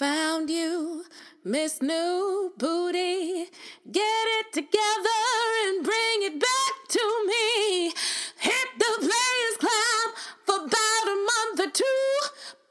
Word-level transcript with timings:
found 0.00 0.48
you, 0.48 1.04
Miss 1.44 1.82
New 1.82 2.54
Booty. 2.56 3.50
Get 3.92 4.24
it 4.38 4.50
together 4.50 5.20
and 5.66 5.84
bring 5.84 6.22
it 6.22 6.40
back 6.40 6.74
to 6.88 7.04
me. 7.26 7.88
Hit 8.38 8.68
the 8.78 8.92
Players 8.96 9.56
Club 9.58 10.08
for 10.46 10.56
about 10.64 11.04
a 11.04 11.16
month 11.30 11.60
or 11.60 11.70
two. 11.70 12.06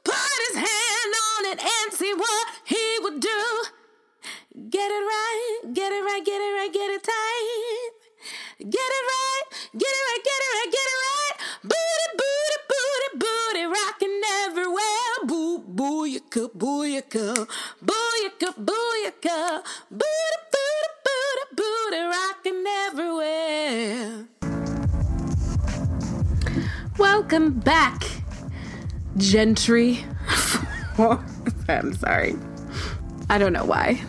Put 0.02 0.38
his 0.48 0.56
hand 0.56 1.12
on 1.30 1.44
it 1.52 1.60
and 1.62 1.92
see 1.92 2.12
what 2.14 2.48
he 2.64 2.98
would 3.00 3.20
do. 3.20 3.62
Get 4.68 4.90
it 4.90 5.04
right, 5.14 5.60
get 5.72 5.92
it 5.92 6.02
right, 6.02 6.24
get 6.24 6.40
it 6.40 6.52
right, 6.58 6.72
get 6.72 6.90
it 6.90 7.04
tight. 7.04 7.90
Get 8.58 8.90
it 8.98 9.04
right, 9.14 9.42
get 9.78 9.92
it 9.98 10.04
right, 10.08 10.22
get 10.24 10.40
it 10.46 10.50
right, 10.56 10.72
get 10.72 10.82
it 10.82 10.96
right. 10.96 10.99
Booyaka, 16.56 17.46
booyaka, 17.84 18.54
booyaka. 18.58 19.62
Booty, 19.90 20.36
booty, 20.52 20.88
booty, 21.04 21.44
booty, 21.56 22.00
rocking 22.00 22.64
everywhere. 22.86 24.26
Welcome 26.98 27.60
back, 27.60 28.04
gentry. 29.16 30.04
I'm 30.98 31.94
sorry. 31.94 32.36
I 33.28 33.38
don't 33.38 33.52
know 33.52 33.64
why. 33.64 34.02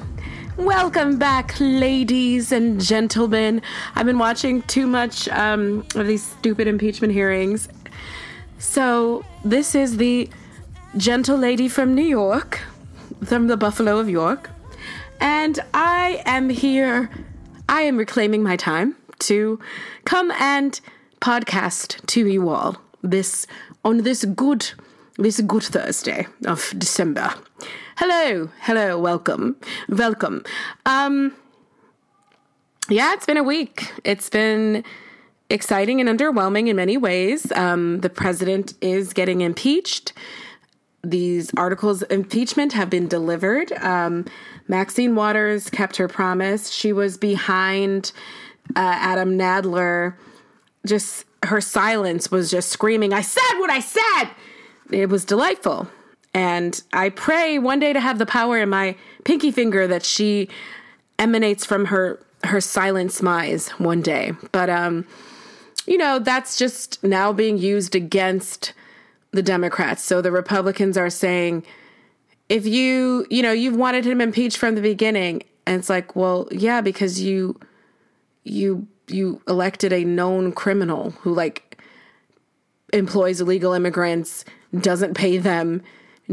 Welcome 0.58 1.18
back, 1.18 1.56
ladies 1.60 2.52
and 2.52 2.82
gentlemen. 2.82 3.62
I've 3.96 4.06
been 4.06 4.20
watching 4.20 4.62
too 4.64 4.88
much 4.88 5.30
um, 5.30 5.86
of 5.96 6.08
these 6.08 6.24
stupid 6.24 6.68
impeachment 6.68 7.14
hearings. 7.14 7.70
So, 8.58 9.26
this 9.44 9.74
is 9.74 9.98
the 9.98 10.30
gentle 10.98 11.38
lady 11.38 11.68
from 11.68 11.96
New 11.96 12.06
York, 12.06 12.60
from 13.24 13.48
the 13.48 13.58
Buffalo 13.58 14.00
of 14.00 14.10
York. 14.10 14.50
And 15.20 15.60
I 15.74 16.22
am 16.26 16.50
here, 16.50 17.10
I 17.70 17.82
am 17.82 17.98
reclaiming 17.98 18.44
my 18.44 18.56
time 18.56 18.96
to 19.20 19.60
come 20.06 20.32
and 20.32 20.80
podcast 21.22 22.06
to 22.08 22.28
you 22.28 22.50
all 22.50 22.78
this 23.04 23.46
on 23.86 24.00
this 24.00 24.26
good 24.26 24.72
this 25.18 25.40
good 25.42 25.64
Thursday 25.64 26.28
of 26.46 26.74
December. 26.78 27.34
Hello, 27.98 28.50
hello, 28.62 28.98
welcome, 28.98 29.56
welcome. 29.88 30.44
Um, 30.86 31.34
yeah, 32.90 33.14
it's 33.14 33.26
been 33.26 33.38
a 33.38 33.44
week. 33.44 33.92
It's 34.04 34.30
been 34.30 34.84
exciting 35.50 36.02
and 36.02 36.10
underwhelming 36.10 36.68
in 36.68 36.76
many 36.76 36.98
ways. 36.98 37.52
Um, 37.52 38.00
the 38.00 38.10
president 38.10 38.74
is 38.82 39.14
getting 39.14 39.42
impeached. 39.42 40.14
These 41.04 41.52
articles 41.58 42.04
of 42.04 42.12
impeachment 42.12 42.74
have 42.74 42.90
been 42.90 43.08
delivered. 43.08 43.72
Um, 43.74 44.26
Maxine 44.68 45.16
Waters 45.16 45.70
kept 45.70 45.98
her 45.98 46.08
promise. 46.08 46.70
She 46.70 46.94
was 46.94 47.18
behind 47.18 48.12
uh, 48.76 48.80
Adam 48.80 49.38
Nadler. 49.38 50.16
Just 50.86 51.26
her 51.44 51.62
silence 51.62 52.30
was 52.30 52.52
just 52.52 52.70
screaming, 52.70 53.14
I 53.14 53.22
said 53.22 53.58
what 53.58 53.72
I 53.72 53.80
said. 53.80 54.30
It 54.92 55.10
was 55.10 55.26
delightful. 55.26 55.88
And 56.34 56.82
I 56.94 57.10
pray 57.10 57.60
one 57.60 57.80
day 57.80 57.94
to 57.94 58.00
have 58.00 58.20
the 58.20 58.26
power 58.26 58.60
in 58.60 58.70
my 58.70 58.96
pinky 59.26 59.52
finger 59.52 59.88
that 59.88 60.06
she 60.06 60.50
emanates 61.20 61.66
from 61.66 61.86
her 61.86 62.20
her 62.44 62.62
silent 62.62 63.12
smize 63.12 63.70
one 63.80 64.02
day. 64.02 64.34
But 64.52 64.70
um 64.70 65.06
you 65.86 65.98
know, 65.98 66.20
that's 66.20 66.58
just 66.58 67.04
now 67.04 67.34
being 67.34 67.58
used 67.58 67.96
against 67.96 68.74
the 69.32 69.42
Democrats. 69.42 70.04
So 70.04 70.22
the 70.22 70.32
Republicans 70.32 70.98
are 70.98 71.10
saying 71.10 71.64
if 72.50 72.66
you, 72.66 73.26
you 73.30 73.42
know, 73.42 73.54
you've 73.54 73.78
wanted 73.78 74.06
him 74.06 74.20
impeached 74.20 74.58
from 74.58 74.76
the 74.76 74.82
beginning 74.82 75.44
and 75.66 75.80
it's 75.80 75.90
like, 75.90 76.16
well, 76.16 76.48
yeah, 76.52 76.82
because 76.82 77.22
you 77.22 77.60
you 78.44 78.88
you 79.08 79.42
elected 79.48 79.94
a 79.94 80.04
known 80.04 80.52
criminal 80.52 81.12
who 81.12 81.34
like 81.34 81.82
employs 82.94 83.40
illegal 83.40 83.74
immigrants, 83.74 84.44
doesn't 84.80 85.14
pay 85.14 85.38
them, 85.38 85.82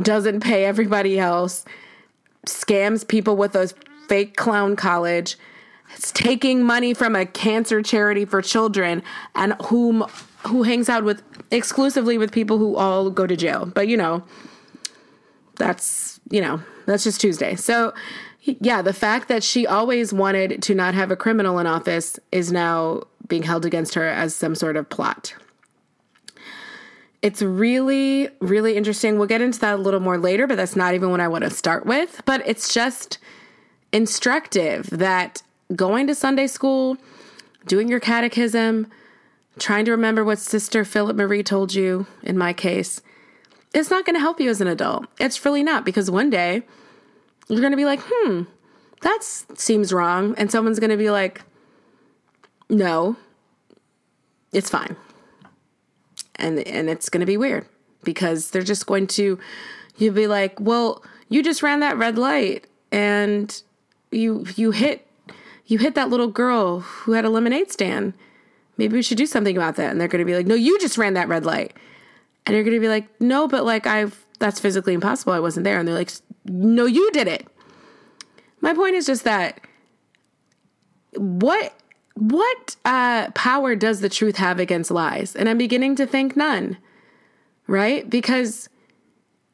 doesn't 0.01 0.41
pay 0.41 0.65
everybody 0.65 1.19
else, 1.19 1.65
scams 2.47 3.07
people 3.07 3.37
with 3.37 3.55
a 3.55 3.73
fake 4.09 4.37
clown 4.37 4.75
college, 4.75 5.37
is 5.97 6.11
taking 6.13 6.63
money 6.63 6.95
from 6.95 7.15
a 7.15 7.27
cancer 7.27 7.83
charity 7.83 8.25
for 8.25 8.43
children, 8.43 9.03
and 9.35 9.55
whom 9.67 10.05
who 10.47 10.63
hangs 10.63 10.89
out 10.89 11.05
with 11.05 11.23
exclusively 11.51 12.19
with 12.19 12.33
people 12.33 12.59
who 12.59 12.77
all 12.77 13.11
go 13.11 13.27
to 13.27 13.37
jail. 13.37 13.67
But 13.67 13.89
you 13.89 13.97
know, 13.97 14.23
that's 15.57 16.21
you 16.31 16.41
know 16.41 16.61
that's 16.87 17.05
just 17.05 17.21
Tuesday. 17.21 17.57
So 17.57 17.93
yeah, 18.43 18.83
the 18.83 18.93
fact 18.93 19.29
that 19.29 19.43
she 19.43 19.67
always 19.67 20.13
wanted 20.13 20.63
to 20.63 20.75
not 20.75 20.95
have 20.95 21.11
a 21.11 21.17
criminal 21.17 21.59
in 21.59 21.67
office 21.67 22.19
is 22.33 22.51
now 22.51 23.03
being 23.27 23.43
held 23.43 23.67
against 23.67 23.95
her 23.95 24.07
as 24.07 24.35
some 24.35 24.55
sort 24.55 24.77
of 24.77 24.89
plot. 24.89 25.35
It's 27.21 27.43
really, 27.43 28.29
really 28.41 28.77
interesting. 28.77 29.19
We'll 29.19 29.27
get 29.27 29.41
into 29.41 29.59
that 29.61 29.75
a 29.75 29.83
little 29.83 30.01
more 30.01 30.19
later, 30.19 30.47
but 30.47 30.57
that's 30.57 30.77
not 30.77 30.95
even 30.95 31.11
what 31.11 31.21
I 31.21 31.29
want 31.29 31.45
to 31.45 31.51
start 31.51 31.85
with. 31.85 32.23
But 32.25 32.43
it's 32.47 32.73
just 32.73 33.19
instructive 33.93 34.89
that 34.91 35.43
going 35.75 36.07
to 36.07 36.15
Sunday 36.15 36.47
school, 36.47 36.97
doing 37.67 37.89
your 37.89 38.01
catechism, 38.01 38.91
trying 39.59 39.85
to 39.87 39.91
remember 39.91 40.25
what 40.25 40.39
Sister 40.39 40.85
Philip 40.85 41.17
Marie 41.17 41.43
told 41.43 41.75
you, 41.75 42.07
in 42.23 42.39
my 42.39 42.53
case, 42.53 43.03
it's 43.75 43.91
not 43.91 44.05
going 44.07 44.15
to 44.15 44.21
help 44.21 44.41
you 44.41 44.51
as 44.51 44.61
an 44.61 44.67
adult. 44.67 45.07
It's 45.19 45.45
really 45.45 45.63
not 45.63 45.85
because 45.85 46.11
one 46.11 46.31
day 46.31 46.63
you're 47.49 47.61
going 47.61 47.73
to 47.73 47.77
be 47.77 47.85
like, 47.85 48.01
hmm, 48.03 48.43
that 49.03 49.23
seems 49.23 49.93
wrong. 49.93 50.35
And 50.39 50.51
someone's 50.51 50.81
going 50.81 50.91
to 50.91 50.97
be 50.97 51.11
like, 51.11 51.43
no, 52.71 53.17
it's 54.53 54.71
fine 54.71 54.97
and 56.39 56.61
and 56.61 56.89
it's 56.89 57.09
going 57.09 57.21
to 57.21 57.27
be 57.27 57.37
weird 57.37 57.67
because 58.05 58.51
they're 58.51 58.63
just 58.63 58.87
going 58.87 59.07
to 59.07 59.39
you'll 59.97 60.15
be 60.15 60.27
like, 60.27 60.59
"Well, 60.61 61.03
you 61.29 61.43
just 61.43 61.63
ran 61.63 61.81
that 61.81 61.99
red 61.99 62.17
light 62.17 62.67
and 62.91 63.63
you 64.11 64.47
you 64.57 64.71
hit 64.71 65.07
you 65.67 65.79
hit 65.79 65.95
that 65.97 66.09
little 66.09 66.29
girl 66.29 66.81
who 66.81 67.13
had 67.13 67.25
a 67.25 67.31
lemonade 67.31 67.71
stand. 67.71 68.15
Maybe 68.79 68.95
we 68.95 69.03
should 69.03 69.19
do 69.19 69.27
something 69.27 69.57
about 69.57 69.77
that." 69.77 69.91
And 69.91 70.01
they're 70.01 70.09
going 70.09 70.21
to 70.21 70.25
be 70.25 70.35
like, 70.35 70.47
"No, 70.47 70.55
you 70.55 70.79
just 70.79 70.97
ran 70.97 71.15
that 71.15 71.29
red 71.29 71.45
light." 71.45 71.77
And 72.47 72.55
you're 72.55 72.65
going 72.65 72.77
to 72.77 72.81
be 72.81 72.89
like, 72.89 73.09
"No, 73.21 73.47
but 73.47 73.65
like 73.65 73.87
I've 73.87 74.25
that's 74.39 74.61
physically 74.61 74.95
impossible. 74.95 75.35
I 75.35 75.41
wasn't 75.41 75.65
there." 75.65 75.79
And 75.79 75.87
they're 75.87 75.95
like, 75.95 76.13
"No, 76.47 76.87
you 76.87 77.11
did 77.13 77.29
it." 77.29 77.47
My 78.61 78.75
point 78.75 78.95
is 78.95 79.07
just 79.07 79.25
that 79.25 79.61
what 81.15 81.75
what 82.15 82.77
uh, 82.85 83.31
power 83.31 83.77
does 83.77 84.01
the 84.01 84.09
truth 84.09 84.37
have 84.37 84.59
against 84.59 84.91
lies? 84.91 85.37
And 85.37 85.49
I'm 85.49 85.59
beginning 85.59 85.95
to 85.97 86.07
think 86.07 86.37
none, 86.37 86.77
right? 87.67 88.09
Because 88.09 88.69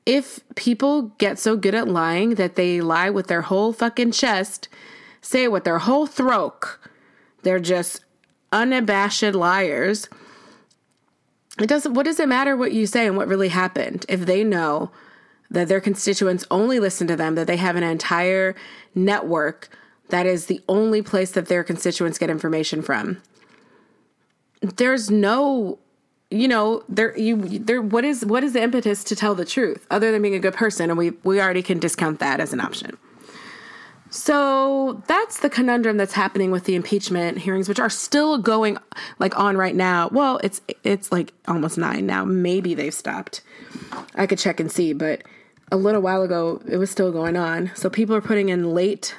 if 0.06 0.40
people 0.54 1.14
get 1.18 1.38
so 1.38 1.56
good 1.56 1.74
at 1.74 1.88
lying 1.88 2.36
that 2.36 2.56
they 2.56 2.80
lie 2.80 3.10
with 3.10 3.26
their 3.26 3.42
whole 3.42 3.72
fucking 3.72 4.12
chest, 4.12 4.68
say 5.20 5.44
it 5.44 5.52
with 5.52 5.64
their 5.64 5.78
whole 5.78 6.06
throat, 6.06 6.78
they're 7.42 7.60
just 7.60 8.04
unabashed 8.54 9.34
liars. 9.34 10.08
It 11.60 11.68
doesn't, 11.68 11.92
what 11.92 12.06
does 12.06 12.18
it 12.18 12.28
matter 12.28 12.56
what 12.56 12.72
you 12.72 12.86
say 12.86 13.06
and 13.06 13.16
what 13.16 13.28
really 13.28 13.48
happened 13.48 14.06
if 14.08 14.24
they 14.24 14.42
know 14.42 14.90
that 15.50 15.68
their 15.68 15.80
constituents 15.80 16.46
only 16.50 16.80
listen 16.80 17.06
to 17.08 17.16
them, 17.16 17.34
that 17.34 17.46
they 17.46 17.58
have 17.58 17.76
an 17.76 17.82
entire 17.82 18.54
network 18.94 19.68
that 20.08 20.26
is 20.26 20.46
the 20.46 20.60
only 20.68 21.02
place 21.02 21.32
that 21.32 21.46
their 21.46 21.64
constituents 21.64 22.18
get 22.18 22.30
information 22.30 22.82
from. 22.82 23.20
There's 24.60 25.10
no 25.10 25.78
you 26.30 26.48
know 26.48 26.82
there 26.88 27.16
you 27.18 27.36
there 27.58 27.82
what 27.82 28.04
is 28.04 28.24
what 28.24 28.42
is 28.42 28.54
the 28.54 28.62
impetus 28.62 29.04
to 29.04 29.14
tell 29.14 29.34
the 29.34 29.44
truth 29.44 29.86
other 29.90 30.10
than 30.10 30.22
being 30.22 30.34
a 30.34 30.38
good 30.38 30.54
person 30.54 30.88
and 30.88 30.98
we 30.98 31.10
we 31.22 31.40
already 31.40 31.62
can 31.62 31.78
discount 31.78 32.18
that 32.18 32.40
as 32.40 32.52
an 32.52 32.60
option 32.60 32.96
so 34.14 35.02
that's 35.06 35.40
the 35.40 35.50
conundrum 35.50 35.96
that's 35.96 36.12
happening 36.12 36.50
with 36.50 36.64
the 36.64 36.74
impeachment 36.74 37.38
hearings 37.38 37.68
which 37.68 37.80
are 37.80 37.90
still 37.90 38.38
going 38.38 38.78
like 39.18 39.36
on 39.38 39.56
right 39.56 39.74
now 39.74 40.08
well 40.12 40.38
it's 40.44 40.60
it's 40.84 41.10
like 41.10 41.32
almost 41.48 41.76
9 41.76 42.06
now 42.06 42.24
maybe 42.24 42.74
they've 42.74 42.94
stopped 42.94 43.40
i 44.14 44.26
could 44.26 44.38
check 44.38 44.60
and 44.60 44.70
see 44.70 44.92
but 44.92 45.22
a 45.72 45.76
little 45.76 46.00
while 46.00 46.22
ago 46.22 46.62
it 46.68 46.76
was 46.76 46.90
still 46.90 47.10
going 47.10 47.36
on 47.36 47.70
so 47.74 47.90
people 47.90 48.14
are 48.14 48.20
putting 48.20 48.48
in 48.48 48.72
late 48.72 49.16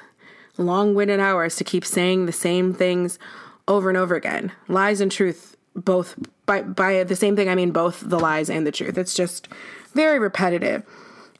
long 0.57 0.95
winded 0.95 1.19
hours 1.19 1.55
to 1.57 1.63
keep 1.63 1.85
saying 1.85 2.25
the 2.25 2.31
same 2.31 2.73
things 2.73 3.19
over 3.67 3.89
and 3.89 3.97
over 3.97 4.15
again. 4.15 4.51
Lies 4.67 5.01
and 5.01 5.11
truth, 5.11 5.57
both 5.75 6.15
by, 6.45 6.61
by 6.61 7.03
the 7.03 7.15
same 7.15 7.35
thing, 7.35 7.49
I 7.49 7.55
mean 7.55 7.71
both 7.71 8.01
the 8.01 8.19
lies 8.19 8.49
and 8.49 8.65
the 8.65 8.71
truth. 8.71 8.97
It's 8.97 9.13
just 9.13 9.47
very 9.93 10.19
repetitive. 10.19 10.83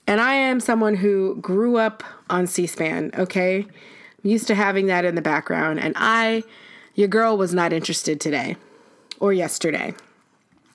And 0.08 0.22
I 0.22 0.34
am 0.34 0.60
someone 0.60 0.96
who 0.96 1.36
grew 1.42 1.78
up 1.78 2.04
on 2.30 2.48
C 2.48 2.68
SPAN, 2.68 3.12
okay? 3.18 3.66
I'm 4.24 4.30
used 4.30 4.48
to 4.48 4.56
having 4.56 4.86
that 4.88 5.06
in 5.06 5.16
the 5.16 5.22
background. 5.22 5.80
And 5.80 5.94
I, 5.98 6.44
your 6.94 7.08
girl, 7.08 7.38
was 7.38 7.54
not 7.54 7.74
interested 7.74 8.22
today 8.22 8.56
or 9.20 9.34
yesterday. 9.34 9.96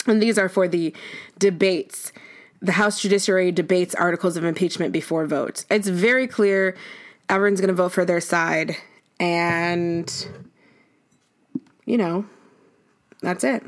And 0.07 0.23
these 0.23 0.39
are 0.39 0.49
for 0.49 0.67
the 0.67 0.95
debates 1.39 2.13
the 2.63 2.73
House 2.73 3.01
Judiciary 3.01 3.53
debates 3.53 3.95
articles 3.95 4.37
of 4.37 4.45
impeachment 4.45 4.93
before 4.93 5.27
votes. 5.27 5.65
It's 5.71 5.89
very 5.89 6.27
clear 6.27 6.77
everyone's 7.29 7.61
going 7.61 7.69
to 7.69 7.75
vote 7.75 7.93
for 7.93 8.05
their 8.05 8.21
side. 8.21 8.77
And, 9.19 10.29
you 11.87 11.97
know, 11.97 12.27
that's 13.23 13.45
it. 13.45 13.65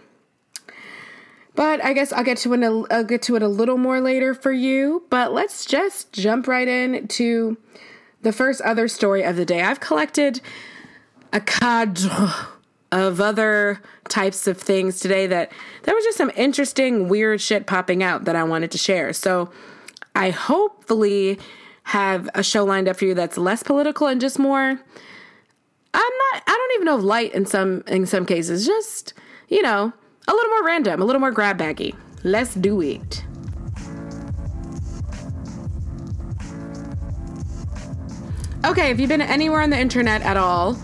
But 1.55 1.85
I 1.85 1.93
guess 1.93 2.13
I'll 2.13 2.25
get 2.25 2.39
to 2.39 2.55
it. 2.55 2.87
I'll 2.91 3.05
get 3.05 3.23
to 3.23 3.37
it 3.37 3.43
a 3.43 3.49
little 3.49 3.77
more 3.77 4.01
later 4.01 4.35
for 4.35 4.53
you. 4.53 5.05
But 5.11 5.33
let's 5.33 5.67
just 5.67 6.13
jump 6.13 6.47
right 6.47 6.67
in 6.67 7.09
to 7.09 7.59
the 8.23 8.33
first 8.33 8.61
other 8.63 8.89
story 8.89 9.23
of 9.23 9.37
the 9.37 9.45
day. 9.45 9.63
I've 9.63 9.81
collected 9.81 10.41
a 11.33 11.41
cadre 11.41 12.11
of 12.91 13.21
other 13.21 13.81
types 14.09 14.47
of 14.47 14.59
things 14.59 15.01
today 15.01 15.27
that 15.27 15.51
there 15.85 15.95
was 15.95 16.05
just 16.05 16.19
some 16.19 16.31
interesting 16.37 17.09
weird 17.09 17.41
shit 17.41 17.67
popping 17.67 18.03
out 18.03 18.25
that 18.25 18.37
I 18.37 18.45
wanted 18.45 18.71
to 18.73 18.79
share. 18.79 19.13
So 19.13 19.51
I 20.15 20.31
hopefully 20.31 21.39
have 21.85 22.29
a 22.35 22.43
show 22.43 22.65
lined 22.65 22.89
up 22.89 22.97
for 22.97 23.07
you 23.07 23.15
that's 23.15 23.39
less 23.39 23.63
political 23.63 24.07
and 24.07 24.21
just 24.21 24.39
more 24.39 24.79
I'm 25.95 26.13
not 26.33 26.43
I 26.47 26.57
don't 26.57 26.73
even 26.75 26.87
know 26.87 26.97
light 26.97 27.35
in 27.35 27.47
some 27.47 27.83
in 27.87 28.07
some 28.07 28.25
cases. 28.25 28.67
Just, 28.67 29.15
you 29.49 29.63
know, 29.63 29.93
a 30.29 30.33
little 30.33 30.51
more 30.51 30.65
random, 30.65 31.03
a 31.03 31.05
little 31.05 31.21
more 31.21 31.31
grab 31.31 31.59
baggy. 31.59 31.95
Let's 32.25 32.55
do 32.55 32.81
it. 32.81 33.25
Okay, 38.65 38.91
if 38.91 39.01
you've 39.01 39.09
been 39.09 39.21
anywhere 39.21 39.61
on 39.61 39.71
the 39.71 39.79
internet 39.79 40.23
at 40.23 40.37
all, 40.37 40.79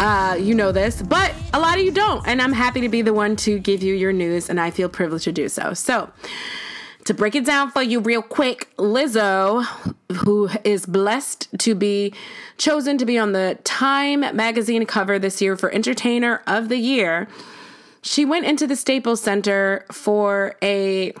uh, 0.00 0.36
you 0.40 0.54
know 0.54 0.72
this, 0.72 1.02
but 1.02 1.34
a 1.52 1.60
lot 1.60 1.78
of 1.78 1.84
you 1.84 1.92
don't. 1.92 2.26
And 2.26 2.40
I'm 2.40 2.52
happy 2.54 2.80
to 2.80 2.88
be 2.88 3.02
the 3.02 3.12
one 3.12 3.36
to 3.36 3.58
give 3.58 3.82
you 3.82 3.94
your 3.94 4.12
news, 4.12 4.48
and 4.48 4.58
I 4.58 4.70
feel 4.70 4.88
privileged 4.88 5.24
to 5.24 5.32
do 5.32 5.48
so. 5.48 5.74
So, 5.74 6.10
to 7.04 7.14
break 7.14 7.34
it 7.34 7.44
down 7.44 7.70
for 7.70 7.82
you 7.82 8.00
real 8.00 8.22
quick, 8.22 8.74
Lizzo, 8.76 9.64
who 10.24 10.48
is 10.64 10.86
blessed 10.86 11.48
to 11.58 11.74
be 11.74 12.14
chosen 12.56 12.96
to 12.98 13.04
be 13.04 13.18
on 13.18 13.32
the 13.32 13.58
Time 13.64 14.20
magazine 14.34 14.86
cover 14.86 15.18
this 15.18 15.42
year 15.42 15.56
for 15.56 15.70
Entertainer 15.70 16.42
of 16.46 16.68
the 16.68 16.78
Year, 16.78 17.28
she 18.02 18.24
went 18.24 18.46
into 18.46 18.66
the 18.66 18.76
Staples 18.76 19.20
Center 19.22 19.86
for 19.90 20.56
a 20.62 21.12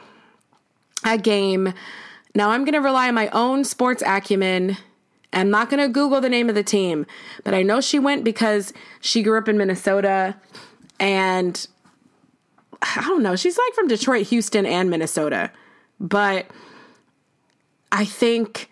a 1.04 1.18
game. 1.18 1.72
Now 2.34 2.50
I'm 2.50 2.64
going 2.64 2.74
to 2.74 2.80
rely 2.80 3.08
on 3.08 3.14
my 3.14 3.28
own 3.28 3.64
sports 3.64 4.02
acumen 4.06 4.76
I'm 5.32 5.50
not 5.50 5.70
going 5.70 5.82
to 5.82 5.88
Google 5.88 6.20
the 6.20 6.28
name 6.28 6.48
of 6.48 6.54
the 6.54 6.62
team, 6.62 7.06
but 7.44 7.54
I 7.54 7.62
know 7.62 7.80
she 7.80 7.98
went 7.98 8.24
because 8.24 8.72
she 9.00 9.22
grew 9.22 9.38
up 9.38 9.48
in 9.48 9.56
Minnesota 9.56 10.36
and 11.00 11.66
I 12.82 13.02
don't 13.06 13.22
know. 13.22 13.36
She's 13.36 13.56
like 13.56 13.74
from 13.74 13.88
Detroit, 13.88 14.26
Houston, 14.26 14.66
and 14.66 14.90
Minnesota. 14.90 15.50
But 16.00 16.46
I 17.90 18.04
think 18.04 18.70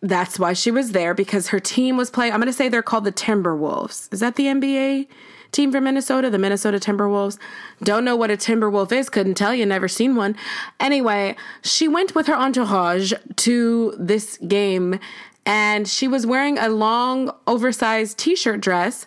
that's 0.00 0.38
why 0.38 0.52
she 0.52 0.70
was 0.70 0.92
there 0.92 1.14
because 1.14 1.48
her 1.48 1.60
team 1.60 1.96
was 1.96 2.10
playing. 2.10 2.32
I'm 2.32 2.40
going 2.40 2.46
to 2.46 2.52
say 2.52 2.68
they're 2.68 2.82
called 2.82 3.04
the 3.04 3.12
Timberwolves. 3.12 4.12
Is 4.12 4.20
that 4.20 4.36
the 4.36 4.44
NBA 4.44 5.08
team 5.54 5.72
from 5.72 5.84
Minnesota? 5.84 6.28
The 6.28 6.38
Minnesota 6.38 6.78
Timberwolves? 6.78 7.38
Don't 7.82 8.04
know 8.04 8.16
what 8.16 8.30
a 8.30 8.36
Timberwolf 8.36 8.92
is. 8.92 9.08
Couldn't 9.08 9.34
tell 9.34 9.54
you. 9.54 9.64
Never 9.64 9.88
seen 9.88 10.16
one. 10.16 10.36
Anyway, 10.78 11.36
she 11.62 11.88
went 11.88 12.14
with 12.14 12.26
her 12.26 12.34
entourage 12.34 13.12
to 13.36 13.94
this 13.98 14.36
game 14.38 14.98
and 15.46 15.86
she 15.86 16.08
was 16.08 16.26
wearing 16.26 16.58
a 16.58 16.68
long, 16.68 17.30
oversized 17.46 18.18
t 18.18 18.34
shirt 18.34 18.60
dress 18.60 19.06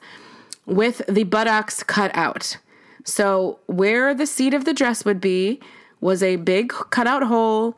with 0.66 1.02
the 1.08 1.24
buttocks 1.24 1.84
cut 1.84 2.12
out. 2.16 2.58
So, 3.04 3.60
where 3.68 4.14
the 4.14 4.28
seat 4.28 4.54
of 4.54 4.66
the 4.66 4.74
dress 4.74 5.06
would 5.06 5.22
be 5.22 5.60
was 6.02 6.22
a 6.22 6.36
big 6.36 6.70
cutout 6.70 7.24
hole, 7.24 7.78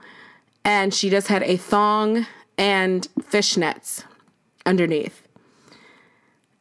and 0.65 0.93
she 0.93 1.09
just 1.09 1.27
had 1.27 1.43
a 1.43 1.55
thong 1.55 2.25
and 2.57 3.07
fishnets 3.19 4.03
underneath. 4.65 5.21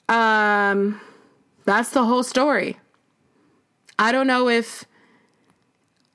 Um, 0.08 1.00
that's 1.68 1.90
the 1.90 2.06
whole 2.06 2.22
story. 2.22 2.78
I 3.98 4.10
don't 4.10 4.26
know 4.26 4.48
if 4.48 4.86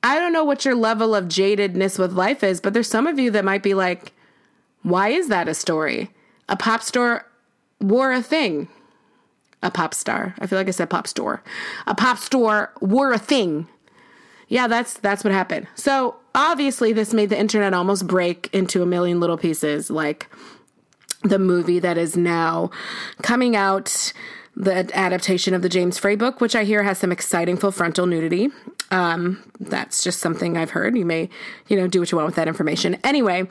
I 0.01 0.17
don't 0.17 0.33
know 0.33 0.43
what 0.43 0.65
your 0.65 0.73
level 0.73 1.13
of 1.13 1.25
jadedness 1.25 1.99
with 1.99 2.11
life 2.11 2.43
is, 2.43 2.59
but 2.59 2.73
there's 2.73 2.89
some 2.89 3.05
of 3.05 3.19
you 3.19 3.29
that 3.31 3.45
might 3.45 3.61
be 3.61 3.75
like, 3.75 4.13
why 4.81 5.09
is 5.09 5.27
that 5.27 5.47
a 5.47 5.53
story? 5.53 6.09
A 6.49 6.57
pop 6.57 6.81
store 6.81 7.25
wore 7.79 8.11
a 8.11 8.23
thing. 8.23 8.67
A 9.61 9.69
pop 9.69 9.93
star. 9.93 10.33
I 10.39 10.47
feel 10.47 10.57
like 10.57 10.67
I 10.67 10.71
said 10.71 10.89
pop 10.89 11.05
store. 11.05 11.43
A 11.85 11.93
pop 11.93 12.17
store 12.17 12.73
wore 12.81 13.13
a 13.13 13.19
thing. 13.19 13.67
Yeah, 14.47 14.67
that's 14.67 14.95
that's 14.95 15.23
what 15.23 15.33
happened. 15.33 15.67
So 15.75 16.15
obviously 16.33 16.93
this 16.93 17.13
made 17.13 17.29
the 17.29 17.39
internet 17.39 17.75
almost 17.75 18.07
break 18.07 18.49
into 18.53 18.81
a 18.81 18.87
million 18.87 19.19
little 19.19 19.37
pieces, 19.37 19.91
like 19.91 20.29
the 21.21 21.37
movie 21.37 21.77
that 21.79 21.97
is 21.99 22.17
now 22.17 22.71
coming 23.21 23.55
out 23.55 24.11
the 24.55 24.89
adaptation 24.95 25.53
of 25.53 25.61
the 25.61 25.69
James 25.69 25.97
Frey 25.97 26.15
book, 26.15 26.39
which 26.39 26.55
I 26.55 26.63
hear 26.63 26.83
has 26.83 26.99
some 26.99 27.11
exciting 27.11 27.57
full 27.57 27.71
frontal 27.71 28.05
nudity. 28.05 28.49
Um, 28.91 29.43
that's 29.59 30.03
just 30.03 30.19
something 30.19 30.57
I've 30.57 30.71
heard. 30.71 30.95
You 30.95 31.05
may, 31.05 31.29
you 31.67 31.77
know, 31.77 31.87
do 31.87 31.99
what 31.99 32.11
you 32.11 32.17
want 32.17 32.27
with 32.27 32.35
that 32.35 32.47
information. 32.47 32.97
Anyway, 33.03 33.47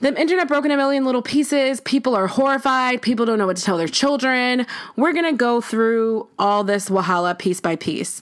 the 0.00 0.20
internet 0.20 0.48
broke 0.48 0.66
in 0.66 0.70
a 0.70 0.76
million 0.76 1.06
little 1.06 1.22
pieces. 1.22 1.80
People 1.80 2.14
are 2.14 2.26
horrified. 2.26 3.00
People 3.00 3.24
don't 3.24 3.38
know 3.38 3.46
what 3.46 3.56
to 3.56 3.62
tell 3.62 3.78
their 3.78 3.88
children. 3.88 4.66
We're 4.96 5.14
going 5.14 5.24
to 5.24 5.36
go 5.36 5.62
through 5.62 6.28
all 6.38 6.64
this 6.64 6.90
Wahala 6.90 7.38
piece 7.38 7.60
by 7.60 7.76
piece. 7.76 8.20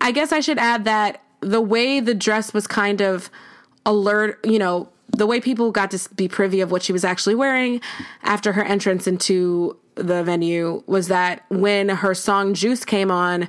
I 0.00 0.10
guess 0.10 0.32
I 0.32 0.40
should 0.40 0.58
add 0.58 0.84
that 0.84 1.22
the 1.40 1.60
way 1.60 2.00
the 2.00 2.14
dress 2.14 2.52
was 2.52 2.66
kind 2.66 3.00
of 3.00 3.30
alert, 3.84 4.44
you 4.44 4.58
know, 4.58 4.88
the 5.16 5.26
way 5.26 5.40
people 5.40 5.70
got 5.70 5.92
to 5.92 6.14
be 6.14 6.26
privy 6.26 6.60
of 6.60 6.72
what 6.72 6.82
she 6.82 6.92
was 6.92 7.04
actually 7.04 7.36
wearing 7.36 7.80
after 8.24 8.52
her 8.52 8.64
entrance 8.64 9.06
into 9.06 9.78
the 9.96 10.22
venue 10.22 10.82
was 10.86 11.08
that 11.08 11.44
when 11.48 11.88
her 11.88 12.14
song 12.14 12.54
Juice 12.54 12.84
came 12.84 13.10
on, 13.10 13.48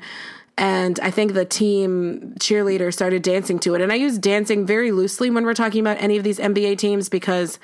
and 0.57 0.99
I 1.01 1.11
think 1.11 1.33
the 1.33 1.45
team 1.45 2.33
cheerleader 2.39 2.91
started 2.91 3.21
dancing 3.21 3.59
to 3.59 3.75
it. 3.75 3.81
And 3.81 3.91
I 3.91 3.95
use 3.95 4.17
dancing 4.17 4.65
very 4.65 4.91
loosely 4.91 5.29
when 5.29 5.45
we're 5.45 5.53
talking 5.53 5.81
about 5.81 6.01
any 6.01 6.17
of 6.17 6.23
these 6.23 6.39
NBA 6.39 6.79
teams 6.79 7.09
because, 7.09 7.59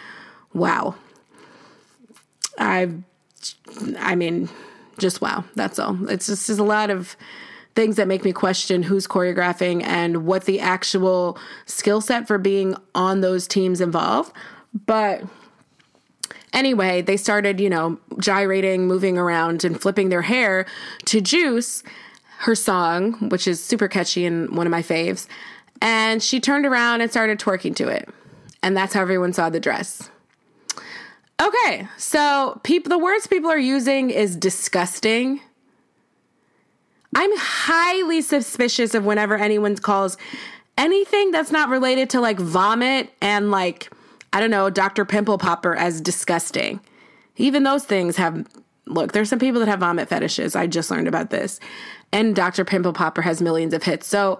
wow, 0.53 0.93
I, 2.59 2.91
I 3.97 4.15
mean, 4.15 4.47
just 4.99 5.21
wow. 5.21 5.43
That's 5.55 5.79
all. 5.79 6.07
It's 6.07 6.27
just 6.27 6.45
there's 6.45 6.59
a 6.59 6.63
lot 6.63 6.91
of 6.91 7.17
things 7.73 7.95
that 7.95 8.07
make 8.07 8.23
me 8.23 8.31
question 8.31 8.83
who's 8.83 9.07
choreographing 9.07 9.83
and 9.83 10.27
what 10.27 10.45
the 10.45 10.59
actual 10.59 11.39
skill 11.65 12.01
set 12.01 12.27
for 12.27 12.37
being 12.37 12.75
on 12.93 13.21
those 13.21 13.47
teams 13.47 13.81
involve. 13.81 14.31
But 14.85 15.23
anyway, 16.53 17.01
they 17.01 17.17
started, 17.17 17.59
you 17.59 17.69
know, 17.69 17.99
gyrating, 18.19 18.87
moving 18.87 19.17
around, 19.17 19.63
and 19.63 19.79
flipping 19.81 20.09
their 20.09 20.21
hair 20.21 20.65
to 21.05 21.21
Juice 21.21 21.83
her 22.39 22.55
song, 22.55 23.29
which 23.29 23.47
is 23.47 23.63
super 23.63 23.87
catchy 23.87 24.25
and 24.25 24.55
one 24.55 24.67
of 24.67 24.71
my 24.71 24.81
faves. 24.81 25.27
And 25.81 26.21
she 26.21 26.39
turned 26.39 26.65
around 26.65 27.01
and 27.01 27.09
started 27.09 27.39
twerking 27.39 27.75
to 27.77 27.87
it. 27.87 28.09
And 28.61 28.75
that's 28.75 28.93
how 28.93 29.01
everyone 29.01 29.33
saw 29.33 29.49
the 29.49 29.59
dress. 29.59 30.09
Okay, 31.41 31.87
so 31.97 32.59
people 32.63 32.89
the 32.89 32.97
words 32.97 33.27
people 33.27 33.49
are 33.49 33.57
using 33.57 34.09
is 34.09 34.35
disgusting. 34.35 35.41
I'm 37.15 37.31
highly 37.35 38.21
suspicious 38.21 38.93
of 38.93 39.05
whenever 39.05 39.35
anyone 39.35 39.75
calls 39.77 40.17
anything 40.77 41.31
that's 41.31 41.51
not 41.51 41.69
related 41.69 42.09
to 42.11 42.21
like 42.21 42.39
vomit 42.39 43.09
and 43.21 43.51
like 43.51 43.91
I 44.33 44.41
don't 44.41 44.51
know, 44.51 44.69
Dr. 44.69 45.05
Pimple 45.05 45.37
Popper 45.37 45.75
as 45.75 46.01
disgusting. 46.01 46.81
Even 47.37 47.63
those 47.63 47.85
things 47.85 48.17
have 48.17 48.45
look, 48.85 49.13
there's 49.13 49.29
some 49.29 49.39
people 49.39 49.61
that 49.61 49.69
have 49.69 49.79
vomit 49.79 50.09
fetishes. 50.09 50.55
I 50.57 50.67
just 50.67 50.91
learned 50.91 51.07
about 51.07 51.29
this 51.29 51.59
and 52.13 52.35
Dr. 52.35 52.63
Pimple 52.63 52.93
Popper 52.93 53.23
has 53.23 53.41
millions 53.41 53.73
of 53.73 53.83
hits. 53.83 54.07
So 54.07 54.39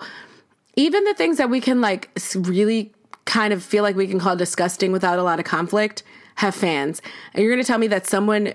even 0.75 1.03
the 1.05 1.13
things 1.15 1.37
that 1.37 1.49
we 1.49 1.59
can 1.59 1.81
like 1.81 2.09
really 2.35 2.93
kind 3.25 3.51
of 3.51 3.63
feel 3.63 3.83
like 3.83 3.95
we 3.95 4.07
can 4.07 4.19
call 4.19 4.35
disgusting 4.35 4.91
without 4.91 5.17
a 5.17 5.23
lot 5.23 5.39
of 5.39 5.45
conflict 5.45 6.03
have 6.35 6.53
fans. 6.53 7.01
And 7.33 7.43
you're 7.43 7.51
going 7.51 7.63
to 7.63 7.67
tell 7.67 7.79
me 7.79 7.87
that 7.87 8.05
someone's 8.05 8.53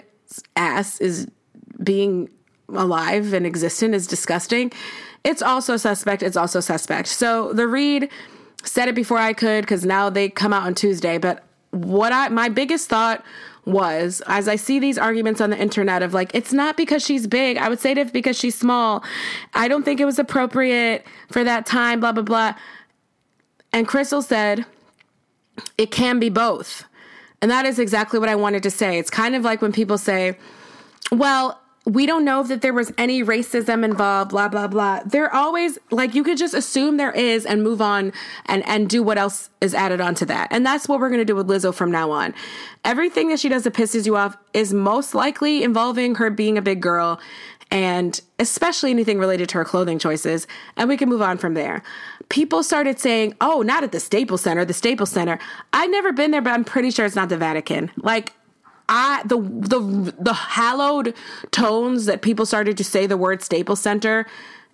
ass 0.57 1.01
is 1.01 1.29
being 1.83 2.31
alive 2.69 3.33
and 3.33 3.45
existent 3.45 3.95
is 3.95 4.07
disgusting. 4.07 4.73
It's 5.25 5.43
also 5.43 5.77
suspect. 5.77 6.23
It's 6.23 6.37
also 6.37 6.61
suspect. 6.61 7.09
So 7.09 7.53
the 7.53 7.67
read 7.67 8.09
said 8.65 8.89
it 8.89 8.95
before 8.95 9.19
I 9.19 9.33
could 9.33 9.63
because 9.63 9.85
now 9.85 10.11
they 10.11 10.29
come 10.29 10.53
out 10.53 10.65
on 10.65 10.75
Tuesday. 10.75 11.19
But 11.19 11.45
what 11.71 12.13
I 12.13 12.29
my 12.29 12.49
biggest 12.49 12.89
thought 12.89 13.25
was 13.65 14.23
as 14.27 14.49
I 14.49 14.57
see 14.57 14.79
these 14.79 14.97
arguments 14.97 15.41
on 15.41 15.51
the 15.51 15.59
internet 15.59 16.03
of 16.03 16.15
like, 16.15 16.35
it's 16.35 16.53
not 16.53 16.77
because 16.77 17.05
she's 17.05 17.27
big. 17.27 17.59
I 17.59 17.69
would 17.69 17.81
say 17.81 17.93
it 17.93 18.13
because 18.13 18.39
she's 18.39 18.55
small. 18.55 19.05
I 19.55 19.69
don't 19.69 19.85
think 19.85 20.01
it 20.01 20.07
was 20.07 20.19
appropriate 20.19 21.05
for 21.31 21.45
that 21.45 21.67
time, 21.67 22.01
blah, 22.01 22.13
blah, 22.13 22.23
blah. 22.23 22.55
And 23.73 23.87
Crystal 23.87 24.23
said, 24.23 24.65
it 25.77 25.91
can 25.91 26.19
be 26.19 26.31
both. 26.31 26.85
And 27.43 27.51
that 27.51 27.67
is 27.67 27.79
exactly 27.79 28.19
what 28.19 28.29
I 28.29 28.35
wanted 28.35 28.63
to 28.65 28.71
say. 28.71 28.99
It's 28.99 29.11
kind 29.11 29.35
of 29.37 29.45
like 29.45 29.61
when 29.61 29.73
people 29.73 29.99
say, 29.99 30.39
well, 31.13 31.61
we 31.89 32.05
don't 32.05 32.25
know 32.25 32.43
that 32.43 32.61
there 32.61 32.75
was 32.75 32.93
any 32.99 33.25
racism 33.25 33.83
involved, 33.83 34.31
blah, 34.31 34.47
blah, 34.47 34.67
blah. 34.67 35.01
They're 35.07 35.35
always 35.35 35.79
like, 35.91 36.15
you 36.15 36.23
could 36.23 36.37
just 36.37 36.53
assume 36.53 36.99
there 36.99 37.13
is 37.13 37.47
and 37.47 37.63
move 37.63 37.81
on 37.81 38.13
and, 38.45 38.63
and 38.69 38.91
do 38.91 39.03
what 39.03 39.17
else 39.17 39.49
is 39.63 39.73
added 39.73 39.99
onto 39.99 40.27
that. 40.27 40.49
And 40.51 40.67
that's 40.67 40.87
what 40.87 41.01
we're 41.01 41.09
going 41.09 41.21
to 41.21 41.25
do 41.25 41.35
with 41.35 41.49
Lizzo 41.49 41.75
from 41.75 41.91
now 41.91 42.11
on. 42.11 42.35
Everything 42.85 43.29
that 43.29 43.41
she 43.41 43.49
does 43.49 43.65
that 43.65 43.73
pisses 43.73 44.05
you 44.05 44.17
off 44.17 44.37
is 44.53 44.75
most 44.75 45.15
likely 45.15 45.63
involving 45.63 46.17
her 46.17 46.29
being 46.29 46.59
a 46.59 46.63
big 46.63 46.83
girl 46.83 47.19
and 47.71 48.21
especially 48.39 48.91
anything 48.91 49.19
related 49.19 49.49
to 49.51 49.59
her 49.59 49.65
clothing 49.65 49.99
choices. 49.99 50.47
And 50.77 50.91
we 50.91 50.97
can 50.99 51.09
move 51.09 51.23
on 51.23 51.39
from 51.39 51.55
there. 51.55 51.83
People 52.29 52.63
started 52.63 52.99
saying, 52.99 53.35
oh, 53.41 53.63
not 53.63 53.83
at 53.83 53.93
the 53.93 54.01
Staples 54.01 54.43
Center, 54.43 54.65
the 54.65 54.75
Staples 54.75 55.11
Center. 55.11 55.39
I've 55.73 55.91
never 55.91 56.13
been 56.13 56.33
there, 56.33 56.43
but 56.43 56.53
I'm 56.53 56.65
pretty 56.65 56.91
sure 56.91 57.07
it's 57.07 57.17
not 57.17 57.31
the 57.31 57.39
Vatican. 57.39 57.91
Like, 57.97 58.33
I 58.89 59.23
the 59.25 59.39
the 59.39 60.15
the 60.19 60.33
hallowed 60.33 61.15
tones 61.51 62.07
that 62.07 62.23
people 62.23 62.47
started 62.47 62.77
to 62.79 62.85
say 62.85 63.07
the 63.07 63.17
word 63.17 63.43
Staples 63.43 63.81
Center 63.81 64.27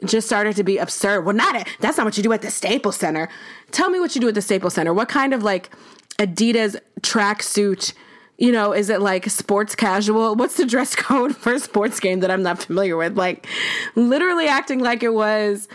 just 0.04 0.26
started 0.26 0.56
to 0.56 0.64
be 0.64 0.78
absurd. 0.78 1.24
Well, 1.24 1.34
not 1.34 1.54
it. 1.54 1.68
That's 1.80 1.96
not 1.96 2.04
what 2.04 2.16
you 2.16 2.22
do 2.22 2.32
at 2.32 2.42
the 2.42 2.50
Staples 2.50 2.96
Center. 2.96 3.28
Tell 3.70 3.90
me 3.90 4.00
what 4.00 4.14
you 4.14 4.20
do 4.20 4.28
at 4.28 4.34
the 4.34 4.42
Staples 4.42 4.74
Center. 4.74 4.92
What 4.92 5.08
kind 5.08 5.32
of 5.32 5.42
like 5.42 5.70
Adidas 6.18 6.76
tracksuit? 7.00 7.92
You 8.36 8.50
know, 8.50 8.72
is 8.72 8.90
it 8.90 9.00
like 9.00 9.30
sports 9.30 9.74
casual? 9.76 10.34
What's 10.34 10.56
the 10.56 10.66
dress 10.66 10.96
code 10.96 11.36
for 11.36 11.52
a 11.52 11.60
sports 11.60 12.00
game 12.00 12.20
that 12.20 12.30
I'm 12.30 12.42
not 12.42 12.62
familiar 12.62 12.96
with? 12.96 13.16
Like, 13.16 13.46
literally 13.94 14.46
acting 14.46 14.80
like 14.80 15.02
it 15.04 15.14
was 15.14 15.68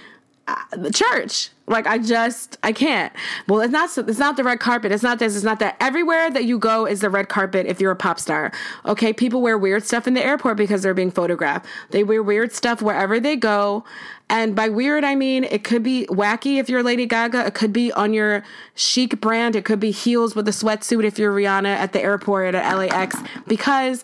uh, 0.48 0.55
the 0.74 0.91
church. 0.91 1.50
Like 1.69 1.85
I 1.85 1.99
just 1.99 2.57
I 2.63 2.73
can't. 2.73 3.13
Well, 3.47 3.61
it's 3.61 3.71
not 3.71 3.95
it's 3.97 4.17
not 4.17 4.38
the 4.38 4.43
red 4.43 4.59
carpet. 4.59 4.91
It's 4.91 5.03
not 5.03 5.19
this. 5.19 5.35
It's 5.35 5.45
not 5.45 5.59
that. 5.59 5.77
Everywhere 5.79 6.31
that 6.31 6.43
you 6.43 6.57
go 6.57 6.85
is 6.85 7.01
the 7.01 7.11
red 7.11 7.29
carpet. 7.29 7.67
If 7.67 7.79
you're 7.79 7.91
a 7.91 7.95
pop 7.95 8.19
star, 8.19 8.51
okay. 8.85 9.13
People 9.13 9.41
wear 9.41 9.57
weird 9.57 9.85
stuff 9.85 10.07
in 10.07 10.15
the 10.15 10.25
airport 10.25 10.57
because 10.57 10.81
they're 10.81 10.95
being 10.95 11.11
photographed. 11.11 11.67
They 11.91 12.03
wear 12.03 12.23
weird 12.23 12.51
stuff 12.51 12.81
wherever 12.81 13.19
they 13.19 13.35
go. 13.35 13.85
And 14.31 14.55
by 14.55 14.69
weird, 14.69 15.03
I 15.03 15.13
mean 15.13 15.43
it 15.43 15.63
could 15.63 15.83
be 15.83 16.07
wacky 16.09 16.59
if 16.59 16.69
you're 16.69 16.81
Lady 16.81 17.05
Gaga. 17.05 17.45
It 17.45 17.53
could 17.53 17.71
be 17.71 17.91
on 17.93 18.13
your 18.13 18.43
chic 18.73 19.21
brand. 19.21 19.55
It 19.55 19.63
could 19.63 19.79
be 19.79 19.91
heels 19.91 20.35
with 20.35 20.47
a 20.47 20.51
sweatsuit 20.51 21.03
if 21.03 21.19
you're 21.19 21.33
Rihanna 21.33 21.65
at 21.67 21.93
the 21.93 22.01
airport 22.01 22.55
at 22.55 22.77
LAX 22.77 23.15
because 23.47 24.03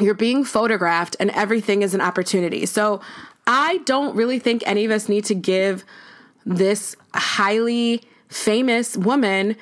you're 0.00 0.14
being 0.14 0.44
photographed 0.44 1.16
and 1.18 1.30
everything 1.30 1.82
is 1.82 1.92
an 1.92 2.00
opportunity. 2.00 2.66
So 2.66 3.00
I 3.46 3.78
don't 3.78 4.14
really 4.14 4.38
think 4.38 4.62
any 4.64 4.84
of 4.84 4.90
us 4.92 5.08
need 5.08 5.24
to 5.24 5.34
give 5.34 5.84
this 6.44 6.96
highly 7.14 8.02
famous 8.28 8.96
woman 8.96 9.56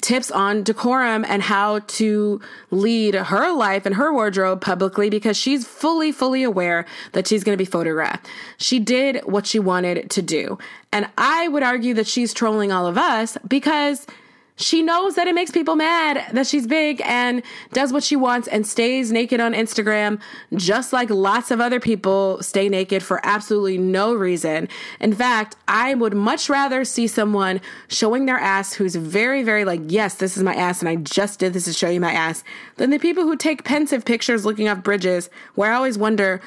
tips 0.00 0.30
on 0.30 0.62
decorum 0.62 1.24
and 1.28 1.42
how 1.42 1.80
to 1.80 2.40
lead 2.70 3.14
her 3.14 3.52
life 3.52 3.84
and 3.84 3.96
her 3.96 4.12
wardrobe 4.12 4.60
publicly 4.60 5.10
because 5.10 5.36
she's 5.36 5.66
fully, 5.66 6.10
fully 6.10 6.42
aware 6.42 6.86
that 7.12 7.26
she's 7.26 7.44
going 7.44 7.52
to 7.52 7.62
be 7.62 7.68
photographed. 7.68 8.26
She 8.56 8.78
did 8.78 9.20
what 9.24 9.46
she 9.46 9.58
wanted 9.58 10.08
to 10.10 10.22
do. 10.22 10.58
And 10.92 11.08
I 11.18 11.48
would 11.48 11.62
argue 11.62 11.94
that 11.94 12.06
she's 12.06 12.32
trolling 12.32 12.72
all 12.72 12.86
of 12.86 12.96
us 12.96 13.36
because 13.46 14.06
she 14.56 14.82
knows 14.82 15.14
that 15.14 15.26
it 15.26 15.34
makes 15.34 15.50
people 15.50 15.76
mad 15.76 16.24
that 16.32 16.46
she's 16.46 16.66
big 16.66 17.00
and 17.04 17.42
does 17.72 17.92
what 17.92 18.02
she 18.02 18.16
wants 18.16 18.46
and 18.48 18.66
stays 18.66 19.10
naked 19.10 19.40
on 19.40 19.54
Instagram, 19.54 20.20
just 20.54 20.92
like 20.92 21.08
lots 21.10 21.50
of 21.50 21.60
other 21.60 21.80
people 21.80 22.42
stay 22.42 22.68
naked 22.68 23.02
for 23.02 23.20
absolutely 23.24 23.78
no 23.78 24.14
reason. 24.14 24.68
In 25.00 25.14
fact, 25.14 25.56
I 25.68 25.94
would 25.94 26.14
much 26.14 26.48
rather 26.50 26.84
see 26.84 27.06
someone 27.06 27.60
showing 27.88 28.26
their 28.26 28.38
ass 28.38 28.74
who's 28.74 28.94
very, 28.94 29.42
very 29.42 29.64
like, 29.64 29.80
yes, 29.86 30.16
this 30.16 30.36
is 30.36 30.42
my 30.42 30.54
ass 30.54 30.80
and 30.80 30.88
I 30.88 30.96
just 30.96 31.38
did 31.38 31.54
this 31.54 31.64
to 31.64 31.72
show 31.72 31.88
you 31.88 32.00
my 32.00 32.12
ass, 32.12 32.44
than 32.76 32.90
the 32.90 32.98
people 32.98 33.24
who 33.24 33.36
take 33.36 33.64
pensive 33.64 34.04
pictures 34.04 34.44
looking 34.44 34.68
off 34.68 34.82
bridges 34.82 35.30
where 35.54 35.72
I 35.72 35.76
always 35.76 35.96
wonder, 35.96 36.40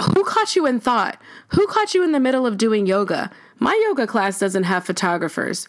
who 0.00 0.24
caught 0.24 0.56
you 0.56 0.66
in 0.66 0.80
thought? 0.80 1.20
Who 1.48 1.66
caught 1.66 1.94
you 1.94 2.02
in 2.02 2.12
the 2.12 2.20
middle 2.20 2.46
of 2.46 2.58
doing 2.58 2.86
yoga? 2.86 3.30
My 3.58 3.78
yoga 3.86 4.06
class 4.06 4.40
doesn't 4.40 4.64
have 4.64 4.84
photographers 4.84 5.68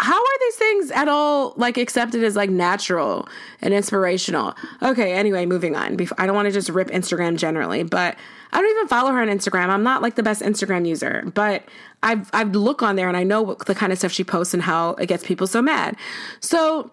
how 0.00 0.16
are 0.16 0.38
these 0.40 0.54
things 0.56 0.90
at 0.92 1.08
all 1.08 1.54
like 1.56 1.76
accepted 1.76 2.22
as 2.22 2.36
like 2.36 2.50
natural 2.50 3.28
and 3.60 3.74
inspirational? 3.74 4.54
Okay, 4.80 5.12
anyway, 5.12 5.44
moving 5.44 5.74
on. 5.74 5.96
I 6.18 6.26
don't 6.26 6.36
want 6.36 6.46
to 6.46 6.52
just 6.52 6.68
rip 6.68 6.88
Instagram 6.88 7.36
generally, 7.36 7.82
but 7.82 8.16
I 8.52 8.60
don't 8.60 8.70
even 8.76 8.88
follow 8.88 9.10
her 9.10 9.20
on 9.20 9.28
Instagram. 9.28 9.68
I'm 9.68 9.82
not 9.82 10.00
like 10.00 10.14
the 10.14 10.22
best 10.22 10.40
Instagram 10.42 10.86
user, 10.86 11.24
but 11.34 11.64
I've 12.02 12.30
I've 12.32 12.54
look 12.54 12.82
on 12.82 12.94
there 12.94 13.08
and 13.08 13.16
I 13.16 13.24
know 13.24 13.42
what, 13.42 13.66
the 13.66 13.74
kind 13.74 13.92
of 13.92 13.98
stuff 13.98 14.12
she 14.12 14.24
posts 14.24 14.54
and 14.54 14.62
how 14.62 14.90
it 14.90 15.06
gets 15.06 15.26
people 15.26 15.48
so 15.48 15.60
mad. 15.60 15.96
So 16.40 16.92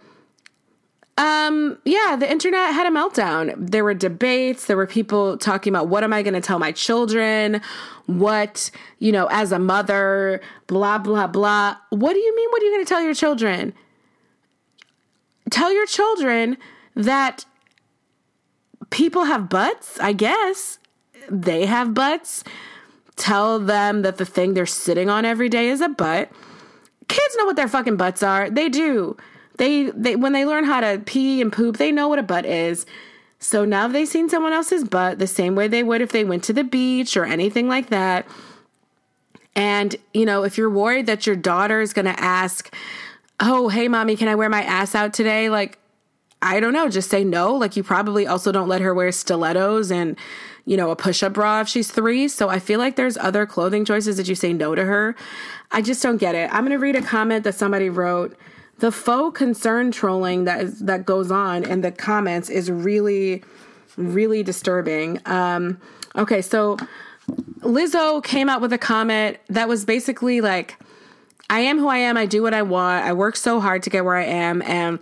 um, 1.18 1.78
yeah, 1.86 2.18
the 2.20 2.30
internet 2.30 2.74
had 2.74 2.88
a 2.88 2.90
meltdown. 2.90 3.54
There 3.58 3.86
were 3.86 3.94
debates. 3.94 4.66
There 4.66 4.76
were 4.76 4.88
people 4.88 5.38
talking 5.38 5.72
about 5.72 5.88
what 5.88 6.04
am 6.04 6.12
I 6.12 6.22
going 6.22 6.34
to 6.34 6.42
tell 6.42 6.60
my 6.60 6.74
children? 6.74 7.62
What, 8.06 8.70
you 9.00 9.14
know, 9.14 9.28
as 9.32 9.54
a 9.54 9.60
mother, 9.60 10.42
blah, 10.68 10.98
blah, 10.98 11.28
blah. 11.28 11.78
What 11.90 12.14
do 12.14 12.20
you 12.20 12.36
mean? 12.36 12.50
What 12.50 12.62
are 12.62 12.66
you 12.66 12.74
going 12.74 12.86
to 12.86 12.90
tell 12.90 13.02
your 13.02 13.14
children? 13.14 13.74
Tell 15.52 15.72
your 15.72 15.86
children 15.86 16.58
that 16.96 17.46
people 18.90 19.24
have 19.24 19.48
butts, 19.48 19.98
I 20.02 20.12
guess. 20.12 20.80
They 21.30 21.66
have 21.66 21.94
butts. 21.94 22.44
Tell 23.16 23.60
them 23.60 24.02
that 24.02 24.18
the 24.18 24.26
thing 24.26 24.54
they're 24.54 24.66
sitting 24.66 25.10
on 25.10 25.24
every 25.24 25.48
day 25.48 25.70
is 25.70 25.80
a 25.80 25.88
butt. 25.88 26.30
Kids 27.08 27.36
know 27.38 27.46
what 27.46 27.56
their 27.56 27.70
fucking 27.70 27.96
butts 27.96 28.22
are. 28.22 28.50
They 28.50 28.68
do. 28.68 29.16
They 29.58 29.90
they 29.92 30.16
when 30.16 30.34
they 30.34 30.46
learn 30.46 30.66
how 30.66 30.82
to 30.82 31.02
pee 31.06 31.42
and 31.42 31.52
poop, 31.52 31.78
they 31.78 31.92
know 31.92 32.08
what 32.08 32.20
a 32.20 32.24
butt 32.24 32.46
is. 32.46 32.86
So 33.40 33.66
now 33.66 33.88
they've 33.88 34.08
seen 34.08 34.30
someone 34.30 34.54
else's 34.54 34.84
butt 34.84 35.20
the 35.20 35.28
same 35.28 35.56
way 35.56 35.68
they 35.68 35.84
would 35.84 36.02
if 36.02 36.12
they 36.12 36.24
went 36.24 36.44
to 36.46 36.54
the 36.54 36.64
beach 36.64 37.16
or 37.16 37.26
anything 37.26 37.68
like 37.68 37.90
that. 37.90 38.26
And, 39.56 39.96
you 40.14 40.26
know, 40.26 40.44
if 40.44 40.58
you're 40.58 40.70
worried 40.70 41.06
that 41.06 41.26
your 41.26 41.36
daughter 41.36 41.80
is 41.80 41.94
going 41.94 42.06
to 42.06 42.20
ask, 42.20 42.74
"Oh, 43.40 43.70
hey 43.70 43.88
mommy, 43.88 44.16
can 44.16 44.28
I 44.28 44.36
wear 44.36 44.50
my 44.50 44.64
ass 44.64 44.96
out 44.96 45.14
today?" 45.14 45.50
like 45.50 45.78
I 46.42 46.60
don't 46.60 46.74
know, 46.74 46.90
just 46.90 47.10
say 47.10 47.24
no. 47.24 47.56
Like 47.56 47.76
you 47.76 47.84
probably 47.84 48.28
also 48.28 48.52
don't 48.52 48.68
let 48.68 48.82
her 48.82 48.94
wear 48.94 49.12
stilettos 49.12 49.92
and 49.92 50.18
you 50.66 50.76
know, 50.76 50.90
a 50.90 50.96
push-up 50.96 51.34
bra 51.34 51.62
if 51.62 51.68
she's 51.68 51.92
3. 51.92 52.28
So 52.28 52.50
I 52.50 52.60
feel 52.60 52.80
like 52.80 52.96
there's 52.96 53.18
other 53.18 53.46
clothing 53.46 53.86
choices 53.86 54.18
that 54.18 54.28
you 54.28 54.36
say 54.36 54.52
no 54.52 54.74
to 54.74 54.84
her. 54.84 55.16
I 55.72 55.82
just 55.82 56.02
don't 56.02 56.18
get 56.18 56.34
it. 56.36 56.52
I'm 56.52 56.62
going 56.62 56.72
to 56.72 56.80
read 56.80 56.96
a 56.96 57.02
comment 57.02 57.44
that 57.44 57.54
somebody 57.54 57.90
wrote 57.90 58.36
the 58.80 58.92
faux 58.92 59.38
concern 59.38 59.92
trolling 59.92 60.44
that 60.46 60.62
is 60.62 60.80
that 60.80 61.06
goes 61.06 61.32
on 61.32 61.64
in 61.64 61.82
the 61.82 61.92
comments 61.92 62.50
is 62.50 62.70
really 62.70 63.44
really 63.98 64.44
disturbing. 64.44 65.20
Um 65.26 65.80
okay 66.16 66.42
so 66.42 66.78
lizzo 67.62 68.24
came 68.24 68.50
out 68.50 68.62
with 68.62 68.72
a 68.72 68.78
comment 68.78 69.38
that 69.50 69.68
was 69.68 69.84
basically 69.84 70.42
like 70.42 70.78
i 71.50 71.60
am 71.60 71.80
who 71.80 71.88
i 71.88 71.98
am. 71.98 72.18
I 72.18 72.26
do 72.26 72.42
what 72.42 72.54
i 72.54 72.62
want. 72.62 73.06
I 73.06 73.14
work 73.14 73.36
so 73.36 73.60
hard 73.60 73.84
to 73.84 73.90
get 73.90 74.06
where 74.06 74.16
i 74.16 74.26
am 74.26 74.62
and 74.64 75.00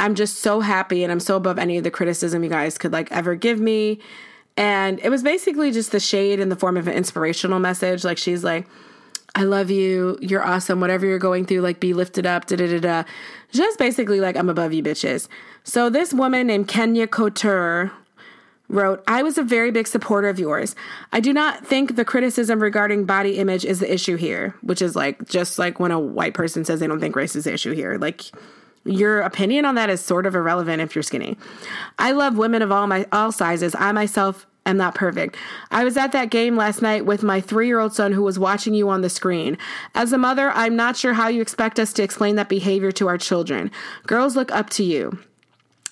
i'm 0.00 0.14
just 0.14 0.38
so 0.38 0.60
happy 0.60 1.02
and 1.02 1.10
i'm 1.10 1.20
so 1.20 1.36
above 1.36 1.58
any 1.58 1.78
of 1.78 1.84
the 1.84 1.90
criticism 1.90 2.44
you 2.44 2.50
guys 2.50 2.78
could 2.78 2.92
like 2.92 3.10
ever 3.10 3.34
give 3.34 3.60
me. 3.60 4.00
And 4.58 4.98
it 5.04 5.08
was 5.08 5.22
basically 5.22 5.70
just 5.70 5.92
the 5.92 6.00
shade 6.00 6.40
in 6.40 6.48
the 6.48 6.56
form 6.56 6.76
of 6.76 6.88
an 6.88 6.94
inspirational 6.94 7.60
message. 7.60 8.02
Like 8.02 8.18
she's 8.18 8.42
like 8.42 8.66
I 9.34 9.44
love 9.44 9.70
you. 9.70 10.18
You're 10.20 10.42
awesome. 10.42 10.80
Whatever 10.80 11.06
you're 11.06 11.18
going 11.18 11.44
through, 11.44 11.60
like 11.60 11.80
be 11.80 11.94
lifted 11.94 12.26
up. 12.26 12.46
Da 12.46 12.56
da 12.56 12.66
da 12.66 12.80
da. 12.80 13.04
Just 13.52 13.78
basically 13.78 14.20
like 14.20 14.36
I'm 14.36 14.48
above 14.48 14.72
you, 14.72 14.82
bitches. 14.82 15.28
So 15.64 15.90
this 15.90 16.12
woman 16.12 16.46
named 16.46 16.68
Kenya 16.68 17.06
Couture 17.06 17.92
wrote, 18.68 19.02
I 19.06 19.22
was 19.22 19.38
a 19.38 19.42
very 19.42 19.70
big 19.70 19.86
supporter 19.86 20.28
of 20.28 20.38
yours. 20.38 20.74
I 21.12 21.20
do 21.20 21.32
not 21.32 21.66
think 21.66 21.96
the 21.96 22.04
criticism 22.04 22.60
regarding 22.60 23.04
body 23.04 23.38
image 23.38 23.64
is 23.64 23.80
the 23.80 23.92
issue 23.92 24.16
here, 24.16 24.54
which 24.62 24.82
is 24.82 24.94
like 24.94 25.26
just 25.28 25.58
like 25.58 25.80
when 25.80 25.90
a 25.90 26.00
white 26.00 26.34
person 26.34 26.64
says 26.64 26.80
they 26.80 26.86
don't 26.86 27.00
think 27.00 27.16
race 27.16 27.36
is 27.36 27.44
the 27.44 27.52
issue 27.52 27.72
here. 27.72 27.96
Like 27.98 28.24
your 28.84 29.20
opinion 29.20 29.64
on 29.64 29.74
that 29.76 29.90
is 29.90 30.00
sort 30.00 30.26
of 30.26 30.34
irrelevant 30.34 30.82
if 30.82 30.94
you're 30.94 31.02
skinny. 31.02 31.36
I 31.98 32.12
love 32.12 32.36
women 32.36 32.62
of 32.62 32.72
all 32.72 32.86
my 32.86 33.06
all 33.12 33.32
sizes. 33.32 33.74
I 33.74 33.92
myself 33.92 34.46
am 34.68 34.76
not 34.76 34.94
perfect. 34.94 35.36
I 35.70 35.84
was 35.84 35.96
at 35.96 36.12
that 36.12 36.30
game 36.30 36.56
last 36.56 36.82
night 36.82 37.06
with 37.06 37.22
my 37.22 37.40
three 37.40 37.66
year 37.66 37.80
old 37.80 37.94
son 37.94 38.12
who 38.12 38.22
was 38.22 38.38
watching 38.38 38.74
you 38.74 38.88
on 38.88 39.02
the 39.02 39.10
screen. 39.10 39.58
As 39.94 40.12
a 40.12 40.18
mother, 40.18 40.50
I'm 40.50 40.76
not 40.76 40.96
sure 40.96 41.14
how 41.14 41.28
you 41.28 41.42
expect 41.42 41.78
us 41.78 41.92
to 41.94 42.02
explain 42.02 42.36
that 42.36 42.48
behavior 42.48 42.92
to 42.92 43.08
our 43.08 43.18
children. 43.18 43.70
Girls 44.06 44.36
look 44.36 44.52
up 44.52 44.70
to 44.70 44.84
you. 44.84 45.18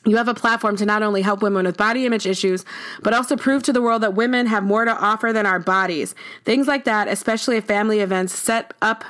You 0.06 0.16
have 0.18 0.28
a 0.28 0.34
platform 0.34 0.76
to 0.76 0.86
not 0.86 1.02
only 1.02 1.22
help 1.22 1.42
women 1.42 1.66
with 1.66 1.76
body 1.76 2.06
image 2.06 2.26
issues, 2.26 2.64
but 3.02 3.12
also 3.12 3.36
prove 3.36 3.64
to 3.64 3.72
the 3.72 3.82
world 3.82 4.02
that 4.04 4.14
women 4.14 4.46
have 4.46 4.62
more 4.62 4.84
to 4.84 4.96
offer 4.96 5.32
than 5.32 5.46
our 5.46 5.58
bodies. 5.58 6.14
Things 6.44 6.68
like 6.68 6.84
that, 6.84 7.08
especially 7.08 7.56
at 7.56 7.64
family 7.64 7.98
events, 7.98 8.32
set 8.32 8.72
up 8.80 9.04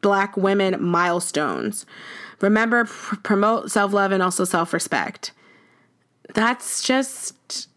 black 0.00 0.36
women 0.36 0.80
milestones. 0.80 1.86
Remember, 2.40 2.84
pr- 2.84 3.16
promote 3.16 3.72
self 3.72 3.92
love 3.92 4.12
and 4.12 4.22
also 4.22 4.44
self 4.44 4.72
respect. 4.72 5.32
That's 6.34 6.82
just 6.82 7.67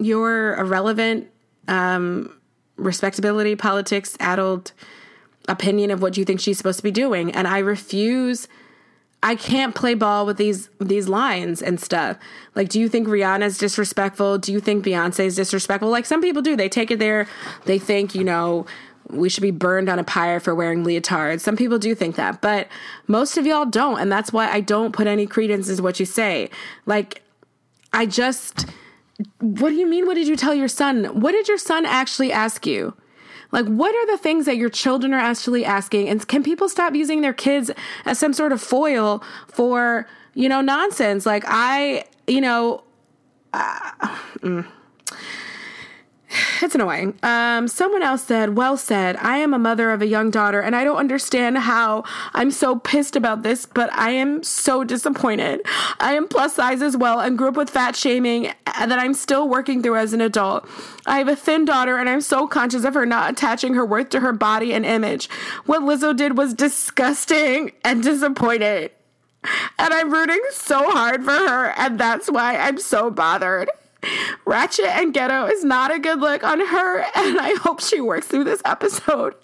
your 0.00 0.54
irrelevant 0.56 1.28
um, 1.68 2.34
respectability, 2.76 3.54
politics, 3.54 4.16
adult 4.18 4.72
opinion 5.48 5.90
of 5.90 6.02
what 6.02 6.16
you 6.16 6.24
think 6.24 6.40
she's 6.40 6.58
supposed 6.58 6.78
to 6.78 6.82
be 6.82 6.90
doing. 6.90 7.30
And 7.32 7.46
I 7.46 7.58
refuse, 7.58 8.48
I 9.22 9.34
can't 9.34 9.74
play 9.74 9.94
ball 9.94 10.26
with 10.26 10.36
these 10.36 10.70
these 10.80 11.08
lines 11.08 11.62
and 11.62 11.80
stuff. 11.80 12.16
Like, 12.54 12.68
do 12.68 12.80
you 12.80 12.88
think 12.88 13.06
Rihanna's 13.06 13.58
disrespectful? 13.58 14.38
Do 14.38 14.52
you 14.52 14.60
think 14.60 14.84
Beyonce's 14.84 15.36
disrespectful? 15.36 15.90
Like 15.90 16.06
some 16.06 16.22
people 16.22 16.42
do. 16.42 16.56
They 16.56 16.68
take 16.68 16.90
it 16.90 16.98
there. 16.98 17.26
They 17.66 17.78
think, 17.78 18.14
you 18.14 18.24
know, 18.24 18.66
we 19.08 19.28
should 19.28 19.42
be 19.42 19.50
burned 19.50 19.88
on 19.88 19.98
a 19.98 20.04
pyre 20.04 20.40
for 20.40 20.54
wearing 20.54 20.84
leotards. 20.84 21.40
Some 21.40 21.56
people 21.56 21.78
do 21.78 21.94
think 21.94 22.16
that, 22.16 22.40
but 22.40 22.68
most 23.08 23.36
of 23.36 23.44
y'all 23.44 23.66
don't, 23.66 23.98
and 23.98 24.10
that's 24.10 24.32
why 24.32 24.48
I 24.48 24.60
don't 24.60 24.92
put 24.92 25.06
any 25.06 25.26
credence 25.26 25.68
into 25.68 25.82
what 25.82 25.98
you 25.98 26.06
say. 26.06 26.48
Like, 26.86 27.22
I 27.92 28.06
just 28.06 28.66
what 29.38 29.70
do 29.70 29.74
you 29.74 29.86
mean? 29.86 30.06
What 30.06 30.14
did 30.14 30.28
you 30.28 30.36
tell 30.36 30.54
your 30.54 30.68
son? 30.68 31.04
What 31.20 31.32
did 31.32 31.48
your 31.48 31.58
son 31.58 31.86
actually 31.86 32.32
ask 32.32 32.66
you? 32.66 32.94
Like, 33.52 33.66
what 33.66 33.94
are 33.94 34.06
the 34.06 34.18
things 34.18 34.46
that 34.46 34.56
your 34.56 34.70
children 34.70 35.12
are 35.12 35.18
actually 35.18 35.64
asking? 35.64 36.08
And 36.08 36.26
can 36.26 36.42
people 36.42 36.68
stop 36.68 36.94
using 36.94 37.20
their 37.20 37.32
kids 37.32 37.70
as 38.04 38.18
some 38.18 38.32
sort 38.32 38.52
of 38.52 38.62
foil 38.62 39.22
for, 39.48 40.06
you 40.34 40.48
know, 40.48 40.60
nonsense? 40.60 41.26
Like, 41.26 41.44
I, 41.46 42.04
you 42.26 42.40
know, 42.40 42.84
uh, 43.52 43.90
mm 44.38 44.66
it's 46.62 46.74
annoying. 46.74 47.18
Um, 47.22 47.68
someone 47.68 48.02
else 48.02 48.22
said, 48.22 48.56
Well 48.56 48.76
said. 48.76 49.16
I 49.16 49.38
am 49.38 49.54
a 49.54 49.58
mother 49.58 49.90
of 49.90 50.02
a 50.02 50.06
young 50.06 50.30
daughter, 50.30 50.60
and 50.60 50.76
I 50.76 50.84
don't 50.84 50.96
understand 50.96 51.58
how 51.58 52.04
I'm 52.32 52.50
so 52.50 52.76
pissed 52.76 53.16
about 53.16 53.42
this, 53.42 53.66
but 53.66 53.92
I 53.92 54.10
am 54.10 54.42
so 54.42 54.84
disappointed. 54.84 55.60
I 55.98 56.14
am 56.14 56.28
plus 56.28 56.54
size 56.54 56.82
as 56.82 56.96
well 56.96 57.20
and 57.20 57.36
grew 57.36 57.48
up 57.48 57.56
with 57.56 57.70
fat 57.70 57.96
shaming 57.96 58.52
that 58.66 58.98
I'm 58.98 59.14
still 59.14 59.48
working 59.48 59.82
through 59.82 59.96
as 59.96 60.12
an 60.12 60.20
adult. 60.20 60.68
I 61.06 61.18
have 61.18 61.28
a 61.28 61.36
thin 61.36 61.64
daughter, 61.64 61.96
and 61.96 62.08
I'm 62.08 62.20
so 62.20 62.46
conscious 62.46 62.84
of 62.84 62.94
her 62.94 63.06
not 63.06 63.30
attaching 63.30 63.74
her 63.74 63.84
worth 63.84 64.10
to 64.10 64.20
her 64.20 64.32
body 64.32 64.72
and 64.72 64.86
image. 64.86 65.28
What 65.66 65.82
Lizzo 65.82 66.16
did 66.16 66.36
was 66.38 66.54
disgusting 66.54 67.72
and 67.84 68.02
disappointed. 68.02 68.92
And 69.78 69.94
I'm 69.94 70.12
rooting 70.12 70.42
so 70.50 70.90
hard 70.90 71.24
for 71.24 71.30
her, 71.30 71.70
and 71.78 71.98
that's 71.98 72.30
why 72.30 72.56
I'm 72.56 72.78
so 72.78 73.10
bothered. 73.10 73.70
Ratchet 74.44 74.86
and 74.86 75.12
ghetto 75.12 75.46
is 75.46 75.64
not 75.64 75.94
a 75.94 75.98
good 75.98 76.20
look 76.20 76.42
on 76.42 76.60
her, 76.60 77.00
and 77.14 77.38
I 77.40 77.54
hope 77.60 77.80
she 77.80 78.00
works 78.00 78.26
through 78.26 78.44
this 78.44 78.62
episode 78.64 79.34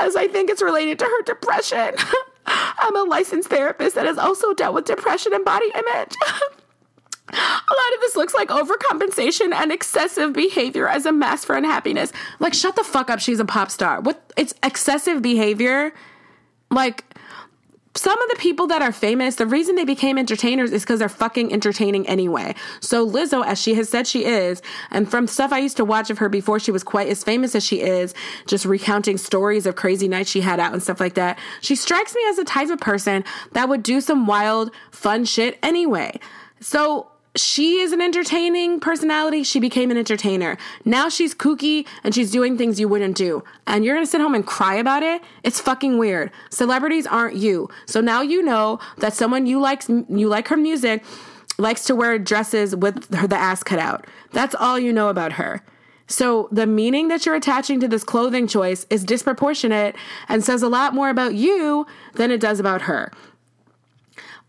as 0.00 0.16
I 0.16 0.28
think 0.28 0.50
it's 0.50 0.62
related 0.62 0.98
to 0.98 1.04
her 1.04 1.22
depression. 1.22 1.94
I'm 2.46 2.96
a 2.96 3.04
licensed 3.04 3.48
therapist 3.48 3.94
that 3.94 4.06
has 4.06 4.18
also 4.18 4.52
dealt 4.52 4.74
with 4.74 4.84
depression 4.84 5.32
and 5.32 5.44
body 5.44 5.70
image. 5.74 6.14
a 7.32 7.36
lot 7.36 7.94
of 7.94 8.00
this 8.00 8.16
looks 8.16 8.34
like 8.34 8.48
overcompensation 8.48 9.52
and 9.52 9.72
excessive 9.72 10.32
behavior 10.32 10.88
as 10.88 11.06
a 11.06 11.12
mask 11.12 11.46
for 11.46 11.56
unhappiness. 11.56 12.12
Like, 12.38 12.54
shut 12.54 12.76
the 12.76 12.84
fuck 12.84 13.10
up, 13.10 13.20
she's 13.20 13.40
a 13.40 13.44
pop 13.44 13.70
star. 13.70 14.00
What? 14.00 14.32
It's 14.36 14.54
excessive 14.62 15.22
behavior. 15.22 15.92
Like, 16.70 17.04
some 17.96 18.20
of 18.20 18.28
the 18.30 18.36
people 18.36 18.66
that 18.66 18.82
are 18.82 18.92
famous, 18.92 19.36
the 19.36 19.46
reason 19.46 19.76
they 19.76 19.84
became 19.84 20.18
entertainers 20.18 20.72
is 20.72 20.82
because 20.82 20.98
they're 20.98 21.08
fucking 21.08 21.52
entertaining 21.52 22.06
anyway. 22.08 22.54
So 22.80 23.08
Lizzo, 23.08 23.44
as 23.44 23.60
she 23.60 23.74
has 23.74 23.88
said 23.88 24.06
she 24.06 24.24
is, 24.24 24.62
and 24.90 25.08
from 25.08 25.26
stuff 25.26 25.52
I 25.52 25.58
used 25.58 25.76
to 25.76 25.84
watch 25.84 26.10
of 26.10 26.18
her 26.18 26.28
before 26.28 26.58
she 26.58 26.72
was 26.72 26.82
quite 26.82 27.08
as 27.08 27.22
famous 27.22 27.54
as 27.54 27.64
she 27.64 27.80
is, 27.80 28.12
just 28.46 28.64
recounting 28.64 29.16
stories 29.16 29.64
of 29.64 29.76
crazy 29.76 30.08
nights 30.08 30.30
she 30.30 30.40
had 30.40 30.58
out 30.58 30.72
and 30.72 30.82
stuff 30.82 31.00
like 31.00 31.14
that, 31.14 31.38
she 31.60 31.76
strikes 31.76 32.14
me 32.14 32.22
as 32.28 32.36
the 32.36 32.44
type 32.44 32.70
of 32.70 32.80
person 32.80 33.24
that 33.52 33.68
would 33.68 33.82
do 33.82 34.00
some 34.00 34.26
wild, 34.26 34.72
fun 34.90 35.24
shit 35.24 35.58
anyway. 35.62 36.18
So 36.60 37.08
she 37.36 37.78
is 37.78 37.92
an 37.92 38.00
entertaining 38.00 38.78
personality. 38.78 39.42
She 39.42 39.58
became 39.58 39.90
an 39.90 39.96
entertainer. 39.96 40.56
Now 40.84 41.08
she's 41.08 41.34
kooky 41.34 41.86
and 42.04 42.14
she's 42.14 42.30
doing 42.30 42.56
things 42.56 42.78
you 42.78 42.88
wouldn't 42.88 43.16
do. 43.16 43.42
And 43.66 43.84
you're 43.84 43.96
gonna 43.96 44.06
sit 44.06 44.20
home 44.20 44.34
and 44.34 44.46
cry 44.46 44.74
about 44.76 45.02
it? 45.02 45.22
It's 45.42 45.60
fucking 45.60 45.98
weird. 45.98 46.30
Celebrities 46.50 47.06
aren't 47.06 47.36
you. 47.36 47.68
So 47.86 48.00
now 48.00 48.22
you 48.22 48.42
know 48.42 48.78
that 48.98 49.14
someone 49.14 49.46
you 49.46 49.60
likes 49.60 49.88
you 49.88 50.28
like 50.28 50.48
her 50.48 50.56
music 50.56 51.02
likes 51.58 51.84
to 51.84 51.94
wear 51.94 52.18
dresses 52.18 52.74
with 52.74 53.12
her, 53.14 53.26
the 53.26 53.36
ass 53.36 53.62
cut 53.62 53.78
out. 53.78 54.06
That's 54.32 54.54
all 54.54 54.78
you 54.78 54.92
know 54.92 55.08
about 55.08 55.34
her. 55.34 55.62
So 56.06 56.48
the 56.52 56.66
meaning 56.66 57.08
that 57.08 57.24
you're 57.24 57.34
attaching 57.34 57.80
to 57.80 57.88
this 57.88 58.04
clothing 58.04 58.46
choice 58.46 58.86
is 58.90 59.04
disproportionate 59.04 59.96
and 60.28 60.44
says 60.44 60.62
a 60.62 60.68
lot 60.68 60.94
more 60.94 61.08
about 61.08 61.34
you 61.34 61.86
than 62.14 62.30
it 62.30 62.40
does 62.40 62.60
about 62.60 62.82
her. 62.82 63.10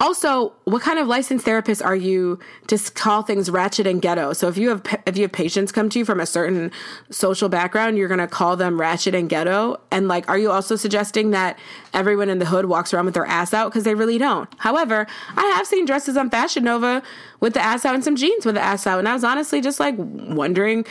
Also, 0.02 0.52
what 0.66 0.82
kind 0.82 1.00
of 1.00 1.08
licensed 1.08 1.46
therapist 1.46 1.82
are 1.82 1.96
you 1.96 2.38
to 2.68 2.78
call 2.96 3.22
things 3.22 3.50
ratchet 3.50 3.88
and 3.88 4.02
ghetto? 4.02 4.34
So 4.34 4.50
if 4.50 4.58
you 4.58 4.68
have 4.68 4.84
if 5.08 5.16
you 5.16 5.24
have 5.24 5.32
patients 5.32 5.72
come 5.72 5.88
to 5.90 6.00
you 6.00 6.04
from 6.04 6.20
a 6.20 6.26
certain 6.26 6.72
social 7.12 7.48
background, 7.48 7.98
you're 7.98 8.10
going 8.10 8.20
to 8.20 8.28
call 8.28 8.58
them 8.58 8.78
ratchet 8.80 9.16
and 9.16 9.30
ghetto. 9.30 9.80
And 9.92 10.10
like, 10.10 10.28
are 10.28 10.38
you 10.38 10.52
also 10.52 10.76
suggesting 10.76 11.32
that 11.32 11.58
everyone 11.94 12.28
in 12.28 12.40
the 12.40 12.46
hood 12.46 12.66
walks 12.66 12.94
around 12.94 13.06
with 13.06 13.14
their 13.14 13.26
ass 13.26 13.54
out 13.54 13.72
because 13.72 13.86
they 13.86 13.96
really 13.96 14.18
don't? 14.18 14.50
However, 14.58 15.08
I 15.38 15.46
have 15.56 15.66
seen 15.66 15.86
dresses 15.86 16.18
on 16.18 16.30
Fashion 16.30 16.66
Nova 16.66 17.02
with 17.40 17.54
the 17.54 17.62
ass 17.62 17.86
out 17.86 17.96
and 17.96 18.04
some 18.04 18.18
jeans 18.18 18.46
with 18.46 18.56
the 18.56 18.62
ass 18.62 18.86
out, 18.86 19.00
and 19.00 19.08
I 19.08 19.14
was 19.14 19.24
honestly 19.24 19.62
just 19.62 19.80
like 19.80 19.96
wondering, 19.98 20.86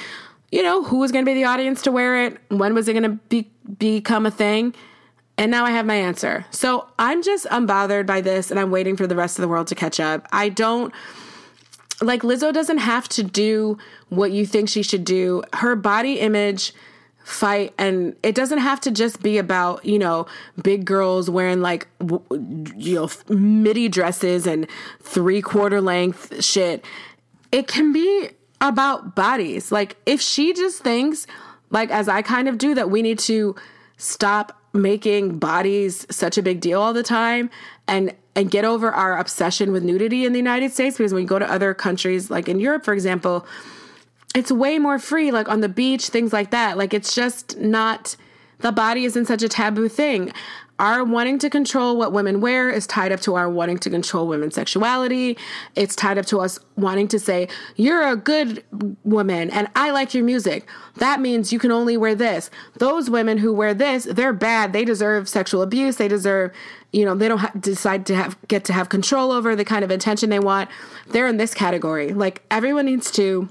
you 0.50 0.62
know, 0.62 0.83
who 0.83 0.98
was 0.98 1.12
going 1.12 1.26
to 1.26 1.31
be 1.31 1.35
the 1.35 1.44
audience 1.44 1.83
to 1.83 1.92
wear 1.92 2.24
it? 2.24 2.38
When 2.48 2.72
was 2.72 2.88
it 2.88 2.94
going 2.94 3.02
to 3.02 3.18
be 3.29 3.50
become 3.79 4.24
a 4.24 4.31
thing? 4.31 4.74
And 5.37 5.51
now 5.51 5.64
I 5.64 5.70
have 5.70 5.85
my 5.85 5.97
answer. 5.97 6.47
So 6.51 6.88
I'm 6.99 7.23
just 7.23 7.47
unbothered 7.47 8.07
by 8.07 8.20
this 8.20 8.51
and 8.51 8.61
I'm 8.61 8.70
waiting 8.70 8.97
for 8.97 9.07
the 9.07 9.16
rest 9.16 9.38
of 9.38 9.42
the 9.42 9.49
world 9.49 9.66
to 9.68 9.75
catch 9.75 9.99
up. 9.99 10.29
I 10.33 10.49
don't 10.49 10.94
like 12.01 12.23
Lizzo 12.23 12.53
doesn't 12.53 12.79
have 12.79 13.09
to 13.11 13.23
do 13.23 13.79
what 14.09 14.33
you 14.33 14.47
think 14.47 14.68
she 14.68 14.83
should 14.83 15.05
do. 15.05 15.42
Her 15.55 15.75
body 15.77 16.20
image 16.20 16.73
fight 17.25 17.73
and 17.79 18.14
it 18.23 18.35
doesn't 18.35 18.59
have 18.59 18.81
to 18.83 18.90
just 18.90 19.23
be 19.23 19.38
about, 19.38 19.85
you 19.85 19.99
know, 19.99 20.27
big 20.62 20.85
girls 20.85 21.31
wearing 21.31 21.61
like 21.62 21.88
you 22.77 22.94
know 22.94 23.11
midi 23.29 23.88
dresses 23.88 24.47
and 24.47 24.68
3 25.03 25.42
quarter 25.42 25.81
length 25.81 26.44
shit. 26.44 26.85
It 27.51 27.66
can 27.66 27.92
be 27.92 28.29
about 28.61 29.16
bodies. 29.16 29.73
Like 29.73 29.97
if 30.07 30.20
she 30.20 30.53
just 30.53 30.83
thinks 30.83 31.27
like 31.70 31.90
as 31.90 32.09
I 32.09 32.23
kind 32.23 32.49
of 32.49 32.59
do 32.59 32.75
that 32.75 32.90
we 32.90 33.03
need 33.03 33.18
to 33.20 33.57
stop 33.97 34.61
making 34.74 35.38
bodies 35.38 36.06
such 36.10 36.37
a 36.37 36.42
big 36.42 36.60
deal 36.60 36.80
all 36.80 36.92
the 36.92 37.02
time 37.02 37.48
and 37.87 38.12
and 38.37 38.50
get 38.50 38.64
over 38.64 38.90
our 38.90 39.16
obsession 39.16 39.70
with 39.70 39.84
nudity 39.84 40.24
in 40.24 40.32
the 40.32 40.38
United 40.38 40.72
States 40.72 40.98
because 40.98 41.14
when 41.14 41.22
you 41.22 41.28
go 41.28 41.38
to 41.38 41.50
other 41.50 41.72
countries 41.72 42.30
like 42.30 42.48
in 42.48 42.58
Europe 42.58 42.84
for 42.84 42.92
example 42.92 43.46
it's 44.34 44.50
way 44.50 44.78
more 44.78 44.98
free 44.98 45.30
like 45.30 45.48
on 45.48 45.60
the 45.60 45.68
beach 45.68 46.08
things 46.08 46.32
like 46.32 46.50
that. 46.50 46.76
Like 46.76 46.92
it's 46.92 47.14
just 47.14 47.56
not 47.58 48.16
the 48.58 48.72
body 48.72 49.04
isn't 49.04 49.26
such 49.26 49.42
a 49.42 49.48
taboo 49.48 49.88
thing 49.88 50.32
our 50.78 51.04
wanting 51.04 51.38
to 51.38 51.48
control 51.48 51.96
what 51.96 52.12
women 52.12 52.40
wear 52.40 52.68
is 52.68 52.87
tied 52.87 53.12
up 53.12 53.20
to 53.20 53.37
our 53.37 53.48
wanting 53.48 53.78
to 53.78 53.90
control 53.90 54.26
women's 54.26 54.54
sexuality. 54.54 55.38
It's 55.76 55.94
tied 55.94 56.18
up 56.18 56.26
to 56.26 56.40
us 56.40 56.58
wanting 56.76 57.08
to 57.08 57.18
say, 57.18 57.48
you're 57.76 58.06
a 58.06 58.16
good 58.16 58.64
woman 59.04 59.50
and 59.50 59.68
I 59.76 59.90
like 59.92 60.14
your 60.14 60.24
music. 60.24 60.68
That 60.96 61.20
means 61.20 61.52
you 61.52 61.58
can 61.58 61.70
only 61.70 61.96
wear 61.96 62.14
this. 62.14 62.50
Those 62.78 63.08
women 63.08 63.38
who 63.38 63.52
wear 63.52 63.72
this, 63.72 64.04
they're 64.04 64.32
bad. 64.32 64.72
They 64.72 64.84
deserve 64.84 65.28
sexual 65.28 65.62
abuse. 65.62 65.96
They 65.96 66.08
deserve, 66.08 66.52
you 66.92 67.04
know, 67.04 67.14
they 67.14 67.28
don't 67.28 67.38
ha- 67.38 67.52
decide 67.58 68.04
to 68.06 68.16
have, 68.16 68.37
get 68.48 68.64
to 68.64 68.72
have 68.72 68.88
control 68.88 69.30
over 69.30 69.54
the 69.54 69.64
kind 69.64 69.84
of 69.84 69.90
attention 69.90 70.30
they 70.30 70.40
want. 70.40 70.68
They're 71.06 71.28
in 71.28 71.37
this 71.37 71.54
category. 71.54 72.12
Like 72.12 72.42
everyone 72.50 72.87
needs 72.87 73.10
to 73.12 73.48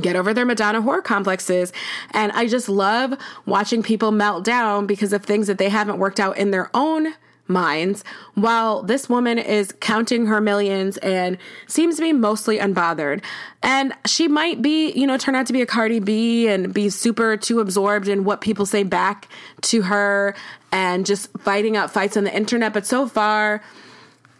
get 0.00 0.16
over 0.16 0.34
their 0.34 0.44
Madonna 0.44 0.82
horror 0.82 1.02
complexes. 1.02 1.72
And 2.12 2.32
I 2.32 2.46
just 2.46 2.68
love 2.68 3.14
watching 3.46 3.82
people 3.82 4.10
melt 4.10 4.44
down 4.44 4.86
because 4.86 5.12
of 5.12 5.24
things 5.24 5.46
that 5.46 5.58
they 5.58 5.68
haven't 5.68 5.98
worked 5.98 6.20
out 6.20 6.36
in 6.36 6.50
their 6.50 6.70
own 6.74 7.14
minds 7.46 8.04
while 8.34 8.82
this 8.82 9.08
woman 9.08 9.38
is 9.38 9.72
counting 9.80 10.26
her 10.26 10.40
millions 10.40 10.96
and 10.98 11.36
seems 11.66 11.96
to 11.96 12.02
be 12.02 12.12
mostly 12.12 12.58
unbothered. 12.58 13.22
And 13.62 13.92
she 14.06 14.28
might 14.28 14.62
be, 14.62 14.92
you 14.92 15.06
know, 15.06 15.18
turn 15.18 15.34
out 15.34 15.46
to 15.46 15.52
be 15.52 15.60
a 15.60 15.66
Cardi 15.66 16.00
B 16.00 16.48
and 16.48 16.72
be 16.72 16.88
super 16.88 17.36
too 17.36 17.60
absorbed 17.60 18.08
in 18.08 18.24
what 18.24 18.40
people 18.40 18.66
say 18.66 18.82
back 18.82 19.28
to 19.62 19.82
her 19.82 20.34
and 20.72 21.04
just 21.04 21.30
fighting 21.38 21.76
out 21.76 21.90
fights 21.90 22.16
on 22.16 22.24
the 22.24 22.34
internet. 22.34 22.72
But 22.72 22.86
so 22.86 23.06
far, 23.06 23.62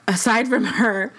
aside 0.08 0.48
from 0.48 0.64
her 0.64 1.12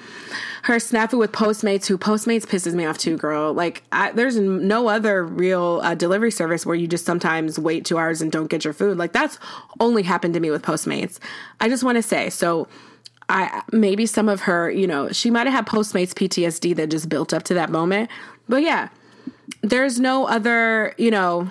her 0.66 0.78
snafu 0.78 1.20
with 1.20 1.32
Postmates, 1.32 1.86
who 1.86 1.96
Postmates 1.96 2.44
pisses 2.44 2.74
me 2.74 2.86
off 2.86 2.98
too, 2.98 3.18
girl. 3.18 3.54
Like, 3.54 3.84
I, 3.92 4.12
there's 4.12 4.40
no 4.40 4.88
other 4.88 5.24
real 5.24 5.80
uh, 5.84 5.94
delivery 5.94 6.32
service 6.32 6.66
where 6.66 6.76
you 6.76 6.88
just 6.88 7.06
sometimes 7.06 7.60
wait 7.60 7.86
two 7.86 8.00
hours 8.00 8.20
and 8.20 8.32
don't 8.32 8.48
get 8.48 8.64
your 8.64 8.74
food. 8.74 8.98
Like, 8.98 9.14
that's 9.14 9.38
only 9.80 10.02
happened 10.02 10.34
to 10.34 10.40
me 10.40 10.50
with 10.50 10.64
Postmates. 10.64 11.20
I 11.60 11.70
just 11.70 11.84
want 11.84 11.98
to 11.98 12.02
say, 12.02 12.32
so 12.32 12.68
I 13.30 13.62
maybe 13.72 14.08
some 14.08 14.28
of 14.28 14.42
her, 14.42 14.72
you 14.72 14.88
know, 14.88 15.12
she 15.12 15.30
might 15.30 15.46
have 15.46 15.54
had 15.54 15.68
Postmates 15.68 16.16
PTSD 16.16 16.76
that 16.78 16.90
just 16.90 17.10
built 17.10 17.32
up 17.32 17.44
to 17.44 17.54
that 17.54 17.70
moment. 17.70 18.10
But 18.50 18.64
yeah, 18.64 18.90
there's 19.62 20.00
no 20.00 20.28
other, 20.28 20.96
you 20.98 21.12
know, 21.12 21.48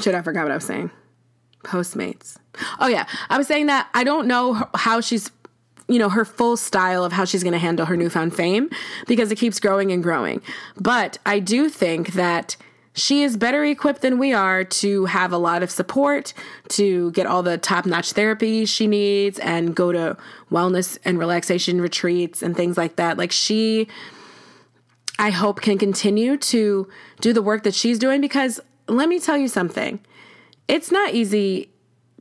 should 0.00 0.16
I 0.16 0.22
forgot 0.22 0.42
what 0.42 0.50
I 0.50 0.56
was 0.56 0.64
saying. 0.64 0.90
Postmates. 1.62 2.36
Oh 2.80 2.88
yeah, 2.88 3.06
I 3.30 3.38
was 3.38 3.46
saying 3.46 3.66
that 3.66 3.88
I 3.94 4.02
don't 4.02 4.26
know 4.26 4.68
how 4.74 5.00
she's 5.00 5.30
you 5.88 5.98
know, 5.98 6.08
her 6.08 6.24
full 6.24 6.56
style 6.56 7.04
of 7.04 7.12
how 7.12 7.24
she's 7.24 7.42
going 7.42 7.52
to 7.52 7.58
handle 7.58 7.86
her 7.86 7.96
newfound 7.96 8.34
fame 8.34 8.70
because 9.06 9.30
it 9.32 9.36
keeps 9.36 9.60
growing 9.60 9.92
and 9.92 10.02
growing. 10.02 10.40
But 10.76 11.18
I 11.26 11.38
do 11.38 11.68
think 11.68 12.14
that 12.14 12.56
she 12.94 13.22
is 13.22 13.36
better 13.36 13.64
equipped 13.64 14.02
than 14.02 14.18
we 14.18 14.32
are 14.32 14.64
to 14.64 15.06
have 15.06 15.32
a 15.32 15.38
lot 15.38 15.62
of 15.62 15.70
support, 15.70 16.34
to 16.68 17.10
get 17.12 17.26
all 17.26 17.42
the 17.42 17.56
top 17.56 17.86
notch 17.86 18.12
therapy 18.12 18.66
she 18.66 18.86
needs, 18.86 19.38
and 19.38 19.74
go 19.74 19.92
to 19.92 20.16
wellness 20.50 20.98
and 21.04 21.18
relaxation 21.18 21.80
retreats 21.80 22.42
and 22.42 22.54
things 22.54 22.76
like 22.76 22.96
that. 22.96 23.16
Like, 23.16 23.32
she, 23.32 23.88
I 25.18 25.30
hope, 25.30 25.62
can 25.62 25.78
continue 25.78 26.36
to 26.36 26.88
do 27.20 27.32
the 27.32 27.42
work 27.42 27.62
that 27.62 27.74
she's 27.74 27.98
doing 27.98 28.20
because 28.20 28.60
let 28.88 29.08
me 29.08 29.18
tell 29.18 29.38
you 29.38 29.48
something 29.48 30.00
it's 30.68 30.90
not 30.90 31.14
easy 31.14 31.70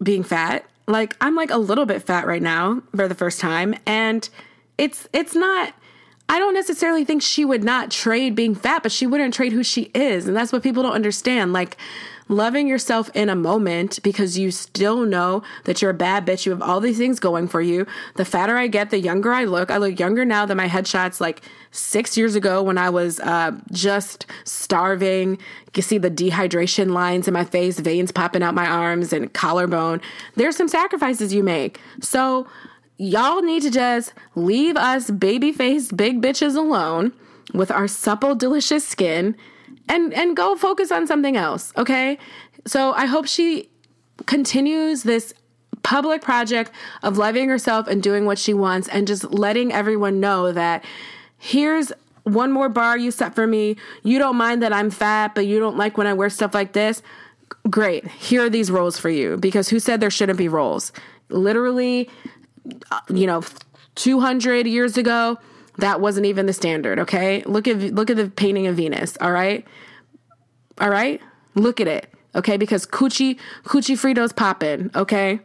being 0.02 0.24
fat. 0.24 0.66
Like, 0.88 1.16
I'm 1.22 1.36
like 1.36 1.52
a 1.52 1.58
little 1.58 1.86
bit 1.86 2.04
fat 2.04 2.26
right 2.26 2.42
now 2.42 2.82
for 2.96 3.08
the 3.08 3.16
first 3.16 3.40
time, 3.40 3.76
and 3.86 4.28
it's 4.78 5.08
it's 5.14 5.36
not 5.36 5.74
I 6.32 6.40
don't 6.40 6.54
necessarily 6.54 7.04
think 7.04 7.22
she 7.22 7.44
would 7.44 7.62
not 7.62 7.92
trade 7.92 8.36
being 8.36 8.56
fat, 8.56 8.84
but 8.84 8.92
she 8.94 9.06
wouldn't 9.06 9.34
trade 9.34 9.52
who 9.52 9.64
she 9.64 9.92
is. 9.94 10.30
And 10.30 10.38
that's 10.38 10.54
what 10.54 10.64
people 10.64 10.82
don't 10.82 10.94
understand. 10.94 11.52
Like, 11.52 11.76
loving 12.32 12.68
yourself 12.68 13.10
in 13.14 13.30
a 13.30 13.36
moment 13.36 14.02
because 14.04 14.38
you 14.38 14.50
still 14.50 15.06
know 15.06 15.44
that 15.66 15.82
you're 15.82 15.92
a 15.92 15.96
bad 15.96 16.26
bitch. 16.26 16.46
You 16.46 16.52
have 16.54 16.62
all 16.62 16.80
these 16.80 16.98
things 16.98 17.20
going 17.20 17.48
for 17.48 17.62
you. 17.62 17.86
The 18.16 18.26
fatter 18.26 18.58
I 18.58 18.68
get, 18.68 18.90
the 18.90 19.00
younger 19.00 19.34
I 19.34 19.44
look. 19.44 19.70
I 19.70 19.78
look 19.78 20.00
younger 20.00 20.26
now 20.26 20.46
than 20.46 20.58
my 20.58 20.68
headshots 20.68 21.20
like 21.20 21.42
six 21.72 22.18
years 22.18 22.36
ago 22.36 22.64
when 22.64 22.78
I 22.78 22.90
was 22.90 23.20
uh, 23.20 23.52
just 23.72 24.26
starving. 24.46 25.38
You 25.76 25.82
see 25.82 25.98
the 25.98 26.10
dehydration 26.10 26.92
lines 26.92 27.28
in 27.28 27.34
my 27.34 27.44
face, 27.44 27.80
veins 27.80 28.12
popping 28.12 28.44
out 28.44 28.56
my 28.56 28.68
arms, 28.68 29.14
and 29.14 29.32
collarbone. 29.34 30.02
There's 30.36 30.56
some 30.56 30.68
sacrifices 30.68 31.34
you 31.34 31.44
make. 31.44 31.80
So, 32.00 32.48
y'all 32.98 33.42
need 33.42 33.64
to 33.64 33.72
just 33.72 34.14
leave 34.36 34.78
us 34.78 35.10
baby 35.12 35.52
faced 35.52 35.98
big 35.98 36.22
bitches 36.22 36.56
alone 36.56 37.14
with 37.54 37.72
our 37.72 37.88
supple, 37.88 38.36
delicious 38.36 38.88
skin 38.88 39.36
and 39.92 40.14
and 40.14 40.36
go 40.36 40.56
focus 40.56 40.92
on 40.92 41.06
something 41.06 41.38
else, 41.38 41.74
okay? 41.78 42.18
So 42.66 42.94
I 42.94 43.06
hope 43.06 43.28
she 43.28 43.70
continues 44.26 45.04
this 45.04 45.34
public 45.84 46.22
project 46.22 46.72
of 47.04 47.18
loving 47.18 47.50
herself 47.50 47.88
and 47.88 48.02
doing 48.02 48.26
what 48.26 48.40
she 48.40 48.54
wants 48.54 48.88
and 48.88 49.06
just 49.06 49.24
letting 49.32 49.72
everyone 49.74 50.20
know 50.20 50.52
that 50.52 50.84
here's 51.38 51.92
one 52.24 52.52
more 52.52 52.70
bar 52.70 52.98
you 52.98 53.12
set 53.12 53.36
for 53.36 53.48
me. 53.48 53.76
You 54.04 54.20
don't 54.20 54.36
mind 54.36 54.62
that 54.64 54.72
I'm 54.72 54.92
fat, 54.92 55.34
but 55.36 55.46
you 55.46 55.60
don't 55.60 55.78
like 55.78 55.98
when 55.98 56.08
I 56.08 56.14
wear 56.14 56.30
stuff 56.30 56.54
like 56.54 56.74
this. 56.74 57.02
Great. 57.70 58.08
Here 58.08 58.46
are 58.46 58.50
these 58.50 58.72
roles 58.72 58.98
for 58.98 59.10
you 59.10 59.38
because 59.38 59.70
who 59.70 59.80
said 59.80 60.00
there 60.00 60.12
shouldn't 60.12 60.38
be 60.38 60.48
roles? 60.48 60.94
Literally, 61.30 62.10
uh, 62.92 63.00
you 63.10 63.26
know, 63.26 63.44
200 63.96 64.68
years 64.68 64.98
ago, 64.98 65.38
that 65.78 66.02
wasn't 66.02 66.26
even 66.26 66.46
the 66.46 66.54
standard, 66.54 67.00
okay? 67.00 67.44
Look 67.44 67.68
at 67.68 67.78
look 67.78 68.10
at 68.10 68.18
the 68.18 68.30
painting 68.30 68.68
of 68.68 68.76
Venus, 68.76 69.18
all 69.22 69.32
right? 69.32 69.66
All 70.80 70.90
right? 70.90 71.22
Look 71.56 71.80
at 71.80 71.88
it, 71.88 72.14
okay? 72.36 72.58
Because 72.58 72.86
coochie 72.86 73.38
coochie 73.64 73.96
Fritos 73.96 74.36
popping, 74.36 74.92
okay? 74.96 75.40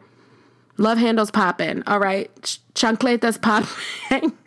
Love 0.79 0.99
handles 0.99 1.31
popping, 1.31 1.83
all 1.87 1.99
right? 1.99 2.31
Ch- 2.43 2.61
chancletas 2.75 3.41
popping. 3.41 4.33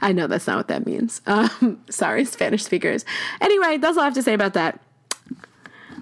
I 0.00 0.12
know 0.12 0.26
that's 0.26 0.46
not 0.46 0.56
what 0.56 0.68
that 0.68 0.86
means. 0.86 1.20
Um, 1.26 1.80
sorry, 1.90 2.24
Spanish 2.24 2.64
speakers. 2.64 3.04
Anyway, 3.40 3.76
that's 3.78 3.96
all 3.96 4.02
I 4.02 4.06
have 4.06 4.14
to 4.14 4.22
say 4.22 4.34
about 4.34 4.54
that. 4.54 4.80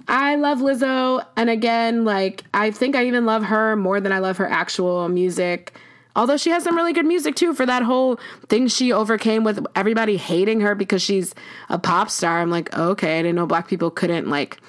I 0.07 0.35
love 0.35 0.59
Lizzo. 0.59 1.25
And 1.35 1.49
again, 1.49 2.05
like, 2.05 2.43
I 2.53 2.71
think 2.71 2.95
I 2.95 3.07
even 3.07 3.25
love 3.25 3.43
her 3.43 3.75
more 3.75 3.99
than 3.99 4.11
I 4.11 4.19
love 4.19 4.37
her 4.37 4.47
actual 4.47 5.09
music. 5.09 5.77
Although 6.15 6.37
she 6.37 6.49
has 6.51 6.63
some 6.63 6.75
really 6.75 6.93
good 6.93 7.05
music 7.05 7.35
too 7.35 7.53
for 7.53 7.65
that 7.65 7.83
whole 7.83 8.19
thing 8.47 8.67
she 8.67 8.93
overcame 8.93 9.43
with 9.43 9.65
everybody 9.75 10.17
hating 10.17 10.61
her 10.61 10.73
because 10.75 11.01
she's 11.01 11.35
a 11.69 11.77
pop 11.77 12.09
star. 12.09 12.39
I'm 12.39 12.49
like, 12.49 12.75
okay, 12.77 13.19
I 13.19 13.21
didn't 13.21 13.35
know 13.35 13.45
black 13.45 13.67
people 13.67 13.91
couldn't 13.91 14.29
like 14.29 14.59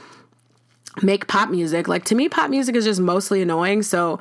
make 1.02 1.26
pop 1.26 1.50
music. 1.50 1.88
Like, 1.88 2.04
to 2.06 2.14
me, 2.14 2.28
pop 2.28 2.50
music 2.50 2.74
is 2.74 2.84
just 2.84 3.00
mostly 3.00 3.42
annoying. 3.42 3.82
So, 3.82 4.18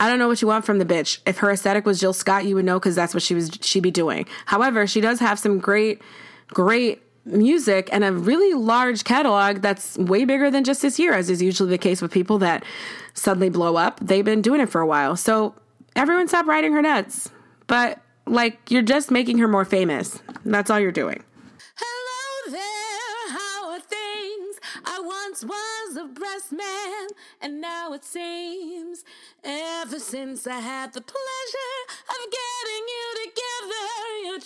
I 0.00 0.08
don't 0.08 0.18
know 0.18 0.28
what 0.28 0.40
you 0.40 0.48
want 0.48 0.64
from 0.64 0.78
the 0.78 0.84
bitch. 0.84 1.18
If 1.26 1.38
her 1.38 1.50
aesthetic 1.50 1.84
was 1.84 1.98
Jill 1.98 2.12
Scott, 2.12 2.44
you 2.44 2.54
would 2.54 2.64
know 2.64 2.78
because 2.78 2.94
that's 2.94 3.14
what 3.14 3.22
she 3.22 3.34
was 3.34 3.50
she'd 3.62 3.82
be 3.82 3.90
doing. 3.90 4.26
However, 4.46 4.86
she 4.86 5.00
does 5.00 5.18
have 5.18 5.38
some 5.38 5.58
great, 5.58 6.00
great 6.48 7.02
music 7.24 7.88
and 7.92 8.04
a 8.04 8.12
really 8.12 8.54
large 8.54 9.04
catalog 9.04 9.60
that's 9.60 9.98
way 9.98 10.24
bigger 10.24 10.50
than 10.50 10.64
just 10.64 10.82
this 10.82 10.98
year, 10.98 11.14
as 11.14 11.28
is 11.28 11.42
usually 11.42 11.70
the 11.70 11.78
case 11.78 12.00
with 12.00 12.12
people 12.12 12.38
that 12.38 12.64
suddenly 13.14 13.48
blow 13.48 13.76
up. 13.76 13.98
They've 14.00 14.24
been 14.24 14.40
doing 14.40 14.60
it 14.60 14.68
for 14.68 14.80
a 14.80 14.86
while. 14.86 15.16
So 15.16 15.54
everyone 15.98 16.28
stop 16.28 16.46
riding 16.46 16.72
her 16.72 16.80
nuts. 16.80 17.30
But 17.66 18.00
like 18.26 18.70
you're 18.70 18.82
just 18.82 19.10
making 19.10 19.38
her 19.38 19.48
more 19.48 19.64
famous. 19.64 20.22
That's 20.44 20.70
all 20.70 20.78
you're 20.78 20.92
doing. 20.92 21.24
Hello 21.74 22.52
there, 22.52 23.32
how 23.32 23.70
are 23.70 23.80
things? 23.80 24.60
I 24.84 25.00
once 25.00 25.44
was 25.44 25.96
a 25.96 26.04
breast 26.06 26.52
man, 26.52 27.08
and 27.40 27.60
now 27.60 27.92
it 27.92 28.04
seems 28.04 29.04
ever 29.42 29.98
since 29.98 30.46
I 30.46 30.60
had 30.60 30.92
the 30.92 31.00
pleasure 31.00 31.82
of 32.08 32.30
getting 32.30 32.86
you 32.94 33.14
together, 33.24 33.88
your 34.24 34.38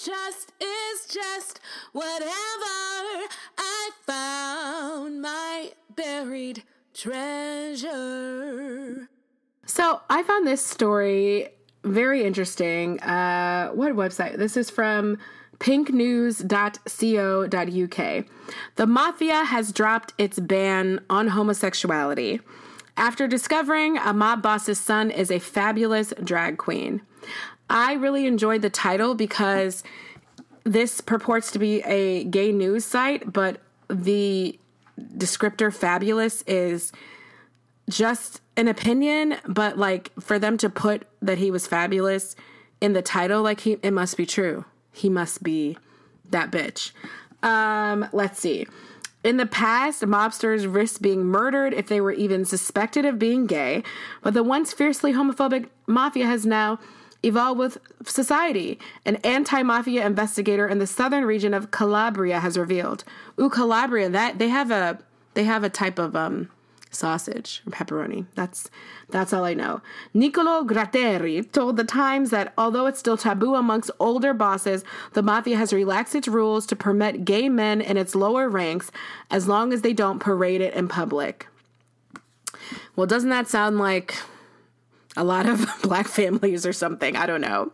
is 0.61 1.07
just 1.07 1.61
whatever. 1.93 3.29
I 3.59 3.91
found 4.07 5.21
my 5.21 5.73
buried 5.95 6.63
treasure. 6.95 7.93
So 9.67 10.01
I 10.11 10.23
found 10.23 10.47
this 10.47 10.65
story 10.65 11.49
very 11.85 12.25
interesting. 12.25 13.01
Uh, 13.01 13.71
what 13.71 13.95
website? 13.95 14.37
This 14.37 14.57
is 14.57 14.71
from 14.71 15.19
pinknews.co.uk. 15.59 18.25
The 18.77 18.87
mafia 18.87 19.45
has 19.45 19.73
dropped 19.73 20.15
its 20.19 20.39
ban 20.41 21.01
on 21.09 21.29
homosexuality 21.29 22.41
after 22.97 23.27
discovering 23.27 23.97
a 23.99 24.13
mob 24.13 24.43
boss's 24.43 24.79
son 24.79 25.11
is 25.11 25.31
a 25.31 25.39
fabulous 25.39 26.13
drag 26.23 26.59
queen. 26.59 27.01
I 27.71 27.95
really 27.95 28.27
enjoyed 28.27 28.63
the 28.63 28.71
title 28.71 29.15
because 29.15 29.83
this 30.65 31.01
purports 31.01 31.51
to 31.53 31.59
be 31.59 31.81
a 31.83 32.25
gay 32.25 32.53
news 32.53 32.85
site, 32.85 33.33
but 33.33 33.61
the 33.89 34.59
descriptor 35.17 35.75
fabulous 35.75 36.43
is 36.43 36.93
just 37.89 38.42
an 38.57 38.69
opinion, 38.69 39.37
but 39.47 39.79
like 39.79 40.11
for 40.21 40.39
them 40.39 40.57
to 40.59 40.69
put 40.69 41.07
that 41.21 41.39
he 41.39 41.51
was 41.51 41.67
fabulous 41.67 42.37
in 42.81 42.93
the 42.93 43.03
title, 43.03 43.43
like 43.43 43.61
he 43.61 43.79
it 43.83 43.93
must 43.93 44.17
be 44.17 44.27
true. 44.27 44.65
He 44.93 45.09
must 45.09 45.43
be 45.43 45.79
that 46.31 46.51
bitch. 46.51 46.93
Um, 47.43 48.09
let's 48.13 48.39
see. 48.39 48.67
In 49.25 49.37
the 49.37 49.47
past, 49.47 50.03
mobsters 50.03 50.73
risked 50.73 51.01
being 51.01 51.25
murdered 51.25 51.73
if 51.73 51.87
they 51.87 52.01
were 52.01 52.13
even 52.13 52.45
suspected 52.45 53.05
of 53.05 53.19
being 53.19 53.47
gay, 53.47 53.85
but 54.21 54.35
the 54.35 54.43
once 54.43 54.73
fiercely 54.73 55.13
homophobic 55.13 55.69
mafia 55.87 56.27
has 56.27 56.45
now 56.45 56.81
evolved 57.23 57.59
with 57.59 57.79
society. 58.05 58.81
An 59.07 59.17
anti 59.17 59.63
mafia 59.63 60.05
investigator 60.05 60.67
in 60.67 60.79
the 60.79 60.87
southern 60.87 61.25
region 61.25 61.55
of 61.55 61.71
Calabria 61.71 62.41
has 62.41 62.59
revealed. 62.59 63.05
Ooh, 63.41 63.49
Calabria, 63.49 64.09
that 64.09 64.39
they 64.39 64.49
have 64.49 64.71
a 64.71 64.99
they 65.35 65.45
have 65.45 65.63
a 65.63 65.71
type 65.71 65.99
of 65.99 66.17
um 66.17 66.51
sausage 66.93 67.63
or 67.67 67.71
pepperoni. 67.71 68.27
That's 68.35 68.71
that's 69.09 69.33
all 69.33 69.45
I 69.45 69.55
know. 69.55 69.83
Niccolo 70.15 70.63
Gratteri 70.65 71.51
told 71.51 71.77
the 71.77 71.85
Times 71.85 72.31
that 72.31 72.53
although 72.57 72.87
it's 72.87 72.99
still 72.99 73.17
taboo 73.17 73.55
amongst 73.55 73.91
older 73.99 74.33
bosses, 74.33 74.85
the 75.15 75.23
mafia 75.23 75.57
has 75.57 75.73
relaxed 75.73 76.15
its 76.15 76.29
rules 76.29 76.67
to 76.67 76.77
permit 76.77 77.25
gay 77.25 77.49
men 77.49 77.81
in 77.81 77.97
its 77.97 78.15
lower 78.15 78.49
ranks 78.49 78.91
as 79.31 79.49
long 79.49 79.73
as 79.73 79.83
they 79.83 79.93
don't 79.93 80.19
parade 80.19 80.61
it 80.61 80.75
in 80.75 80.87
public. 80.89 81.49
Well, 82.95 83.07
doesn't 83.07 83.31
that 83.31 83.49
sound 83.49 83.79
like 83.79 84.15
a 85.17 85.25
lot 85.25 85.47
of 85.47 85.67
black 85.83 86.09
families 86.09 86.65
or 86.65 86.73
something. 86.73 87.17
I 87.17 87.27
don't 87.27 87.41
know. 87.41 87.73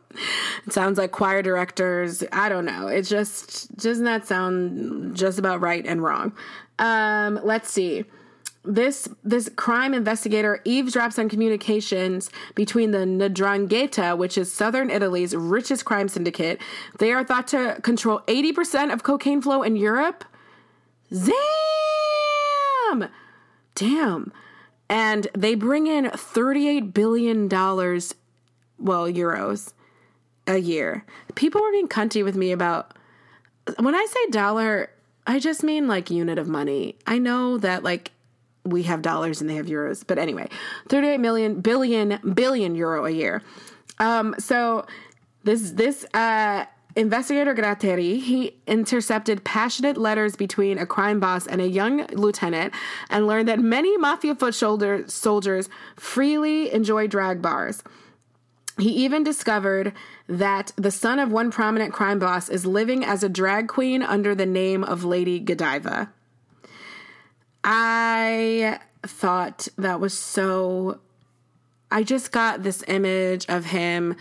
It 0.66 0.72
sounds 0.72 0.98
like 0.98 1.12
choir 1.12 1.42
directors. 1.42 2.24
I 2.32 2.48
don't 2.48 2.64
know. 2.64 2.88
It 2.88 3.02
just 3.02 3.76
doesn't 3.76 4.04
that 4.04 4.26
sound 4.26 5.16
just 5.16 5.38
about 5.38 5.60
right 5.60 5.86
and 5.86 6.02
wrong. 6.02 6.32
Um, 6.80 7.38
let's 7.44 7.70
see 7.70 8.04
this 8.68 9.08
this 9.24 9.48
crime 9.56 9.94
investigator 9.94 10.60
eavesdrops 10.64 11.18
on 11.18 11.28
communications 11.28 12.30
between 12.54 12.90
the 12.90 12.98
'Ndrangheta, 12.98 14.16
which 14.16 14.36
is 14.36 14.52
southern 14.52 14.90
Italy's 14.90 15.34
richest 15.34 15.86
crime 15.86 16.08
syndicate. 16.08 16.60
They 16.98 17.12
are 17.12 17.24
thought 17.24 17.48
to 17.48 17.78
control 17.82 18.20
80% 18.28 18.92
of 18.92 19.02
cocaine 19.02 19.40
flow 19.40 19.62
in 19.62 19.74
Europe. 19.76 20.24
Damn! 21.10 23.08
Damn. 23.74 24.32
And 24.90 25.28
they 25.36 25.54
bring 25.54 25.86
in 25.86 26.10
38 26.10 26.92
billion 26.92 27.48
dollars, 27.48 28.14
well, 28.78 29.06
euros 29.10 29.72
a 30.46 30.58
year. 30.58 31.04
People 31.34 31.62
were 31.62 31.72
being 31.72 31.88
cunty 31.88 32.22
with 32.22 32.36
me 32.36 32.52
about 32.52 32.92
when 33.78 33.94
I 33.94 34.06
say 34.10 34.30
dollar, 34.30 34.90
I 35.26 35.38
just 35.38 35.62
mean 35.62 35.88
like 35.88 36.10
unit 36.10 36.38
of 36.38 36.48
money. 36.48 36.96
I 37.06 37.18
know 37.18 37.56
that 37.58 37.82
like 37.82 38.12
we 38.64 38.82
have 38.84 39.02
dollars 39.02 39.40
and 39.40 39.48
they 39.48 39.54
have 39.54 39.66
euros. 39.66 40.04
But 40.06 40.18
anyway, 40.18 40.48
38 40.88 41.18
million 41.18 41.60
billion 41.60 42.20
billion 42.34 42.74
euro 42.74 43.06
a 43.06 43.10
year. 43.10 43.42
Um, 43.98 44.34
so 44.38 44.86
this 45.44 45.70
this 45.72 46.04
uh 46.14 46.66
investigator 46.96 47.54
Gratteri, 47.54 48.20
he 48.20 48.56
intercepted 48.66 49.44
passionate 49.44 49.96
letters 49.96 50.34
between 50.34 50.78
a 50.78 50.86
crime 50.86 51.20
boss 51.20 51.46
and 51.46 51.60
a 51.60 51.68
young 51.68 52.06
lieutenant 52.08 52.74
and 53.08 53.26
learned 53.26 53.48
that 53.48 53.60
many 53.60 53.96
mafia 53.96 54.34
foot 54.34 54.54
soldiers 54.54 55.68
freely 55.96 56.72
enjoy 56.72 57.06
drag 57.06 57.40
bars. 57.40 57.84
He 58.78 58.90
even 58.90 59.24
discovered 59.24 59.92
that 60.28 60.72
the 60.76 60.90
son 60.90 61.18
of 61.18 61.30
one 61.32 61.50
prominent 61.50 61.92
crime 61.92 62.18
boss 62.18 62.48
is 62.48 62.66
living 62.66 63.04
as 63.04 63.22
a 63.22 63.28
drag 63.28 63.68
queen 63.68 64.02
under 64.02 64.34
the 64.34 64.46
name 64.46 64.84
of 64.84 65.04
Lady 65.04 65.40
Godiva. 65.40 66.10
I 67.64 68.80
thought 69.02 69.68
that 69.76 70.00
was 70.00 70.16
so. 70.16 71.00
I 71.90 72.02
just 72.02 72.32
got 72.32 72.62
this 72.62 72.84
image 72.86 73.46
of 73.48 73.66
him 73.66 74.16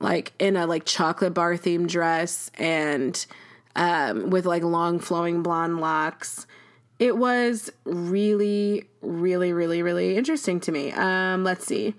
like 0.00 0.32
in 0.38 0.56
a 0.56 0.66
like 0.66 0.84
chocolate 0.84 1.34
bar 1.34 1.54
themed 1.54 1.88
dress 1.88 2.50
and 2.58 3.24
um, 3.76 4.30
with 4.30 4.46
like 4.46 4.62
long 4.62 4.98
flowing 4.98 5.42
blonde 5.42 5.80
locks. 5.80 6.46
It 6.98 7.16
was 7.16 7.72
really, 7.84 8.88
really, 9.02 9.52
really, 9.52 9.82
really 9.82 10.16
interesting 10.16 10.60
to 10.60 10.72
me. 10.72 10.92
Um, 10.92 11.42
let's 11.42 11.66
see. 11.66 11.94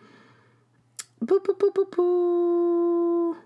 Boo, 1.21 1.39
boo, 1.39 1.55
boo, 1.55 1.71
boo, 1.71 1.87
boo. 1.91 3.37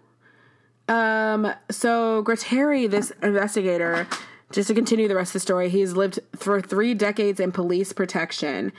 Um, 0.93 1.53
so 1.71 2.23
Gratteri, 2.23 2.89
this 2.89 3.11
investigator, 3.21 4.07
just 4.51 4.67
to 4.67 4.73
continue 4.73 5.07
the 5.07 5.15
rest 5.15 5.29
of 5.29 5.33
the 5.33 5.39
story, 5.41 5.69
he's 5.69 5.93
lived 5.93 6.19
for 6.35 6.61
three 6.61 6.93
decades 6.93 7.39
in 7.39 7.51
police 7.51 7.93
protection. 7.93 8.71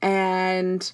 And 0.00 0.90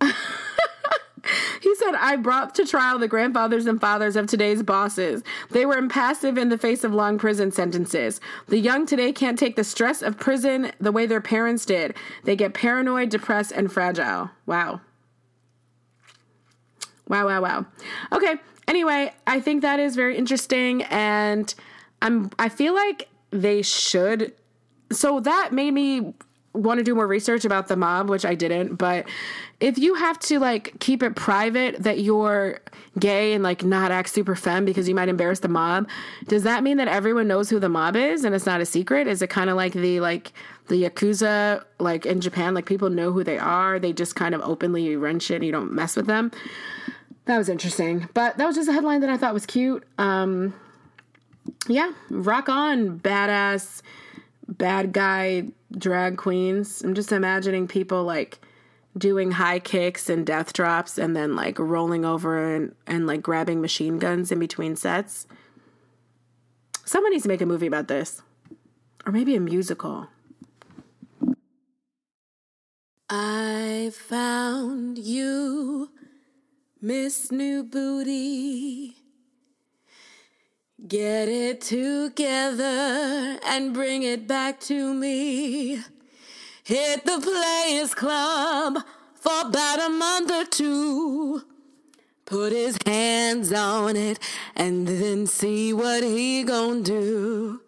he 0.00 1.74
said, 1.74 1.94
I 1.94 2.16
brought 2.16 2.54
to 2.56 2.64
trial 2.64 2.98
the 2.98 3.08
grandfathers 3.08 3.66
and 3.66 3.80
fathers 3.80 4.14
of 4.16 4.26
today's 4.26 4.62
bosses. 4.62 5.22
They 5.50 5.66
were 5.66 5.76
impassive 5.76 6.38
in 6.38 6.50
the 6.50 6.58
face 6.58 6.84
of 6.84 6.94
long 6.94 7.18
prison 7.18 7.50
sentences. 7.50 8.20
The 8.46 8.58
young 8.58 8.86
today 8.86 9.12
can't 9.12 9.38
take 9.38 9.56
the 9.56 9.64
stress 9.64 10.02
of 10.02 10.18
prison 10.18 10.72
the 10.80 10.92
way 10.92 11.06
their 11.06 11.20
parents 11.20 11.66
did. 11.66 11.96
They 12.24 12.36
get 12.36 12.54
paranoid, 12.54 13.08
depressed, 13.08 13.52
and 13.52 13.72
fragile. 13.72 14.30
Wow. 14.46 14.80
Wow, 17.08 17.26
wow, 17.26 17.40
wow. 17.40 17.66
Okay. 18.12 18.36
Anyway, 18.68 19.12
I 19.26 19.40
think 19.40 19.62
that 19.62 19.78
is 19.78 19.94
very 19.94 20.16
interesting 20.16 20.82
and 20.84 21.54
I'm 22.02 22.30
I 22.38 22.48
feel 22.48 22.74
like 22.74 23.08
they 23.42 23.62
should 23.62 24.32
so 24.92 25.20
that 25.20 25.52
made 25.52 25.72
me 25.72 26.14
want 26.52 26.78
to 26.78 26.84
do 26.84 26.94
more 26.94 27.06
research 27.06 27.44
about 27.44 27.68
the 27.68 27.76
mob, 27.76 28.08
which 28.08 28.24
I 28.24 28.34
didn't, 28.34 28.76
but 28.76 29.06
if 29.60 29.78
you 29.78 29.94
have 29.94 30.18
to 30.20 30.38
like 30.38 30.78
keep 30.80 31.02
it 31.02 31.14
private 31.14 31.82
that 31.82 32.00
you're 32.00 32.60
gay 32.98 33.34
and 33.34 33.42
like 33.42 33.62
not 33.62 33.90
act 33.90 34.08
super 34.08 34.34
femme 34.34 34.64
because 34.64 34.88
you 34.88 34.94
might 34.94 35.08
embarrass 35.08 35.40
the 35.40 35.48
mob, 35.48 35.88
does 36.28 36.42
that 36.44 36.62
mean 36.62 36.78
that 36.78 36.88
everyone 36.88 37.28
knows 37.28 37.50
who 37.50 37.58
the 37.58 37.68
mob 37.68 37.96
is 37.96 38.24
and 38.24 38.34
it's 38.34 38.46
not 38.46 38.60
a 38.60 38.66
secret? 38.66 39.06
Is 39.06 39.22
it 39.22 39.30
kind 39.30 39.50
of 39.50 39.56
like 39.56 39.72
the 39.72 40.00
like 40.00 40.32
the 40.68 40.82
yakuza 40.82 41.64
like 41.78 42.06
in 42.06 42.20
Japan 42.20 42.54
like 42.54 42.66
people 42.66 42.90
know 42.90 43.12
who 43.12 43.22
they 43.22 43.38
are, 43.38 43.78
they 43.78 43.92
just 43.92 44.16
kind 44.16 44.34
of 44.34 44.40
openly 44.42 44.96
run 44.96 45.20
shit 45.20 45.36
and 45.36 45.44
you 45.44 45.52
don't 45.52 45.72
mess 45.72 45.96
with 45.96 46.06
them? 46.06 46.30
That 47.26 47.38
was 47.38 47.48
interesting. 47.48 48.08
But 48.14 48.38
that 48.38 48.46
was 48.46 48.56
just 48.56 48.68
a 48.68 48.72
headline 48.72 49.00
that 49.00 49.10
I 49.10 49.16
thought 49.16 49.34
was 49.34 49.46
cute. 49.46 49.84
Um 49.98 50.54
yeah, 51.68 51.92
rock 52.10 52.48
on, 52.48 52.98
badass 52.98 53.82
bad 54.48 54.92
guy 54.92 55.44
drag 55.76 56.16
queens. 56.16 56.82
I'm 56.82 56.94
just 56.94 57.12
imagining 57.12 57.68
people 57.68 58.04
like 58.04 58.38
doing 58.96 59.32
high 59.32 59.58
kicks 59.58 60.08
and 60.08 60.26
death 60.26 60.52
drops 60.52 60.98
and 60.98 61.14
then 61.14 61.36
like 61.36 61.58
rolling 61.58 62.04
over 62.04 62.54
and, 62.54 62.74
and 62.86 63.06
like 63.06 63.22
grabbing 63.22 63.60
machine 63.60 63.98
guns 63.98 64.32
in 64.32 64.38
between 64.38 64.76
sets. 64.76 65.26
Someone 66.84 67.12
needs 67.12 67.24
to 67.24 67.28
make 67.28 67.40
a 67.40 67.46
movie 67.46 67.66
about 67.66 67.88
this. 67.88 68.22
Or 69.04 69.12
maybe 69.12 69.36
a 69.36 69.40
musical. 69.40 70.08
I 73.08 73.92
found 73.94 74.98
you, 74.98 75.90
Miss 76.80 77.30
New 77.30 77.62
Booty. 77.62 78.96
Get 80.86 81.28
it 81.28 81.62
together 81.62 83.40
and 83.44 83.74
bring 83.74 84.04
it 84.04 84.28
back 84.28 84.60
to 84.60 84.94
me. 84.94 85.82
Hit 86.62 87.04
the 87.04 87.18
Players 87.20 87.92
Club 87.92 88.78
for 89.14 89.48
about 89.48 89.80
a 89.80 89.88
month 89.88 90.30
or 90.30 90.44
two. 90.44 91.42
Put 92.24 92.52
his 92.52 92.78
hands 92.86 93.52
on 93.52 93.96
it 93.96 94.20
and 94.54 94.86
then 94.86 95.26
see 95.26 95.72
what 95.72 96.04
he 96.04 96.44
gon' 96.44 96.84
do. 96.84 97.62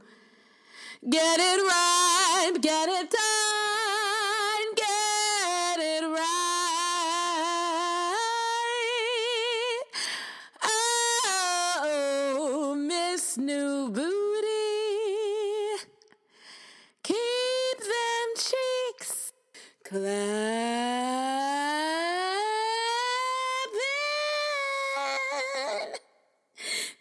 Get 1.09 1.41
it 1.41 1.61
right, 1.63 2.53
get 2.61 2.89
it 2.89 3.11
done, 3.11 3.58
New 13.39 13.89
Booty, 13.91 14.09
keep 17.05 17.79
them 17.79 18.29
cheeks 18.37 19.33
clapping. 19.85 20.03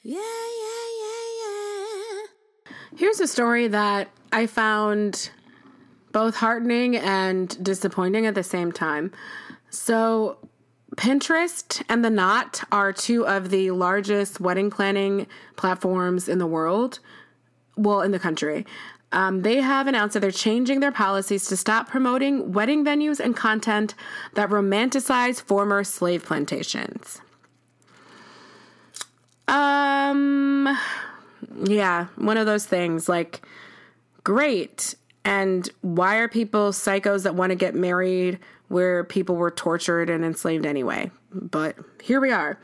Yeah, 0.03 0.19
yeah, 0.19 0.85
yeah, 1.01 1.25
yeah. 1.41 2.71
Here's 2.95 3.19
a 3.19 3.25
story 3.25 3.67
that 3.69 4.09
I 4.31 4.45
found 4.45 5.31
both 6.11 6.35
heartening 6.35 6.97
and 6.97 7.63
disappointing 7.63 8.27
at 8.27 8.35
the 8.35 8.43
same 8.43 8.71
time. 8.71 9.11
So, 9.71 10.37
Pinterest 10.97 11.83
and 11.87 12.03
The 12.03 12.09
Knot 12.09 12.63
are 12.71 12.91
two 12.91 13.25
of 13.25 13.49
the 13.49 13.69
largest 13.71 14.39
wedding 14.39 14.71
planning 14.71 15.27
platforms 15.55 16.27
in 16.27 16.39
the 16.39 16.47
world, 16.47 16.99
well, 17.77 18.01
in 18.01 18.11
the 18.11 18.19
country. 18.19 18.65
Um, 19.11 19.43
they 19.43 19.61
have 19.61 19.87
announced 19.87 20.15
that 20.15 20.19
they're 20.21 20.31
changing 20.31 20.79
their 20.79 20.91
policies 20.91 21.47
to 21.47 21.55
stop 21.55 21.87
promoting 21.87 22.51
wedding 22.51 22.83
venues 22.83 23.19
and 23.19 23.35
content 23.35 23.93
that 24.33 24.49
romanticize 24.49 25.41
former 25.41 25.83
slave 25.83 26.25
plantations. 26.25 27.21
Um, 29.47 30.77
yeah, 31.63 32.07
one 32.15 32.37
of 32.37 32.47
those 32.47 32.65
things 32.65 33.07
like, 33.07 33.45
great. 34.23 34.95
And 35.23 35.69
why 35.81 36.17
are 36.17 36.27
people 36.27 36.71
psychos 36.71 37.23
that 37.23 37.35
want 37.35 37.51
to 37.51 37.55
get 37.55 37.75
married 37.75 38.39
where 38.67 39.03
people 39.03 39.35
were 39.35 39.51
tortured 39.51 40.09
and 40.09 40.25
enslaved 40.25 40.65
anyway? 40.65 41.11
But 41.31 41.75
here 42.01 42.19
we 42.19 42.31
are. 42.31 42.59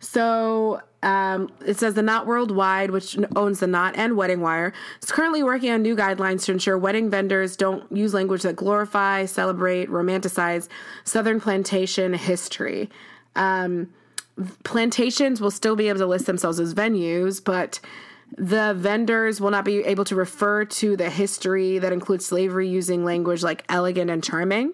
So 0.00 0.82
um, 1.02 1.50
it 1.64 1.78
says 1.78 1.94
the 1.94 2.02
Knot 2.02 2.26
Worldwide, 2.26 2.90
which 2.90 3.16
owns 3.36 3.60
the 3.60 3.66
Knot 3.66 3.94
and 3.96 4.16
Wedding 4.16 4.40
Wire, 4.40 4.72
is 5.02 5.10
currently 5.10 5.42
working 5.42 5.70
on 5.70 5.82
new 5.82 5.94
guidelines 5.94 6.44
to 6.44 6.52
ensure 6.52 6.76
wedding 6.76 7.10
vendors 7.10 7.56
don't 7.56 7.90
use 7.94 8.14
language 8.14 8.42
that 8.42 8.56
glorify, 8.56 9.24
celebrate, 9.24 9.88
romanticize 9.88 10.68
Southern 11.04 11.40
plantation 11.40 12.14
history. 12.14 12.90
Um, 13.36 13.92
plantations 14.64 15.40
will 15.40 15.50
still 15.50 15.76
be 15.76 15.88
able 15.88 16.00
to 16.00 16.06
list 16.06 16.26
themselves 16.26 16.58
as 16.58 16.74
venues, 16.74 17.42
but 17.42 17.80
the 18.36 18.74
vendors 18.76 19.40
will 19.40 19.50
not 19.50 19.64
be 19.64 19.78
able 19.84 20.04
to 20.04 20.14
refer 20.14 20.64
to 20.64 20.96
the 20.96 21.08
history 21.08 21.78
that 21.78 21.92
includes 21.92 22.26
slavery 22.26 22.68
using 22.68 23.04
language 23.04 23.42
like 23.42 23.64
elegant 23.68 24.10
and 24.10 24.22
charming. 24.22 24.72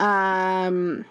Um, 0.00 1.04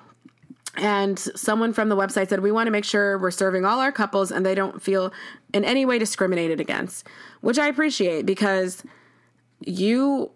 and 0.76 1.17
someone 1.17 1.73
from 1.73 1.89
the 1.89 1.95
website 1.95 2.30
said, 2.30 2.41
We 2.41 2.52
want 2.52 2.67
to 2.67 2.71
make 2.71 2.86
sure 2.86 3.17
we're 3.17 3.32
serving 3.32 3.65
all 3.65 3.80
our 3.80 3.91
couples 3.91 4.32
and 4.32 4.45
they 4.45 4.56
don't 4.56 4.82
feel 4.82 5.12
in 5.54 5.63
any 5.63 5.86
way 5.86 5.97
discriminated 5.97 6.60
against, 6.60 7.08
which 7.41 7.58
I 7.58 7.67
appreciate 7.67 8.26
because 8.26 8.84
you 9.62 10.32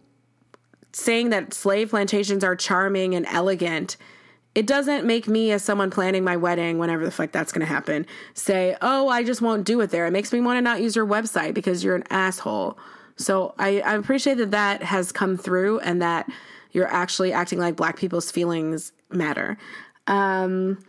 saying 0.94 1.30
that 1.30 1.54
slave 1.54 1.92
plantations 1.92 2.44
are 2.44 2.56
charming 2.56 3.16
and 3.16 3.26
elegant 3.28 3.98
it 4.54 4.68
doesn't 4.68 5.06
make 5.06 5.30
me 5.30 5.52
as 5.52 5.64
someone 5.64 5.90
planning 5.90 6.26
my 6.26 6.36
wedding 6.36 6.78
whenever 6.78 7.06
the 7.06 7.12
fuck 7.12 7.32
that's 7.32 7.54
going 7.54 7.66
to 7.66 7.72
happen 7.72 8.06
say 8.34 8.76
oh 8.82 9.08
i 9.08 9.24
just 9.24 9.42
won't 9.42 9.64
do 9.64 9.80
it 9.80 9.92
there. 9.92 10.06
It 10.06 10.12
makes 10.12 10.34
me 10.34 10.42
want 10.42 10.58
to 10.58 10.62
not 10.62 10.82
use 10.82 10.96
your 10.96 11.06
website 11.06 11.54
because 11.54 11.84
you're 11.84 11.96
an 11.96 12.04
asshole. 12.10 12.78
So 13.16 13.54
I, 13.58 13.82
I 13.82 13.96
appreciate 13.96 14.36
that 14.36 14.52
that 14.52 14.84
has 14.84 15.12
come 15.12 15.38
through 15.38 15.80
and 15.80 16.02
that 16.02 16.30
you're 16.72 16.92
actually 16.92 17.34
acting 17.34 17.60
like 17.60 17.76
black 17.76 17.98
people's 17.98 18.32
feelings 18.32 18.92
matter 19.10 19.58
um, 20.08 20.84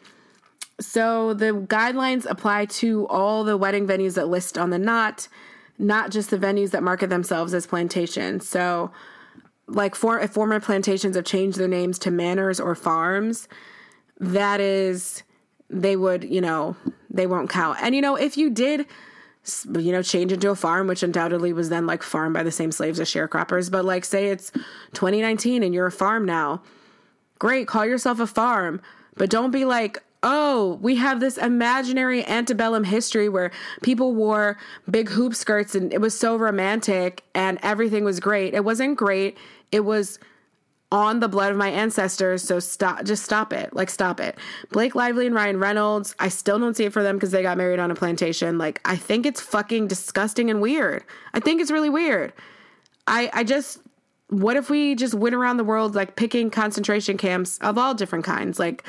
so 0.81 1.35
the 1.35 1.53
guidelines 1.53 2.27
apply 2.29 2.65
to 2.65 3.07
all 3.09 3.45
the 3.45 3.57
wedding 3.57 3.87
venues 3.87 4.15
that 4.15 4.29
list 4.29 4.57
on 4.59 4.71
the 4.71 4.79
knot 4.79 5.29
not 5.79 6.11
just 6.11 6.31
the 6.31 6.39
venues 6.39 6.71
that 6.71 6.83
market 6.83 7.11
themselves 7.11 7.55
as 7.55 7.67
plantations 7.67 8.49
so 8.49 8.91
like 9.75 9.95
for, 9.95 10.19
if 10.21 10.31
former 10.31 10.61
plantations 10.61 11.17
have 11.17 11.25
changed 11.25 11.59
their 11.59 11.69
names 11.69 11.99
to 12.01 12.11
manors 12.11 12.61
or 12.61 12.75
farms, 12.75 13.49
that 14.19 14.61
is 14.61 15.23
they 15.71 15.97
would, 15.97 16.25
you 16.25 16.41
know, 16.41 16.77
they 17.11 17.27
won't 17.27 17.51
count. 17.51 17.79
And 17.81 17.95
you 17.95 18.01
know, 18.01 18.17
if 18.17 18.37
you 18.37 18.51
did 18.51 18.87
you 19.67 19.91
know, 19.91 20.03
change 20.03 20.33
into 20.33 20.51
a 20.51 20.57
farm, 20.57 20.87
which 20.87 21.03
undoubtedly 21.03 21.53
was 21.53 21.69
then 21.69 21.87
like 21.87 22.03
farmed 22.03 22.35
by 22.35 22.43
the 22.43 22.53
same 22.53 22.71
slaves 22.71 23.01
as 23.01 23.09
sharecroppers. 23.09 23.71
But 23.71 23.85
like, 23.85 24.05
say 24.05 24.29
it's 24.29 24.51
2019 24.95 25.63
and 25.63 25.75
you're 25.75 25.87
a 25.87 25.93
farm 25.93 26.25
now. 26.25 26.63
Great, 27.39 27.67
call 27.67 27.85
yourself 27.85 28.21
a 28.21 28.27
farm, 28.27 28.81
but 29.17 29.31
don't 29.31 29.51
be 29.51 29.65
like, 29.65 29.99
oh, 30.23 30.79
we 30.81 30.95
have 30.97 31.19
this 31.19 31.37
imaginary 31.37 32.25
antebellum 32.27 32.85
history 32.85 33.29
where 33.29 33.51
people 33.83 34.15
wore 34.15 34.57
big 34.89 35.09
hoop 35.09 35.35
skirts 35.35 35.75
and 35.75 35.93
it 35.93 36.01
was 36.01 36.17
so 36.17 36.37
romantic 36.37 37.25
and 37.35 37.59
everything 37.63 38.05
was 38.05 38.21
great. 38.21 38.55
It 38.55 38.65
wasn't 38.65 38.97
great. 38.97 39.37
It 39.73 39.81
was 39.81 40.21
on 40.93 41.21
the 41.21 41.29
blood 41.29 41.51
of 41.51 41.57
my 41.57 41.71
ancestors. 41.71 42.43
So 42.43 42.61
stop, 42.61 43.03
just 43.05 43.25
stop 43.25 43.53
it. 43.53 43.75
Like, 43.75 43.89
stop 43.89 44.21
it. 44.21 44.39
Blake 44.71 44.95
Lively 44.95 45.27
and 45.27 45.35
Ryan 45.35 45.59
Reynolds, 45.59 46.15
I 46.21 46.29
still 46.29 46.59
don't 46.59 46.77
see 46.77 46.85
it 46.85 46.93
for 46.93 47.03
them 47.03 47.17
because 47.17 47.31
they 47.31 47.41
got 47.41 47.57
married 47.57 47.81
on 47.81 47.91
a 47.91 47.95
plantation. 47.95 48.59
Like, 48.59 48.79
I 48.85 48.97
think 48.97 49.25
it's 49.25 49.41
fucking 49.41 49.89
disgusting 49.89 50.51
and 50.51 50.61
weird. 50.61 51.03
I 51.33 51.41
think 51.41 51.63
it's 51.63 51.71
really 51.71 51.89
weird. 51.89 52.35
I, 53.07 53.31
I 53.33 53.43
just, 53.43 53.81
what 54.29 54.57
if 54.57 54.69
we 54.69 54.95
just 54.95 55.15
went 55.15 55.35
around 55.35 55.57
the 55.57 55.65
world, 55.65 55.95
like, 55.95 56.15
picking 56.15 56.51
concentration 56.51 57.17
camps 57.17 57.59
of 57.63 57.79
all 57.79 57.95
different 57.95 58.27
kinds? 58.27 58.59
Like, 58.59 58.85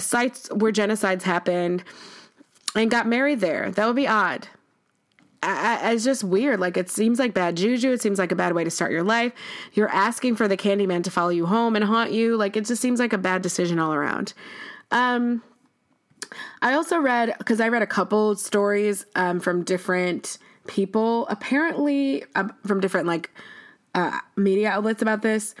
sites 0.00 0.50
where 0.52 0.72
genocides 0.72 1.22
happened 1.22 1.84
and 2.74 2.90
got 2.90 3.06
married 3.06 3.38
there. 3.38 3.70
That 3.70 3.86
would 3.86 3.96
be 3.96 4.08
odd. 4.08 4.48
I, 5.42 5.92
it's 5.92 6.04
just 6.04 6.22
weird. 6.22 6.60
Like 6.60 6.76
it 6.76 6.90
seems 6.90 7.18
like 7.18 7.32
bad 7.32 7.56
juju. 7.56 7.92
It 7.92 8.02
seems 8.02 8.18
like 8.18 8.30
a 8.30 8.36
bad 8.36 8.52
way 8.52 8.64
to 8.64 8.70
start 8.70 8.92
your 8.92 9.02
life. 9.02 9.32
You're 9.72 9.88
asking 9.88 10.36
for 10.36 10.46
the 10.46 10.56
Candyman 10.56 11.02
to 11.04 11.10
follow 11.10 11.30
you 11.30 11.46
home 11.46 11.76
and 11.76 11.84
haunt 11.84 12.12
you. 12.12 12.36
Like 12.36 12.56
it 12.56 12.66
just 12.66 12.82
seems 12.82 13.00
like 13.00 13.12
a 13.12 13.18
bad 13.18 13.40
decision 13.40 13.78
all 13.78 13.94
around. 13.94 14.34
Um, 14.90 15.42
I 16.60 16.74
also 16.74 16.98
read 16.98 17.34
because 17.38 17.60
I 17.60 17.68
read 17.68 17.82
a 17.82 17.86
couple 17.86 18.36
stories 18.36 19.06
um, 19.14 19.40
from 19.40 19.64
different 19.64 20.36
people, 20.66 21.26
apparently 21.28 22.24
uh, 22.34 22.48
from 22.66 22.80
different 22.80 23.06
like 23.06 23.30
uh, 23.94 24.18
media 24.36 24.70
outlets 24.70 25.00
about 25.00 25.22
this 25.22 25.54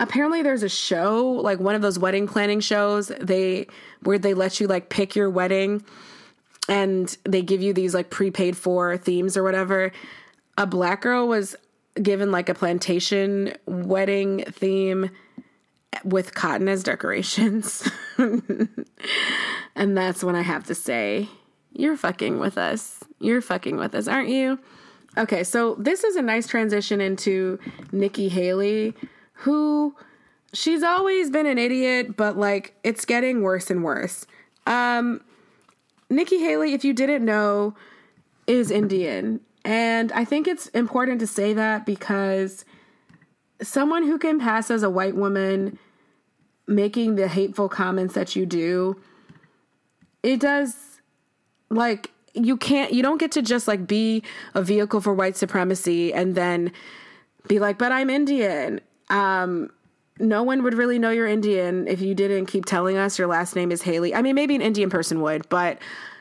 apparently 0.00 0.42
there's 0.42 0.62
a 0.62 0.68
show 0.68 1.24
like 1.24 1.60
one 1.60 1.74
of 1.74 1.82
those 1.82 1.98
wedding 1.98 2.26
planning 2.26 2.60
shows 2.60 3.12
they 3.20 3.66
where 4.02 4.18
they 4.18 4.34
let 4.34 4.58
you 4.60 4.66
like 4.66 4.88
pick 4.88 5.14
your 5.14 5.30
wedding 5.30 5.82
and 6.68 7.16
they 7.24 7.42
give 7.42 7.62
you 7.62 7.72
these 7.72 7.94
like 7.94 8.10
prepaid 8.10 8.56
for 8.56 8.96
themes 8.96 9.36
or 9.36 9.42
whatever 9.42 9.92
a 10.56 10.66
black 10.66 11.02
girl 11.02 11.26
was 11.28 11.56
given 12.02 12.30
like 12.30 12.48
a 12.48 12.54
plantation 12.54 13.54
wedding 13.66 14.44
theme 14.50 15.10
with 16.04 16.34
cotton 16.34 16.68
as 16.68 16.82
decorations. 16.82 17.88
And 19.76 19.96
that's 19.96 20.22
when 20.22 20.36
i 20.36 20.42
have 20.42 20.64
to 20.64 20.74
say 20.74 21.28
you're 21.72 21.96
fucking 21.96 22.38
with 22.38 22.56
us. 22.56 23.00
You're 23.18 23.42
fucking 23.42 23.76
with 23.76 23.94
us 23.94 24.06
aren't 24.06 24.28
you? 24.28 24.58
Okay 25.18 25.42
so 25.44 25.74
this 25.78 26.04
is 26.04 26.16
a 26.16 26.22
nice 26.22 26.46
transition 26.46 27.00
into 27.00 27.58
nikki 27.90 28.28
haley 28.28 28.94
who 29.32 29.94
she's 30.52 30.82
always 30.82 31.30
been 31.30 31.46
an 31.46 31.58
idiot, 31.58 32.16
but 32.16 32.36
like 32.38 32.74
it's 32.84 33.04
getting 33.04 33.42
worse 33.42 33.70
and 33.70 33.82
worse. 33.82 34.26
Um, 34.66 35.20
Nikki 36.14 36.38
Haley, 36.38 36.74
if 36.74 36.84
you 36.84 36.92
didn't 36.92 37.24
know, 37.24 37.74
is 38.46 38.70
Indian. 38.70 39.40
And 39.64 40.12
I 40.12 40.24
think 40.24 40.46
it's 40.46 40.68
important 40.68 41.20
to 41.20 41.26
say 41.26 41.52
that 41.54 41.86
because 41.86 42.64
someone 43.62 44.04
who 44.04 44.18
can 44.18 44.38
pass 44.38 44.70
as 44.70 44.82
a 44.82 44.90
white 44.90 45.16
woman 45.16 45.78
making 46.66 47.16
the 47.16 47.28
hateful 47.28 47.68
comments 47.68 48.14
that 48.14 48.36
you 48.36 48.46
do, 48.46 49.00
it 50.22 50.40
does 50.40 51.00
like 51.70 52.10
you 52.34 52.56
can't 52.56 52.92
you 52.92 53.02
don't 53.02 53.18
get 53.18 53.32
to 53.32 53.42
just 53.42 53.68
like 53.68 53.86
be 53.86 54.22
a 54.54 54.62
vehicle 54.62 55.00
for 55.00 55.14
white 55.14 55.36
supremacy 55.36 56.12
and 56.12 56.34
then 56.34 56.72
be 57.48 57.58
like, 57.58 57.78
but 57.78 57.92
I'm 57.92 58.10
Indian. 58.10 58.80
Um, 59.10 59.70
no 60.18 60.42
one 60.42 60.62
would 60.62 60.74
really 60.74 60.98
know 60.98 61.10
you're 61.10 61.26
Indian 61.26 61.88
if 61.88 62.00
you 62.00 62.14
didn't 62.14 62.46
keep 62.46 62.64
telling 62.64 62.96
us 62.96 63.18
your 63.18 63.26
last 63.26 63.56
name 63.56 63.72
is 63.72 63.82
Haley. 63.82 64.14
I 64.14 64.22
mean, 64.22 64.34
maybe 64.34 64.54
an 64.54 64.62
Indian 64.62 64.90
person 64.90 65.20
would, 65.22 65.48
but 65.48 65.78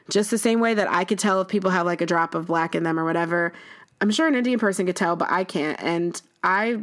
just 0.09 0.31
the 0.31 0.37
same 0.37 0.59
way 0.59 0.73
that 0.73 0.89
I 0.91 1.03
could 1.03 1.19
tell 1.19 1.41
if 1.41 1.47
people 1.47 1.71
have 1.71 1.85
like 1.85 2.01
a 2.01 2.05
drop 2.05 2.35
of 2.35 2.47
black 2.47 2.75
in 2.75 2.83
them 2.83 2.99
or 2.99 3.05
whatever, 3.05 3.53
I'm 4.01 4.11
sure 4.11 4.27
an 4.27 4.35
Indian 4.35 4.59
person 4.59 4.85
could 4.85 4.95
tell, 4.95 5.15
but 5.15 5.29
I 5.29 5.43
can't. 5.43 5.81
And 5.81 6.19
I, 6.43 6.79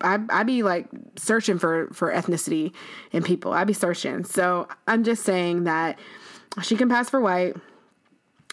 I, 0.00 0.20
I'd 0.30 0.46
be 0.46 0.62
like 0.62 0.86
searching 1.16 1.58
for 1.58 1.88
for 1.92 2.12
ethnicity 2.12 2.72
in 3.12 3.22
people. 3.22 3.52
I'd 3.52 3.66
be 3.66 3.72
searching. 3.72 4.24
So 4.24 4.68
I'm 4.86 5.04
just 5.04 5.24
saying 5.24 5.64
that 5.64 5.98
she 6.62 6.76
can 6.76 6.88
pass 6.88 7.10
for 7.10 7.20
white 7.20 7.56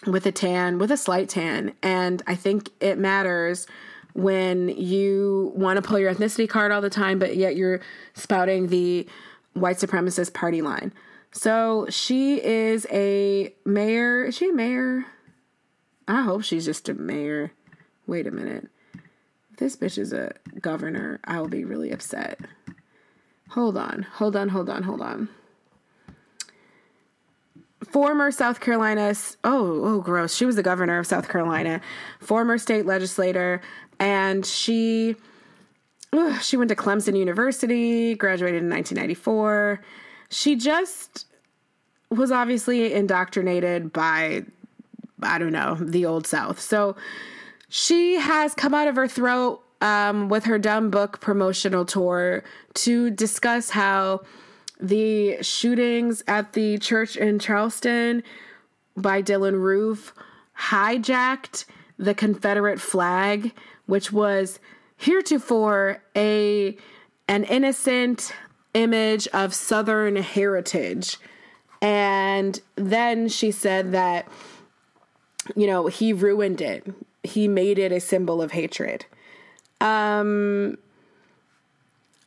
with 0.06 0.26
a 0.26 0.32
tan, 0.32 0.78
with 0.78 0.90
a 0.90 0.96
slight 0.96 1.28
tan, 1.28 1.72
and 1.82 2.22
I 2.26 2.34
think 2.34 2.70
it 2.80 2.98
matters 2.98 3.66
when 4.14 4.68
you 4.68 5.52
want 5.54 5.76
to 5.76 5.82
pull 5.82 5.98
your 5.98 6.14
ethnicity 6.14 6.48
card 6.48 6.72
all 6.72 6.80
the 6.80 6.90
time, 6.90 7.18
but 7.18 7.36
yet 7.36 7.56
you're 7.56 7.80
spouting 8.14 8.68
the 8.68 9.06
white 9.54 9.76
supremacist 9.76 10.34
party 10.34 10.62
line. 10.62 10.92
So 11.32 11.86
she 11.88 12.42
is 12.42 12.86
a 12.90 13.54
mayor. 13.64 14.24
Is 14.24 14.36
she 14.36 14.50
a 14.50 14.52
mayor? 14.52 15.06
I 16.06 16.22
hope 16.22 16.42
she's 16.42 16.64
just 16.64 16.88
a 16.88 16.94
mayor. 16.94 17.52
Wait 18.06 18.26
a 18.26 18.30
minute. 18.30 18.68
If 19.50 19.56
this 19.58 19.76
bitch 19.76 19.98
is 19.98 20.12
a 20.12 20.34
governor, 20.60 21.20
I 21.24 21.40
will 21.40 21.48
be 21.48 21.64
really 21.64 21.90
upset. 21.90 22.40
Hold 23.50 23.76
on, 23.76 24.06
hold 24.14 24.34
on, 24.34 24.48
hold 24.48 24.68
on, 24.68 24.82
hold 24.82 25.00
on. 25.00 25.28
Former 27.84 28.30
South 28.30 28.60
Carolina, 28.60 29.14
oh, 29.44 29.84
oh, 29.84 30.00
gross. 30.00 30.34
She 30.34 30.46
was 30.46 30.56
the 30.56 30.62
governor 30.62 30.98
of 30.98 31.06
South 31.06 31.28
Carolina, 31.28 31.80
former 32.20 32.56
state 32.56 32.86
legislator, 32.86 33.60
and 34.02 34.44
she 34.44 35.14
ugh, 36.12 36.42
she 36.42 36.56
went 36.56 36.68
to 36.70 36.74
Clemson 36.74 37.16
University, 37.16 38.16
graduated 38.16 38.60
in 38.60 38.68
1994. 38.68 39.80
She 40.28 40.56
just 40.56 41.26
was 42.10 42.32
obviously 42.32 42.92
indoctrinated 42.92 43.92
by 43.92 44.44
I 45.22 45.38
don't 45.38 45.52
know, 45.52 45.76
the 45.76 46.04
old 46.04 46.26
South. 46.26 46.58
So 46.58 46.96
she 47.68 48.16
has 48.16 48.54
come 48.54 48.74
out 48.74 48.88
of 48.88 48.96
her 48.96 49.06
throat 49.06 49.62
um, 49.80 50.28
with 50.28 50.44
her 50.46 50.58
dumb 50.58 50.90
book 50.90 51.20
promotional 51.20 51.84
tour 51.84 52.42
to 52.74 53.08
discuss 53.08 53.70
how 53.70 54.22
the 54.80 55.40
shootings 55.42 56.24
at 56.26 56.54
the 56.54 56.76
church 56.78 57.16
in 57.16 57.38
Charleston 57.38 58.24
by 58.96 59.22
Dylann 59.22 59.60
Roof 59.60 60.12
hijacked 60.58 61.66
the 61.98 62.14
Confederate 62.14 62.80
flag 62.80 63.52
which 63.92 64.10
was 64.10 64.58
heretofore 64.96 66.02
a 66.16 66.74
an 67.28 67.44
innocent 67.44 68.32
image 68.72 69.28
of 69.34 69.52
southern 69.52 70.16
heritage. 70.16 71.18
And 71.82 72.58
then 72.74 73.28
she 73.28 73.50
said 73.50 73.92
that 73.92 74.26
you 75.54 75.66
know 75.66 75.88
he 75.88 76.14
ruined 76.14 76.62
it. 76.62 76.90
He 77.22 77.48
made 77.48 77.78
it 77.78 77.92
a 77.92 78.00
symbol 78.00 78.40
of 78.40 78.52
hatred. 78.52 79.04
Um 79.78 80.78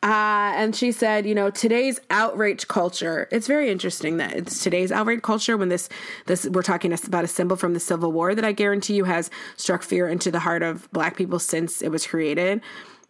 uh, 0.05 0.53
and 0.55 0.75
she 0.75 0.91
said, 0.91 1.25
you 1.25 1.33
know, 1.33 1.49
today's 1.49 1.99
outrage 2.11 2.67
culture. 2.67 3.27
It's 3.31 3.47
very 3.47 3.71
interesting 3.71 4.17
that 4.17 4.33
it's 4.33 4.61
today's 4.61 4.91
outrage 4.91 5.23
culture 5.23 5.57
when 5.57 5.69
this 5.69 5.89
this 6.27 6.45
we're 6.45 6.61
talking 6.61 6.93
about 6.93 7.23
a 7.23 7.27
symbol 7.27 7.57
from 7.57 7.73
the 7.73 7.79
Civil 7.79 8.11
War 8.11 8.35
that 8.35 8.45
I 8.45 8.51
guarantee 8.51 8.93
you 8.93 9.05
has 9.05 9.31
struck 9.57 9.81
fear 9.81 10.07
into 10.07 10.29
the 10.29 10.37
heart 10.37 10.61
of 10.61 10.87
Black 10.91 11.17
people 11.17 11.39
since 11.39 11.81
it 11.81 11.89
was 11.89 12.05
created. 12.05 12.61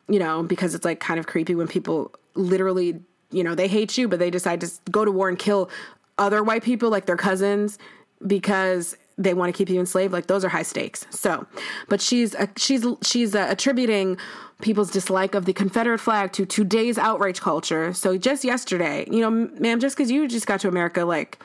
You 0.07 0.19
know, 0.19 0.43
because 0.43 0.73
it's 0.73 0.85
like 0.85 1.01
kind 1.01 1.19
of 1.19 1.27
creepy 1.27 1.53
when 1.53 1.67
people 1.67 2.13
literally, 2.35 3.01
you 3.29 3.43
know, 3.43 3.55
they 3.55 3.67
hate 3.67 3.97
you, 3.97 4.07
but 4.07 4.19
they 4.19 4.29
decide 4.29 4.61
to 4.61 4.71
go 4.89 5.03
to 5.03 5.11
war 5.11 5.27
and 5.27 5.37
kill 5.37 5.69
other 6.17 6.43
white 6.43 6.63
people 6.63 6.89
like 6.89 7.07
their 7.07 7.17
cousins 7.17 7.77
because 8.25 8.95
they 9.17 9.33
want 9.33 9.53
to 9.53 9.57
keep 9.57 9.69
you 9.69 9.79
enslaved 9.79 10.11
like 10.11 10.27
those 10.27 10.43
are 10.43 10.49
high 10.49 10.63
stakes. 10.63 11.05
So 11.09 11.45
but 11.87 12.01
she's 12.01 12.35
she's 12.57 12.85
she's 13.01 13.35
uh, 13.35 13.47
attributing 13.49 14.17
people's 14.61 14.91
dislike 14.91 15.35
of 15.35 15.45
the 15.45 15.53
confederate 15.53 15.99
flag 15.99 16.31
to 16.33 16.45
today's 16.45 16.97
outrage 16.97 17.41
culture. 17.41 17.93
So 17.93 18.17
just 18.17 18.43
yesterday 18.43 19.07
you 19.09 19.21
know 19.21 19.31
ma'am 19.31 19.79
just 19.79 19.95
because 19.97 20.11
you 20.11 20.27
just 20.27 20.47
got 20.47 20.59
to 20.61 20.67
america 20.67 21.05
like 21.05 21.39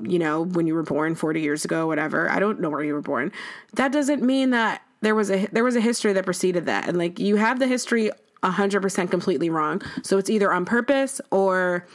you 0.00 0.18
know 0.18 0.42
when 0.42 0.66
you 0.66 0.74
were 0.74 0.82
born 0.82 1.14
40 1.14 1.40
years 1.42 1.66
ago 1.66 1.86
whatever 1.86 2.30
i 2.30 2.40
don't 2.40 2.60
know 2.60 2.70
where 2.70 2.82
you 2.82 2.94
were 2.94 3.02
born. 3.02 3.32
That 3.74 3.92
doesn't 3.92 4.22
mean 4.22 4.50
that 4.50 4.82
there 5.02 5.14
was 5.14 5.30
a 5.30 5.46
there 5.52 5.64
was 5.64 5.76
a 5.76 5.80
history 5.80 6.12
that 6.14 6.24
preceded 6.24 6.66
that. 6.66 6.88
And 6.88 6.96
like 6.96 7.18
you 7.18 7.36
have 7.36 7.58
the 7.58 7.66
history 7.66 8.10
100% 8.42 9.10
completely 9.10 9.50
wrong. 9.50 9.82
So 10.02 10.18
it's 10.18 10.30
either 10.30 10.52
on 10.52 10.64
purpose 10.64 11.20
or 11.30 11.86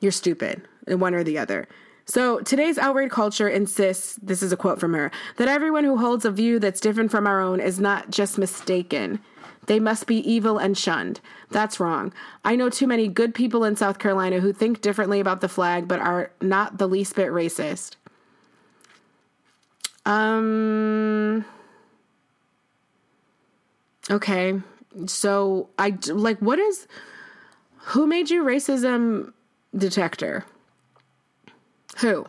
you're 0.00 0.12
stupid 0.12 0.62
one 0.86 1.14
or 1.14 1.22
the 1.22 1.38
other 1.38 1.68
so 2.06 2.38
today's 2.40 2.78
outrage 2.78 3.10
culture 3.10 3.48
insists, 3.48 4.16
this 4.22 4.42
is 4.42 4.52
a 4.52 4.56
quote 4.56 4.78
from 4.78 4.94
her, 4.94 5.10
that 5.36 5.48
everyone 5.48 5.82
who 5.84 5.96
holds 5.96 6.24
a 6.24 6.30
view 6.30 6.60
that's 6.60 6.80
different 6.80 7.10
from 7.10 7.26
our 7.26 7.40
own 7.40 7.60
is 7.60 7.80
not 7.80 8.10
just 8.10 8.38
mistaken. 8.38 9.18
They 9.66 9.80
must 9.80 10.06
be 10.06 10.18
evil 10.18 10.58
and 10.58 10.78
shunned. 10.78 11.20
That's 11.50 11.80
wrong. 11.80 12.12
I 12.44 12.54
know 12.54 12.70
too 12.70 12.86
many 12.86 13.08
good 13.08 13.34
people 13.34 13.64
in 13.64 13.74
South 13.74 13.98
Carolina 13.98 14.38
who 14.38 14.52
think 14.52 14.80
differently 14.80 15.18
about 15.18 15.40
the 15.40 15.48
flag 15.48 15.88
but 15.88 15.98
are 15.98 16.30
not 16.40 16.78
the 16.78 16.86
least 16.86 17.16
bit 17.16 17.28
racist. 17.28 17.96
Um. 20.04 21.44
Okay. 24.08 24.60
So 25.06 25.68
I 25.76 25.98
like 26.06 26.38
what 26.38 26.60
is 26.60 26.86
who 27.78 28.06
made 28.06 28.30
you 28.30 28.44
racism 28.44 29.32
detector? 29.76 30.44
Who? 32.00 32.26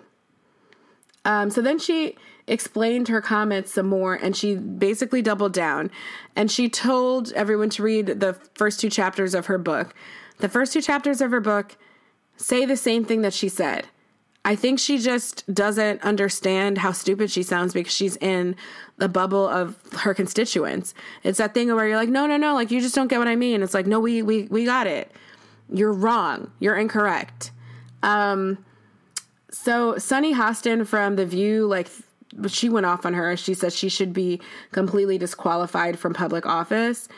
Um, 1.25 1.49
so 1.49 1.61
then 1.61 1.77
she 1.77 2.15
explained 2.47 3.09
her 3.09 3.21
comments 3.21 3.73
some 3.73 3.87
more 3.87 4.13
and 4.13 4.35
she 4.35 4.55
basically 4.55 5.21
doubled 5.21 5.51
down 5.51 5.91
and 6.35 6.49
she 6.49 6.69
told 6.69 7.33
everyone 7.33 7.69
to 7.69 7.83
read 7.83 8.05
the 8.21 8.33
first 8.55 8.79
two 8.79 8.89
chapters 8.89 9.35
of 9.35 9.47
her 9.47 9.57
book. 9.57 9.93
The 10.39 10.47
first 10.47 10.71
two 10.71 10.81
chapters 10.81 11.19
of 11.19 11.31
her 11.31 11.41
book 11.41 11.75
say 12.37 12.65
the 12.65 12.77
same 12.77 13.03
thing 13.03 13.21
that 13.23 13.33
she 13.33 13.49
said. 13.49 13.87
I 14.45 14.55
think 14.55 14.79
she 14.79 14.97
just 14.97 15.43
doesn't 15.53 16.01
understand 16.03 16.77
how 16.77 16.93
stupid 16.93 17.29
she 17.29 17.43
sounds 17.43 17.73
because 17.73 17.91
she's 17.91 18.15
in 18.17 18.55
the 18.95 19.09
bubble 19.09 19.45
of 19.45 19.77
her 19.91 20.13
constituents. 20.13 20.93
It's 21.23 21.39
that 21.39 21.53
thing 21.53 21.73
where 21.75 21.85
you're 21.85 21.97
like, 21.97 22.07
no, 22.07 22.25
no, 22.27 22.37
no, 22.37 22.53
like 22.53 22.71
you 22.71 22.79
just 22.79 22.95
don't 22.95 23.09
get 23.09 23.19
what 23.19 23.27
I 23.27 23.35
mean. 23.35 23.61
It's 23.61 23.73
like, 23.73 23.87
no, 23.87 23.99
we 23.99 24.21
we 24.21 24.43
we 24.43 24.63
got 24.63 24.87
it. 24.87 25.11
You're 25.69 25.91
wrong. 25.91 26.53
You're 26.59 26.77
incorrect. 26.77 27.51
Um, 28.03 28.59
so 29.57 29.97
Sunny 29.97 30.33
Hostin 30.33 30.85
from 30.85 31.15
The 31.15 31.25
View, 31.25 31.65
like 31.67 31.89
she 32.47 32.69
went 32.69 32.85
off 32.85 33.05
on 33.05 33.13
her. 33.13 33.35
She 33.35 33.53
said 33.53 33.73
she 33.73 33.89
should 33.89 34.13
be 34.13 34.39
completely 34.71 35.17
disqualified 35.17 35.97
from 35.97 36.13
public 36.13 36.45
office 36.45 37.09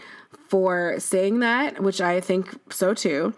for 0.48 0.96
saying 1.00 1.40
that, 1.40 1.82
which 1.82 2.02
I 2.02 2.22
think 2.22 2.58
so 2.72 2.94
too. 2.94 3.34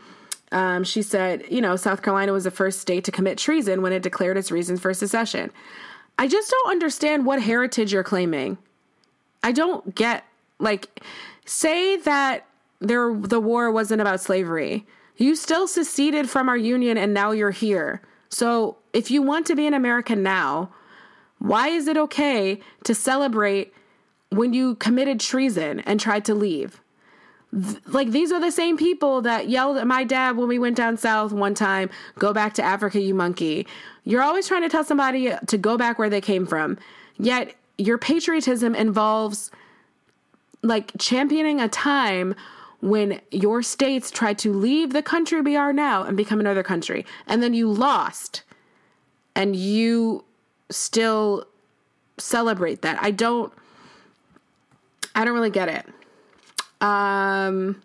Um, 0.51 0.83
she 0.83 1.01
said, 1.01 1.43
you 1.49 1.61
know, 1.61 1.75
South 1.75 2.01
Carolina 2.01 2.33
was 2.33 2.43
the 2.43 2.51
first 2.51 2.79
state 2.79 3.03
to 3.05 3.11
commit 3.11 3.37
treason 3.37 3.81
when 3.81 3.93
it 3.93 4.03
declared 4.03 4.37
its 4.37 4.51
reasons 4.51 4.79
for 4.79 4.93
secession. 4.93 5.51
I 6.17 6.27
just 6.27 6.51
don't 6.51 6.71
understand 6.71 7.25
what 7.25 7.41
heritage 7.41 7.93
you're 7.93 8.03
claiming. 8.03 8.57
I 9.43 9.51
don't 9.51 9.95
get, 9.95 10.25
like, 10.59 11.01
say 11.45 11.97
that 11.97 12.45
there 12.79 13.13
the 13.13 13.39
war 13.39 13.71
wasn't 13.71 14.01
about 14.01 14.19
slavery. 14.19 14.85
You 15.17 15.35
still 15.35 15.67
seceded 15.67 16.29
from 16.29 16.49
our 16.49 16.57
union 16.57 16.97
and 16.97 17.13
now 17.13 17.31
you're 17.31 17.51
here. 17.51 18.01
So 18.31 18.77
if 18.93 19.11
you 19.11 19.21
want 19.21 19.45
to 19.47 19.55
be 19.55 19.67
an 19.67 19.73
American 19.73 20.23
now, 20.23 20.71
why 21.37 21.67
is 21.67 21.87
it 21.87 21.97
okay 21.97 22.59
to 22.85 22.95
celebrate 22.95 23.73
when 24.29 24.53
you 24.53 24.75
committed 24.75 25.19
treason 25.19 25.81
and 25.81 25.99
tried 25.99 26.25
to 26.25 26.33
leave? 26.33 26.81
like 27.87 28.11
these 28.11 28.31
are 28.31 28.39
the 28.39 28.51
same 28.51 28.77
people 28.77 29.21
that 29.21 29.49
yelled 29.49 29.77
at 29.77 29.85
my 29.85 30.05
dad 30.05 30.37
when 30.37 30.47
we 30.47 30.57
went 30.57 30.77
down 30.77 30.95
south 30.95 31.33
one 31.33 31.53
time 31.53 31.89
go 32.17 32.31
back 32.31 32.53
to 32.53 32.63
africa 32.63 32.97
you 32.97 33.13
monkey 33.13 33.67
you're 34.05 34.21
always 34.21 34.47
trying 34.47 34.61
to 34.61 34.69
tell 34.69 34.85
somebody 34.85 35.33
to 35.47 35.57
go 35.57 35.77
back 35.77 35.99
where 35.99 36.09
they 36.09 36.21
came 36.21 36.45
from 36.45 36.77
yet 37.17 37.53
your 37.77 37.97
patriotism 37.97 38.73
involves 38.73 39.51
like 40.61 40.93
championing 40.97 41.59
a 41.59 41.67
time 41.67 42.33
when 42.81 43.21
your 43.31 43.61
states 43.61 44.11
tried 44.11 44.37
to 44.37 44.51
leave 44.53 44.91
the 44.91 45.03
country 45.03 45.41
we 45.41 45.55
are 45.55 45.71
now 45.71 46.03
and 46.03 46.17
become 46.17 46.39
another 46.39 46.63
country 46.63 47.05
and 47.27 47.41
then 47.41 47.53
you 47.53 47.71
lost 47.71 48.43
and 49.35 49.55
you 49.55 50.23
still 50.69 51.45
celebrate 52.17 52.81
that 52.81 52.97
i 53.01 53.11
don't 53.11 53.53
i 55.15 55.23
don't 55.23 55.33
really 55.33 55.49
get 55.49 55.69
it 55.69 55.85
um, 56.81 57.79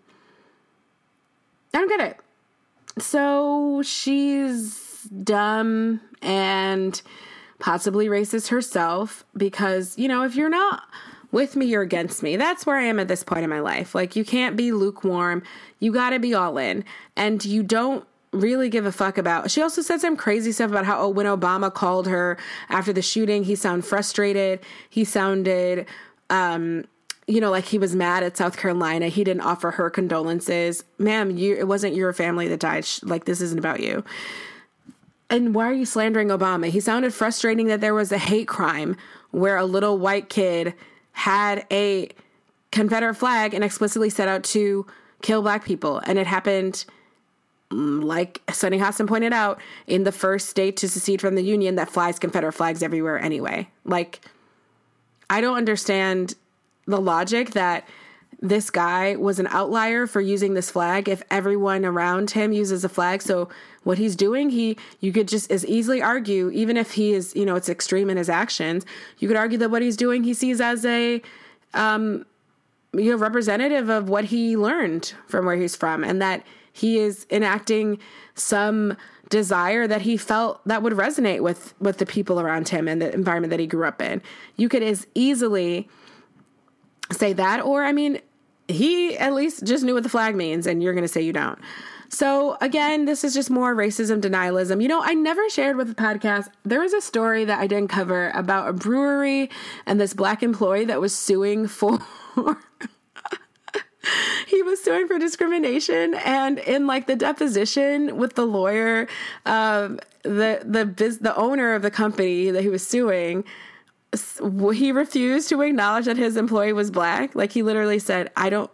I 1.75 1.79
don't 1.79 1.89
get 1.89 2.01
it. 2.01 3.03
So 3.03 3.83
she's 3.85 5.03
dumb 5.23 6.01
and 6.23 7.01
possibly 7.59 8.07
racist 8.07 8.49
herself 8.49 9.25
because, 9.37 9.99
you 9.99 10.09
know, 10.09 10.23
if 10.23 10.35
you're 10.35 10.49
not 10.49 10.85
with 11.37 11.55
me, 11.55 11.67
you're 11.67 11.83
against 11.83 12.23
me. 12.23 12.37
That's 12.37 12.65
where 12.65 12.79
I 12.79 12.85
am 12.85 12.99
at 12.99 13.09
this 13.09 13.23
point 13.23 13.45
in 13.45 13.51
my 13.51 13.61
life. 13.61 13.95
Like, 13.95 14.17
you 14.17 14.25
can't 14.25 14.57
be 14.57 14.73
lukewarm. 14.73 15.43
You 15.81 15.93
got 15.93 16.11
to 16.11 16.19
be 16.19 16.33
all 16.33 16.57
in. 16.57 16.83
And 17.15 17.45
you 17.45 17.63
don't 17.63 18.07
really 18.33 18.71
give 18.71 18.87
a 18.87 18.91
fuck 18.91 19.19
about. 19.19 19.51
She 19.51 19.61
also 19.61 19.83
said 19.83 20.01
some 20.01 20.17
crazy 20.17 20.51
stuff 20.51 20.71
about 20.71 20.87
how, 20.87 20.99
oh, 20.99 21.09
when 21.11 21.27
Obama 21.27 21.73
called 21.73 22.07
her 22.07 22.39
after 22.71 22.91
the 22.91 23.03
shooting, 23.03 23.45
he 23.45 23.55
sounded 23.55 23.85
frustrated. 23.85 24.61
He 24.89 25.05
sounded, 25.05 25.85
um, 26.31 26.87
you 27.27 27.43
know, 27.43 27.51
like 27.51 27.67
he 27.67 27.77
was 27.77 27.95
mad 27.95 28.23
at 28.23 28.39
South 28.39 28.57
Carolina. 28.57 29.09
He 29.09 29.23
didn't 29.23 29.43
offer 29.43 29.73
her 29.73 29.91
condolences. 29.91 30.85
Ma'am, 30.97 31.37
you 31.37 31.55
it 31.55 31.69
wasn't 31.69 31.95
your 31.95 32.15
family 32.15 32.49
that 32.49 32.61
died. 32.61 32.87
Like 33.03 33.27
this 33.27 33.43
isn't 33.43 33.59
about 33.59 33.81
you. 33.81 34.03
And 35.29 35.55
why 35.55 35.69
are 35.69 35.75
you 35.75 35.85
slandering 35.85 36.29
Obama? 36.29 36.69
He 36.69 36.81
sounded 36.81 37.13
frustrating 37.13 37.67
that 37.67 37.83
there 37.83 37.95
was 37.95 38.11
a 38.11 38.19
hate 38.19 38.49
crime 38.49 38.97
where 39.33 39.59
a 39.59 39.67
little 39.67 39.99
white 39.99 40.31
kid 40.31 40.73
had 41.17 41.67
a 41.73 42.11
Confederate 42.73 43.15
flag 43.15 43.55
and 43.55 43.65
explicitly 43.65 44.11
set 44.11 44.29
out 44.29 44.45
to 44.45 44.87
kill 45.23 45.41
black 45.41 45.65
people. 45.65 45.99
And 46.05 46.19
it 46.19 46.27
happened, 46.27 46.85
mm, 47.71 48.05
like 48.05 48.43
Sunny 48.53 48.79
Hostin 48.79 49.09
pointed 49.09 49.33
out, 49.33 49.59
in 49.87 50.05
the 50.05 50.13
first 50.13 50.51
state 50.51 50.77
to 50.77 50.89
secede 50.91 51.23
from 51.23 51.35
the 51.35 51.43
Union 51.43 51.77
that 51.77 51.89
flies 51.89 52.19
Confederate 52.19 52.53
flags 52.53 52.83
everywhere 52.83 53.19
anyway. 53.19 53.67
Like, 53.87 54.21
I 55.31 55.41
don't 55.41 55.57
understand 55.57 56.35
the 56.85 57.01
logic 57.01 57.53
that 57.53 57.89
this 58.41 58.71
guy 58.71 59.17
was 59.17 59.39
an 59.39 59.47
outlier 59.49 60.07
for 60.07 60.21
using 60.21 60.55
this 60.55 60.71
flag 60.71 61.09
if 61.09 61.23
everyone 61.31 61.85
around 61.85 62.31
him 62.31 62.53
uses 62.53 62.85
a 62.85 62.89
flag 62.89 63.23
so 63.23 63.49
what 63.85 63.99
he's 63.99 64.15
doing 64.15 64.51
he 64.51 64.77
you 65.01 65.13
could 65.13 65.27
just 65.27 65.51
as 65.51 65.65
easily 65.67 66.03
argue 66.03 66.51
even 66.51 66.77
if 66.77 66.93
he 66.93 67.13
is 67.13 67.35
you 67.35 67.47
know 67.47 67.57
it's 67.57 67.69
extreme 67.69 68.11
in 68.11 68.17
his 68.17 68.29
actions 68.29 68.85
you 69.19 69.29
could 69.29 69.37
argue 69.37 69.59
that 69.59 69.71
what 69.71 69.81
he's 69.81 69.97
doing 69.97 70.23
he 70.23 70.35
sees 70.35 70.61
as 70.61 70.85
a 70.85 71.23
um 71.75 72.27
you 72.93 73.11
know 73.11 73.17
representative 73.17 73.89
of 73.89 74.09
what 74.09 74.25
he 74.25 74.57
learned 74.57 75.15
from 75.27 75.47
where 75.47 75.57
he's 75.57 75.75
from 75.75 76.05
and 76.05 76.21
that 76.21 76.45
he 76.73 76.99
is 76.99 77.27
enacting 77.31 77.99
some 78.35 78.95
desire 79.31 79.87
that 79.87 80.03
he 80.03 80.17
felt 80.17 80.61
that 80.69 80.83
would 80.83 80.93
resonate 80.93 81.41
with 81.41 81.75
with 81.81 81.97
the 81.99 82.07
people 82.07 82.39
around 82.39 82.69
him 82.69 82.87
and 82.87 83.01
the 83.01 83.13
environment 83.15 83.51
that 83.51 83.61
he 83.61 83.67
grew 83.67 83.87
up 83.87 84.03
in 84.03 84.21
you 84.57 84.69
could 84.69 84.83
as 84.83 85.07
easily 85.15 85.89
say 87.13 87.33
that. 87.35 87.61
Or, 87.61 87.85
I 87.85 87.93
mean, 87.93 88.21
he 88.69 89.17
at 89.17 89.35
least 89.35 89.65
just 89.65 89.85
knew 89.85 89.95
what 89.95 90.03
the 90.03 90.09
flag 90.09 90.35
means, 90.35 90.67
and 90.67 90.83
you're 90.83 90.93
going 90.93 91.05
to 91.05 91.09
say 91.09 91.21
you 91.23 91.33
don't. 91.33 91.59
So, 92.09 92.57
again, 92.61 93.05
this 93.05 93.25
is 93.25 93.35
just 93.35 93.51
more 93.51 93.75
racism 93.75 94.21
denialism. 94.21 94.81
You 94.81 94.89
know, 94.89 95.03
I 95.03 95.15
never 95.15 95.49
shared 95.51 95.77
with 95.77 95.89
the 95.89 95.95
podcast. 95.95 96.49
There 96.65 96.81
was 96.81 96.93
a 96.93 97.01
story 97.01 97.45
that 97.45 97.59
I 97.59 97.67
didn't 97.67 97.89
cover 97.89 98.31
about 98.31 98.69
a 98.69 98.73
brewery 98.73 99.51
and 99.87 100.01
this 100.01 100.15
black 100.15 100.43
employee 100.43 100.85
that 100.85 101.01
was 101.01 101.15
suing 101.15 101.67
for. 101.67 101.99
he 104.47 104.63
was 104.63 104.83
suing 104.83 105.09
for 105.09 105.19
discrimination 105.19 106.15
and 106.25 106.59
in 106.61 106.87
like 106.87 107.07
the 107.07 107.17
deposition 107.17 108.17
with 108.17 108.35
the 108.35 108.47
lawyer 108.47 109.09
um, 109.47 109.99
the 110.23 110.61
the 110.65 111.19
the 111.21 111.35
owner 111.37 111.75
of 111.75 111.83
the 111.83 111.91
company 111.91 112.51
that 112.51 112.63
he 112.63 112.69
was 112.69 112.87
suing 112.87 113.45
he 114.73 114.93
refused 114.93 115.49
to 115.49 115.61
acknowledge 115.63 116.07
that 116.07 116.17
his 116.17 116.37
employee 116.37 116.73
was 116.73 116.91
black. 116.91 117.35
Like 117.35 117.53
he 117.53 117.63
literally 117.63 117.99
said, 117.99 118.31
"I 118.37 118.51
don't." 118.51 118.71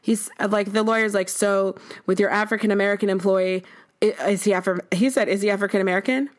He's 0.00 0.30
uh, 0.40 0.48
like 0.50 0.72
the 0.72 0.82
lawyer's 0.82 1.14
like, 1.14 1.28
"So 1.28 1.76
with 2.06 2.18
your 2.18 2.30
African 2.30 2.70
American 2.70 3.08
employee, 3.08 3.64
is 4.00 4.44
he 4.44 4.52
Afro?" 4.52 4.78
He 4.90 5.10
said, 5.10 5.28
"Is 5.28 5.42
he 5.42 5.50
African 5.50 5.80
American?" 5.80 6.30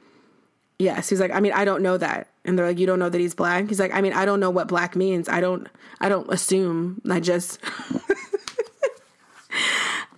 Yes. 0.80 1.10
He's 1.10 1.20
like, 1.20 1.32
"I 1.32 1.40
mean, 1.40 1.54
I 1.54 1.66
don't 1.66 1.82
know 1.82 1.98
that." 1.98 2.28
And 2.46 2.58
they're 2.58 2.68
like, 2.68 2.80
"You 2.80 2.86
don't 2.86 3.00
know 3.00 3.10
that 3.10 3.20
he's 3.20 3.36
black?" 3.36 3.68
He's 3.70 3.80
like, 3.80 3.94
"I 3.94 4.02
mean, 4.02 4.14
I 4.14 4.26
don't 4.26 4.40
know 4.40 4.50
what 4.50 4.68
black 4.68 4.96
means. 4.96 5.30
I 5.30 5.40
don't. 5.40 5.68
I 6.02 6.10
don't 6.10 6.32
assume. 6.32 7.02
I 7.10 7.20
just." 7.20 7.60
and 7.92 8.02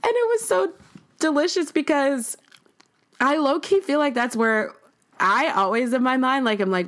it 0.04 0.30
was 0.30 0.48
so 0.48 0.74
delicious 1.20 1.72
because 1.72 2.38
I 3.20 3.38
low 3.38 3.60
key 3.60 3.80
feel 3.80 4.00
like 4.00 4.14
that's 4.14 4.36
where 4.36 4.74
I 5.26 5.52
always 5.56 5.92
in 5.92 6.04
my 6.04 6.18
mind, 6.18 6.46
like, 6.46 6.60
I'm 6.60 6.70
like, 6.70 6.88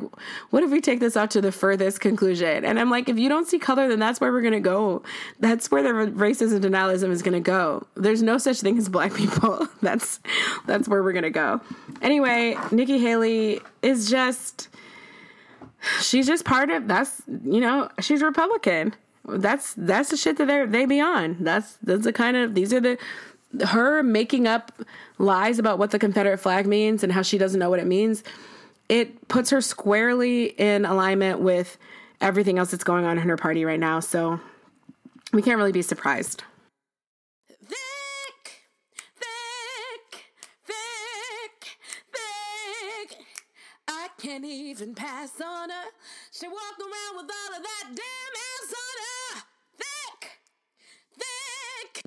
what 0.52 0.62
if 0.62 0.70
we 0.70 0.80
take 0.80 1.00
this 1.00 1.18
out 1.18 1.32
to 1.32 1.42
the 1.42 1.52
furthest 1.52 2.02
conclusion? 2.02 2.64
And 2.66 2.80
I'm 2.80 2.92
like, 2.92 3.10
if 3.10 3.18
you 3.18 3.30
don't 3.30 3.48
see 3.48 3.58
color, 3.58 3.88
then 3.88 3.98
that's 3.98 4.22
where 4.22 4.32
we're 4.32 4.42
going 4.42 4.54
to 4.54 4.60
go. 4.60 5.02
That's 5.40 5.72
where 5.72 5.82
the 5.82 5.90
racism 6.12 6.62
denialism 6.62 7.10
is 7.10 7.24
going 7.24 7.34
to 7.34 7.40
go. 7.40 7.88
There's 7.96 8.22
no 8.22 8.38
such 8.38 8.62
thing 8.62 8.78
as 8.78 8.90
black 8.90 9.16
people. 9.16 9.68
that's, 9.82 10.20
that's 10.68 10.88
where 10.88 11.02
we're 11.02 11.14
going 11.14 11.24
to 11.24 11.32
go. 11.32 11.62
Anyway, 12.04 12.56
Nikki 12.72 13.00
Haley 13.00 13.60
is 13.82 14.08
just, 14.08 14.70
she's 16.00 16.28
just 16.28 16.46
part 16.46 16.70
of, 16.70 16.88
that's, 16.88 17.24
you 17.44 17.60
know, 17.60 17.90
she's 18.02 18.22
Republican. 18.22 18.94
That's, 19.28 19.74
that's 19.74 20.12
the 20.12 20.18
shit 20.18 20.38
that 20.38 20.46
they're, 20.46 20.68
they 20.68 20.86
be 20.86 21.02
on. 21.02 21.38
That's, 21.40 21.74
that's 21.78 22.04
the 22.04 22.14
kind 22.14 22.38
of, 22.38 22.54
these 22.54 22.72
are 22.72 22.82
the, 22.82 23.00
her 23.66 24.04
making 24.04 24.46
up 24.46 24.72
lies 25.18 25.60
about 25.60 25.80
what 25.80 25.92
the 25.92 26.00
Confederate 26.00 26.38
flag 26.38 26.68
means 26.68 27.04
and 27.04 27.12
how 27.12 27.22
she 27.22 27.38
doesn't 27.38 27.60
know 27.60 27.70
what 27.70 27.80
it 27.80 27.88
means, 27.88 28.24
it 28.90 29.28
puts 29.28 29.50
her 29.50 29.62
squarely 29.62 30.46
in 30.46 30.86
alignment 30.86 31.40
with 31.40 31.78
everything 32.22 32.58
else 32.58 32.72
that's 32.72 32.84
going 32.84 33.06
on 33.06 33.18
in 33.18 33.28
her 33.28 33.38
party 33.38 33.66
right 33.66 33.80
now. 33.80 34.00
So 34.00 34.40
we 35.34 35.42
can't 35.42 35.58
really 35.58 35.72
be 35.72 35.82
surprised. 35.82 36.44
I 43.90 44.10
can't 44.20 44.46
even 44.46 44.96
pass 44.96 45.40
on 45.40 45.70
her. 45.70 45.86
She 46.32 46.48
walked 46.48 46.80
around 46.82 47.18
with 47.18 47.32
all 47.32 47.58
of 47.58 47.64
that 47.64 47.84
damn 47.86 48.34
ass 48.48 48.74
on 48.74 48.96
her. 49.06 49.44
Thick, 49.78 50.40
thick, 51.20 52.04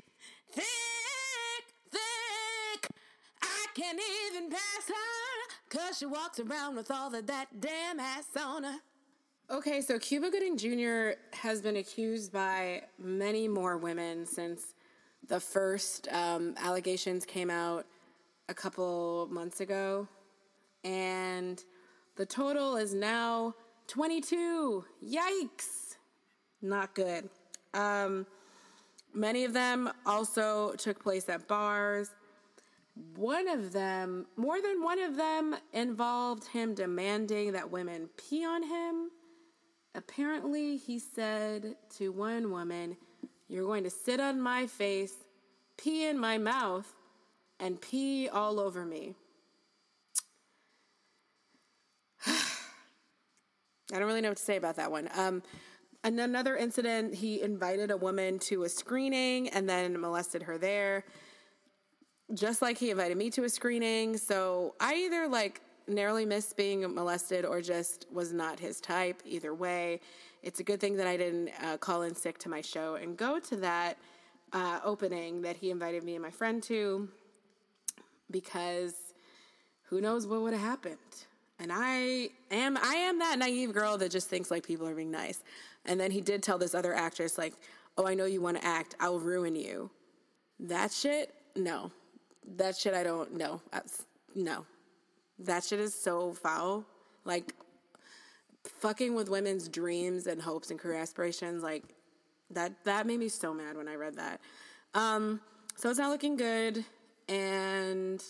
thick, 0.51 0.80
can't 3.73 3.99
even 4.31 4.49
pass 4.49 4.87
her. 4.87 4.97
Cause 5.69 5.97
she 5.97 6.05
walks 6.05 6.39
around 6.39 6.75
with 6.75 6.91
all 6.91 7.13
of 7.13 7.27
that 7.27 7.61
damn 7.61 7.99
ass 7.99 8.27
on 8.37 8.63
her. 8.63 8.77
Okay, 9.49 9.81
so 9.81 9.99
Cuba 9.99 10.29
Gooding 10.29 10.57
Jr. 10.57 11.17
has 11.33 11.61
been 11.61 11.77
accused 11.77 12.31
by 12.31 12.83
many 12.97 13.47
more 13.47 13.77
women 13.77 14.25
since 14.25 14.73
the 15.27 15.39
first 15.39 16.07
um, 16.11 16.55
allegations 16.57 17.25
came 17.25 17.49
out 17.49 17.85
a 18.49 18.53
couple 18.53 19.27
months 19.31 19.61
ago. 19.61 20.07
And 20.83 21.63
the 22.15 22.25
total 22.25 22.75
is 22.75 22.93
now 22.93 23.53
22. 23.87 24.85
Yikes. 25.03 25.95
Not 26.61 26.93
good. 26.95 27.29
Um, 27.73 28.25
many 29.13 29.43
of 29.45 29.53
them 29.53 29.91
also 30.05 30.73
took 30.73 31.01
place 31.01 31.29
at 31.29 31.47
bars. 31.47 32.11
One 33.15 33.47
of 33.47 33.71
them, 33.71 34.25
more 34.35 34.61
than 34.61 34.83
one 34.83 34.99
of 34.99 35.15
them, 35.15 35.55
involved 35.71 36.47
him 36.47 36.73
demanding 36.73 37.53
that 37.53 37.71
women 37.71 38.09
pee 38.17 38.45
on 38.45 38.63
him. 38.63 39.11
Apparently, 39.95 40.77
he 40.77 40.99
said 40.99 41.75
to 41.97 42.11
one 42.11 42.51
woman, 42.51 42.97
You're 43.47 43.65
going 43.65 43.83
to 43.83 43.89
sit 43.89 44.19
on 44.19 44.41
my 44.41 44.67
face, 44.67 45.13
pee 45.77 46.07
in 46.07 46.17
my 46.19 46.37
mouth, 46.37 46.93
and 47.59 47.79
pee 47.79 48.27
all 48.27 48.59
over 48.59 48.85
me. 48.85 49.15
I 52.25 52.33
don't 53.91 54.03
really 54.03 54.21
know 54.21 54.29
what 54.29 54.37
to 54.37 54.43
say 54.43 54.57
about 54.57 54.75
that 54.77 54.91
one. 54.91 55.09
Um, 55.15 55.43
another 56.03 56.57
incident, 56.57 57.15
he 57.15 57.41
invited 57.41 57.91
a 57.91 57.97
woman 57.97 58.39
to 58.39 58.63
a 58.63 58.69
screening 58.69 59.49
and 59.49 59.69
then 59.69 59.99
molested 59.99 60.43
her 60.43 60.57
there, 60.57 61.05
just 62.33 62.61
like 62.61 62.77
he 62.77 62.89
invited 62.89 63.17
me 63.17 63.29
to 63.31 63.43
a 63.43 63.49
screening. 63.49 64.17
So 64.17 64.75
I 64.79 64.95
either 64.95 65.27
like 65.27 65.61
narrowly 65.87 66.25
missed 66.25 66.55
being 66.57 66.81
molested 66.93 67.45
or 67.45 67.61
just 67.61 68.05
was 68.11 68.31
not 68.31 68.59
his 68.59 68.79
type. 68.79 69.21
Either 69.25 69.53
way, 69.53 69.99
it's 70.43 70.59
a 70.59 70.63
good 70.63 70.79
thing 70.79 70.95
that 70.97 71.07
I 71.07 71.17
didn't 71.17 71.49
uh, 71.63 71.77
call 71.77 72.03
in 72.03 72.15
sick 72.15 72.37
to 72.39 72.49
my 72.49 72.61
show 72.61 72.95
and 72.95 73.17
go 73.17 73.39
to 73.39 73.55
that 73.57 73.97
uh, 74.53 74.79
opening 74.83 75.41
that 75.41 75.55
he 75.55 75.69
invited 75.71 76.03
me 76.03 76.15
and 76.15 76.23
my 76.23 76.31
friend 76.31 76.61
to 76.63 77.07
because 78.29 78.95
who 79.83 80.01
knows 80.01 80.25
what 80.25 80.41
would 80.41 80.53
have 80.53 80.61
happened. 80.61 80.97
And 81.59 81.71
I 81.71 82.29
am 82.49 82.77
I 82.77 82.95
am 82.95 83.19
that 83.19 83.37
naive 83.37 83.73
girl 83.73 83.97
that 83.97 84.09
just 84.09 84.29
thinks 84.29 84.49
like 84.49 84.65
people 84.65 84.87
are 84.87 84.95
being 84.95 85.11
nice. 85.11 85.43
And 85.85 85.99
then 85.99 86.09
he 86.09 86.21
did 86.21 86.41
tell 86.41 86.57
this 86.57 86.73
other 86.73 86.93
actress 86.93 87.37
like, 87.37 87.53
"Oh, 87.97 88.07
I 88.07 88.15
know 88.15 88.25
you 88.25 88.41
want 88.41 88.57
to 88.57 88.65
act. 88.65 88.95
I 88.99 89.09
will 89.09 89.19
ruin 89.19 89.55
you." 89.55 89.91
That 90.59 90.91
shit, 90.91 91.33
no. 91.55 91.91
That 92.57 92.75
shit 92.75 92.93
I 92.93 93.03
don't 93.03 93.35
know. 93.35 93.61
No. 94.35 94.65
That 95.39 95.63
shit 95.63 95.79
is 95.79 95.93
so 95.93 96.33
foul. 96.33 96.85
Like 97.25 97.53
fucking 98.79 99.15
with 99.15 99.29
women's 99.29 99.67
dreams 99.67 100.27
and 100.27 100.41
hopes 100.41 100.69
and 100.69 100.79
career 100.79 100.97
aspirations 100.97 101.63
like 101.63 101.83
that 102.51 102.71
that 102.83 103.07
made 103.07 103.19
me 103.19 103.27
so 103.27 103.53
mad 103.53 103.75
when 103.75 103.87
I 103.87 103.95
read 103.95 104.17
that. 104.17 104.39
Um 104.93 105.41
so 105.75 105.89
it's 105.89 105.97
not 105.97 106.09
looking 106.09 106.35
good 106.35 106.85
and 107.27 108.23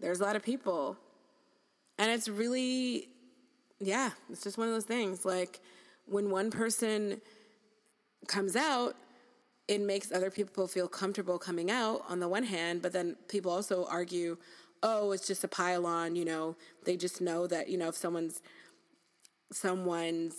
there's 0.00 0.20
a 0.20 0.24
lot 0.24 0.36
of 0.36 0.42
people 0.42 0.96
and 1.98 2.10
it's 2.10 2.28
really, 2.28 3.08
yeah, 3.80 4.10
it's 4.30 4.44
just 4.44 4.56
one 4.56 4.68
of 4.68 4.74
those 4.74 4.84
things. 4.84 5.24
Like 5.24 5.60
when 6.06 6.30
one 6.30 6.50
person 6.50 7.20
comes 8.28 8.54
out, 8.54 8.94
it 9.68 9.80
makes 9.80 10.10
other 10.10 10.30
people 10.30 10.66
feel 10.66 10.88
comfortable 10.88 11.38
coming 11.38 11.70
out 11.70 12.02
on 12.08 12.20
the 12.20 12.28
one 12.28 12.44
hand, 12.44 12.82
but 12.82 12.92
then 12.92 13.16
people 13.28 13.52
also 13.52 13.86
argue, 13.90 14.38
oh, 14.82 15.12
it's 15.12 15.26
just 15.26 15.44
a 15.44 15.48
pile 15.48 15.86
on, 15.86 16.16
you 16.16 16.24
know, 16.24 16.56
they 16.84 16.96
just 16.96 17.20
know 17.20 17.46
that, 17.46 17.68
you 17.68 17.76
know, 17.76 17.88
if 17.88 17.96
someone's 17.96 18.42
someone's 19.50 20.34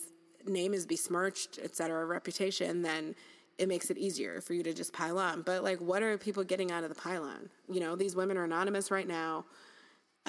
name 0.45 0.73
is 0.73 0.85
besmirched, 0.85 1.59
et 1.63 1.75
cetera, 1.75 2.05
reputation, 2.05 2.81
then 2.81 3.15
it 3.57 3.67
makes 3.67 3.89
it 3.89 3.97
easier 3.97 4.39
for 4.39 4.53
you 4.53 4.63
to 4.63 4.73
just 4.73 4.93
pile 4.93 5.17
on. 5.17 5.41
But 5.41 5.63
like 5.63 5.79
what 5.79 6.03
are 6.03 6.17
people 6.17 6.43
getting 6.43 6.71
out 6.71 6.83
of 6.83 6.89
the 6.89 6.95
pile 6.95 7.23
on? 7.23 7.49
You 7.67 7.79
know, 7.79 7.95
these 7.95 8.15
women 8.15 8.37
are 8.37 8.43
anonymous 8.43 8.91
right 8.91 9.07
now 9.07 9.45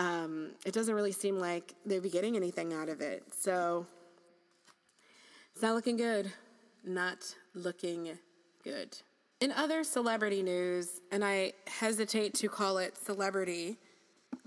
um, 0.01 0.53
it 0.65 0.73
doesn't 0.73 0.95
really 0.95 1.13
seem 1.13 1.39
like 1.39 1.75
they'd 1.85 2.03
be 2.03 2.11
getting 2.11 2.35
anything 2.35 2.73
out 2.73 2.89
of 2.89 3.01
it. 3.01 3.23
So 3.39 3.87
it's 5.53 5.63
not 5.63 5.75
looking 5.75 5.97
good. 5.97 6.33
Not 6.85 7.35
looking 7.55 8.19
good. 8.63 8.97
In 9.41 9.53
other 9.53 9.85
celebrity 9.85 10.43
news, 10.43 11.01
and 11.11 11.25
I 11.25 11.53
hesitate 11.67 12.35
to 12.35 12.49
call 12.49 12.79
it 12.79 12.97
celebrity. 12.97 13.79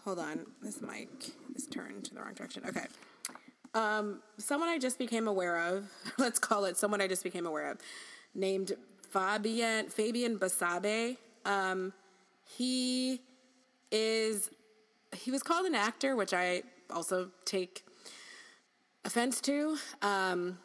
Hold 0.03 0.19
on, 0.19 0.45
this 0.61 0.81
mic 0.81 1.09
is 1.55 1.65
turned 1.65 2.05
to 2.05 2.13
the 2.13 2.21
wrong 2.21 2.33
direction. 2.33 2.63
Okay. 2.67 2.85
Um, 3.73 4.19
someone 4.37 4.69
I 4.69 4.77
just 4.77 4.99
became 4.99 5.27
aware 5.27 5.57
of, 5.57 5.89
let's 6.17 6.37
call 6.39 6.65
it 6.65 6.77
someone 6.77 7.01
I 7.01 7.07
just 7.07 7.23
became 7.23 7.45
aware 7.45 7.71
of, 7.71 7.79
named 8.35 8.73
Fabian 9.09 9.89
Fabian 9.89 10.37
Basabe. 10.37 11.17
Um, 11.45 11.93
he 12.45 13.21
is 13.91 14.49
he 15.15 15.31
was 15.31 15.43
called 15.43 15.65
an 15.65 15.75
actor, 15.75 16.15
which 16.15 16.33
I 16.33 16.63
also 16.91 17.29
take 17.45 17.83
offense 19.05 19.41
to. 19.41 19.77
Um, 20.01 20.59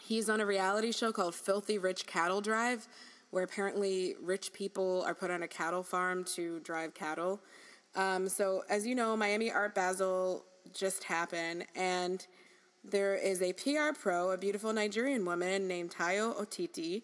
he's 0.00 0.28
on 0.28 0.40
a 0.40 0.46
reality 0.46 0.92
show 0.92 1.12
called 1.12 1.34
Filthy 1.34 1.78
Rich 1.78 2.06
Cattle 2.06 2.40
Drive, 2.40 2.88
where 3.30 3.44
apparently 3.44 4.16
rich 4.22 4.52
people 4.52 5.02
are 5.06 5.14
put 5.14 5.30
on 5.30 5.42
a 5.42 5.48
cattle 5.48 5.82
farm 5.82 6.24
to 6.36 6.60
drive 6.60 6.94
cattle. 6.94 7.40
Um, 7.94 8.28
so, 8.28 8.62
as 8.68 8.86
you 8.86 8.94
know, 8.94 9.16
Miami 9.16 9.50
Art 9.50 9.74
Basel 9.74 10.44
just 10.72 11.04
happened, 11.04 11.64
and 11.74 12.26
there 12.84 13.14
is 13.14 13.42
a 13.42 13.52
PR 13.52 13.92
pro, 13.98 14.30
a 14.30 14.38
beautiful 14.38 14.72
Nigerian 14.72 15.24
woman 15.24 15.68
named 15.68 15.90
Tayo 15.90 16.34
Otiti 16.40 17.02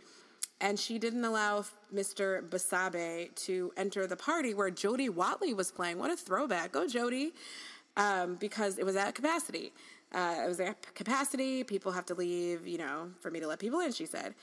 and 0.60 0.78
she 0.78 0.98
didn't 0.98 1.24
allow 1.24 1.64
Mr. 1.94 2.48
Basabe 2.48 3.34
to 3.34 3.72
enter 3.76 4.06
the 4.06 4.16
party 4.16 4.54
where 4.54 4.70
Jody 4.70 5.08
Watley 5.08 5.52
was 5.52 5.70
playing. 5.70 5.98
What 5.98 6.10
a 6.10 6.16
throwback. 6.16 6.72
Go, 6.72 6.86
Jody. 6.86 7.32
Um, 7.98 8.34
because 8.34 8.78
it 8.78 8.84
was 8.84 8.94
at 8.94 9.14
capacity. 9.14 9.72
Uh, 10.12 10.36
it 10.44 10.48
was 10.48 10.60
at 10.60 10.94
capacity. 10.94 11.64
People 11.64 11.92
have 11.92 12.06
to 12.06 12.14
leave, 12.14 12.66
you 12.66 12.78
know, 12.78 13.10
for 13.20 13.30
me 13.30 13.40
to 13.40 13.46
let 13.46 13.58
people 13.58 13.80
in, 13.80 13.92
she 13.92 14.06
said. 14.06 14.34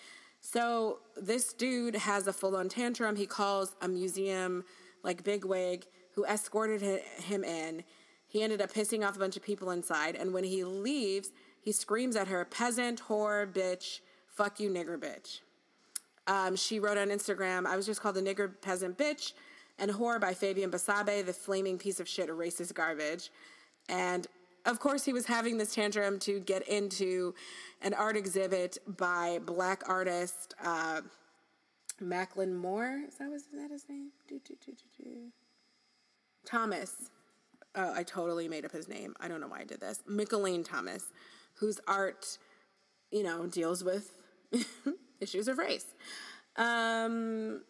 So 0.41 0.99
this 1.15 1.53
dude 1.53 1.95
has 1.95 2.27
a 2.27 2.33
full 2.33 2.55
on 2.55 2.69
tantrum. 2.69 3.15
He 3.15 3.25
calls 3.25 3.75
a 3.81 3.87
museum, 3.87 4.65
like, 5.03 5.23
bigwig 5.23 5.85
who 6.15 6.25
escorted 6.25 6.81
him 6.81 7.43
in. 7.43 7.83
He 8.27 8.43
ended 8.43 8.61
up 8.61 8.71
pissing 8.73 9.07
off 9.07 9.15
a 9.15 9.19
bunch 9.19 9.37
of 9.37 9.43
people 9.43 9.71
inside. 9.71 10.15
And 10.15 10.33
when 10.33 10.43
he 10.43 10.63
leaves, 10.63 11.31
he 11.61 11.71
screams 11.71 12.15
at 12.15 12.27
her, 12.27 12.43
peasant, 12.45 13.03
whore, 13.03 13.51
bitch, 13.51 14.01
fuck 14.27 14.59
you, 14.59 14.69
nigger, 14.69 14.97
bitch. 14.97 15.39
Um, 16.27 16.55
she 16.55 16.79
wrote 16.79 16.97
on 16.97 17.09
Instagram, 17.09 17.65
I 17.65 17.75
was 17.75 17.85
just 17.85 18.01
called 18.01 18.17
a 18.17 18.21
nigger 18.21 18.51
peasant 18.61 18.97
bitch 18.97 19.33
and 19.79 19.91
whore 19.91 20.19
by 20.19 20.33
Fabian 20.33 20.71
Basabe, 20.71 21.25
the 21.25 21.33
flaming 21.33 21.77
piece 21.77 21.99
of 21.99 22.07
shit, 22.07 22.29
racist 22.29 22.73
garbage. 22.73 23.29
And 23.89 24.27
of 24.65 24.79
course, 24.79 25.03
he 25.05 25.13
was 25.13 25.25
having 25.25 25.57
this 25.57 25.75
tantrum 25.75 26.19
to 26.19 26.39
get 26.39 26.67
into 26.67 27.33
an 27.81 27.93
art 27.93 28.15
exhibit 28.15 28.77
by 28.87 29.39
black 29.45 29.83
artist 29.87 30.53
uh, 30.63 31.01
Macklin 31.99 32.55
Moore. 32.55 33.01
Is 33.07 33.15
that, 33.15 33.29
was, 33.29 33.43
that 33.53 33.71
his 33.71 33.87
name? 33.89 34.09
Do, 34.27 34.39
do, 34.45 34.55
do, 34.65 35.31
Thomas. 36.45 37.09
Oh, 37.75 37.93
I 37.93 38.03
totally 38.03 38.47
made 38.47 38.65
up 38.65 38.71
his 38.71 38.87
name. 38.87 39.15
I 39.19 39.27
don't 39.27 39.41
know 39.41 39.47
why 39.47 39.61
I 39.61 39.63
did 39.63 39.81
this. 39.81 40.01
Mickalene 40.09 40.63
Thomas, 40.63 41.05
whose 41.55 41.79
art, 41.87 42.37
you 43.11 43.23
know, 43.23 43.47
deals 43.47 43.83
with 43.83 44.13
issues 45.19 45.47
of 45.47 45.57
race. 45.57 45.87
Um, 46.55 47.63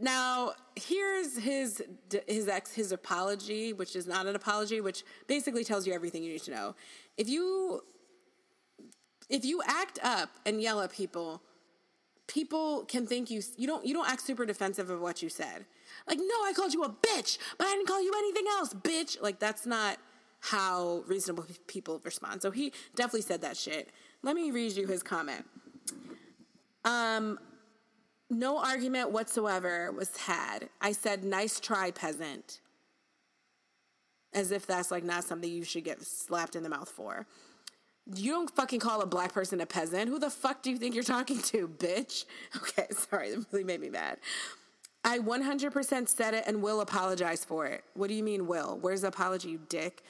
now 0.00 0.52
here's 0.76 1.38
his 1.38 1.82
his 2.26 2.48
ex 2.48 2.72
his 2.72 2.92
apology, 2.92 3.72
which 3.72 3.96
is 3.96 4.06
not 4.06 4.26
an 4.26 4.36
apology, 4.36 4.80
which 4.80 5.04
basically 5.26 5.64
tells 5.64 5.86
you 5.86 5.92
everything 5.92 6.22
you 6.22 6.32
need 6.32 6.42
to 6.42 6.50
know. 6.50 6.74
If 7.16 7.28
you 7.28 7.82
if 9.28 9.44
you 9.44 9.62
act 9.66 9.98
up 10.02 10.30
and 10.44 10.60
yell 10.60 10.80
at 10.80 10.92
people, 10.92 11.42
people 12.26 12.84
can 12.84 13.06
think 13.06 13.30
you 13.30 13.42
you 13.56 13.66
don't 13.66 13.84
you 13.84 13.94
don't 13.94 14.08
act 14.08 14.22
super 14.22 14.46
defensive 14.46 14.90
of 14.90 15.00
what 15.00 15.22
you 15.22 15.28
said. 15.28 15.64
Like, 16.06 16.18
no, 16.18 16.34
I 16.44 16.52
called 16.54 16.72
you 16.72 16.82
a 16.84 16.88
bitch, 16.88 17.38
but 17.58 17.66
I 17.66 17.72
didn't 17.72 17.86
call 17.86 18.02
you 18.02 18.12
anything 18.16 18.44
else, 18.50 18.74
bitch. 18.74 19.20
Like 19.22 19.38
that's 19.38 19.66
not 19.66 19.98
how 20.40 21.04
reasonable 21.06 21.46
people 21.66 22.00
respond. 22.04 22.42
So 22.42 22.50
he 22.50 22.72
definitely 22.96 23.22
said 23.22 23.42
that 23.42 23.56
shit. 23.56 23.90
Let 24.22 24.34
me 24.34 24.50
read 24.50 24.72
you 24.72 24.86
his 24.86 25.02
comment. 25.02 25.44
Um, 26.84 27.38
no 28.32 28.58
argument 28.58 29.10
whatsoever 29.10 29.92
was 29.92 30.16
had. 30.16 30.68
I 30.80 30.92
said, 30.92 31.24
nice 31.24 31.60
try, 31.60 31.90
peasant. 31.90 32.60
As 34.32 34.50
if 34.50 34.66
that's 34.66 34.90
like 34.90 35.04
not 35.04 35.24
something 35.24 35.50
you 35.50 35.64
should 35.64 35.84
get 35.84 36.02
slapped 36.02 36.56
in 36.56 36.62
the 36.62 36.68
mouth 36.68 36.88
for. 36.88 37.26
You 38.14 38.32
don't 38.32 38.50
fucking 38.50 38.80
call 38.80 39.00
a 39.00 39.06
black 39.06 39.32
person 39.32 39.60
a 39.60 39.66
peasant. 39.66 40.08
Who 40.08 40.18
the 40.18 40.30
fuck 40.30 40.62
do 40.62 40.70
you 40.70 40.78
think 40.78 40.94
you're 40.94 41.04
talking 41.04 41.40
to, 41.42 41.68
bitch? 41.68 42.24
Okay, 42.56 42.86
sorry, 42.90 43.30
that 43.30 43.46
really 43.52 43.64
made 43.64 43.80
me 43.80 43.90
mad. 43.90 44.18
I 45.04 45.18
100% 45.18 46.08
said 46.08 46.34
it 46.34 46.44
and 46.46 46.62
will 46.62 46.80
apologize 46.80 47.44
for 47.44 47.66
it. 47.66 47.84
What 47.94 48.08
do 48.08 48.14
you 48.14 48.22
mean, 48.22 48.46
will? 48.46 48.78
Where's 48.80 49.00
the 49.02 49.08
apology, 49.08 49.50
you 49.50 49.60
dick? 49.68 50.02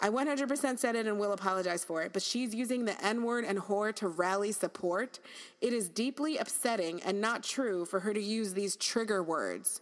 I 0.00 0.10
100% 0.10 0.78
said 0.78 0.94
it 0.94 1.06
and 1.06 1.18
will 1.18 1.32
apologize 1.32 1.84
for 1.84 2.02
it, 2.02 2.12
but 2.12 2.22
she's 2.22 2.54
using 2.54 2.84
the 2.84 3.04
N 3.04 3.24
word 3.24 3.44
and 3.44 3.58
whore 3.58 3.92
to 3.96 4.06
rally 4.06 4.52
support. 4.52 5.18
It 5.60 5.72
is 5.72 5.88
deeply 5.88 6.38
upsetting 6.38 7.02
and 7.02 7.20
not 7.20 7.42
true 7.42 7.84
for 7.84 8.00
her 8.00 8.14
to 8.14 8.20
use 8.20 8.54
these 8.54 8.76
trigger 8.76 9.22
words. 9.22 9.80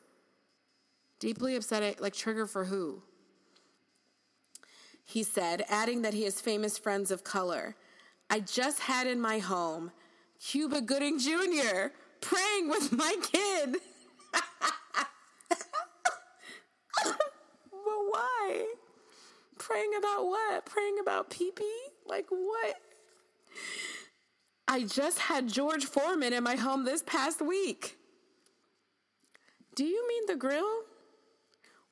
Deeply 1.21 1.55
upsetting, 1.55 1.97
like 1.99 2.14
trigger 2.14 2.47
for 2.47 2.64
who? 2.64 3.03
He 5.05 5.23
said, 5.23 5.64
adding 5.69 6.03
that 6.03 6.14
he 6.14 6.25
has 6.25 6.41
famous 6.41 6.79
friends 6.79 7.11
of 7.11 7.23
color. 7.23 7.77
I 8.31 8.41
just 8.41 8.81
had 8.81 9.07
in 9.07 9.21
my 9.21 9.39
home 9.39 9.93
Cuba 10.41 10.81
Gooding 10.81 11.19
Jr. 11.19 11.89
praying 12.21 12.69
with 12.69 12.91
my 12.93 13.14
kid. 13.23 13.77
but 17.05 17.17
why? 17.71 18.67
Praying 19.67 19.95
about 19.99 20.27
what? 20.27 20.64
Praying 20.64 20.99
about 21.01 21.29
pee 21.29 21.51
pee? 21.51 21.89
Like 22.07 22.27
what? 22.29 22.77
I 24.69 24.85
just 24.85 25.19
had 25.19 25.49
George 25.49 25.87
Foreman 25.87 26.33
in 26.33 26.45
my 26.45 26.55
home 26.55 26.85
this 26.85 27.03
past 27.03 27.43
week. 27.43 27.99
Do 29.75 29.85
you 29.85 30.07
mean 30.07 30.23
the 30.29 30.37
grill? 30.37 30.83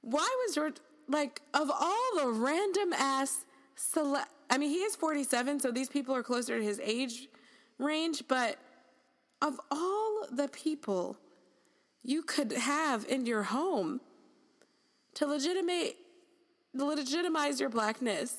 Why 0.02 0.28
was 0.46 0.54
George 0.54 0.76
like 1.08 1.42
of 1.52 1.68
all 1.68 2.10
the 2.16 2.28
random 2.28 2.92
ass 2.92 3.44
select 3.74 4.28
I 4.48 4.56
mean 4.56 4.70
he 4.70 4.76
is 4.76 4.94
47 4.94 5.58
so 5.58 5.72
these 5.72 5.88
people 5.88 6.14
are 6.14 6.22
closer 6.22 6.58
to 6.58 6.64
his 6.64 6.80
age 6.82 7.28
range 7.78 8.22
but 8.28 8.56
of 9.42 9.60
all 9.70 10.26
the 10.30 10.48
people 10.48 11.18
you 12.04 12.22
could 12.22 12.52
have 12.52 13.04
in 13.08 13.26
your 13.26 13.42
home 13.42 14.00
to 15.14 15.26
legitimate 15.26 15.96
legitimize 16.74 17.60
your 17.60 17.68
blackness. 17.68 18.36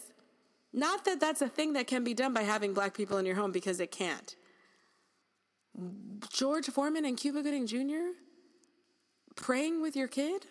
Not 0.74 1.06
that 1.06 1.20
that's 1.20 1.42
a 1.42 1.48
thing 1.48 1.74
that 1.74 1.88
can 1.88 2.04
be 2.04 2.14
done 2.14 2.34
by 2.34 2.42
having 2.42 2.74
black 2.74 2.94
people 2.94 3.18
in 3.18 3.26
your 3.26 3.36
home 3.36 3.52
because 3.52 3.80
it 3.80 3.92
can't. 3.92 4.36
George 6.32 6.68
Foreman 6.68 7.06
and 7.06 7.18
Cuba 7.18 7.42
Gooding 7.42 7.68
Jr. 7.68 8.12
praying 9.36 9.82
with 9.82 9.96
your 9.96 10.08
kid? 10.08 10.46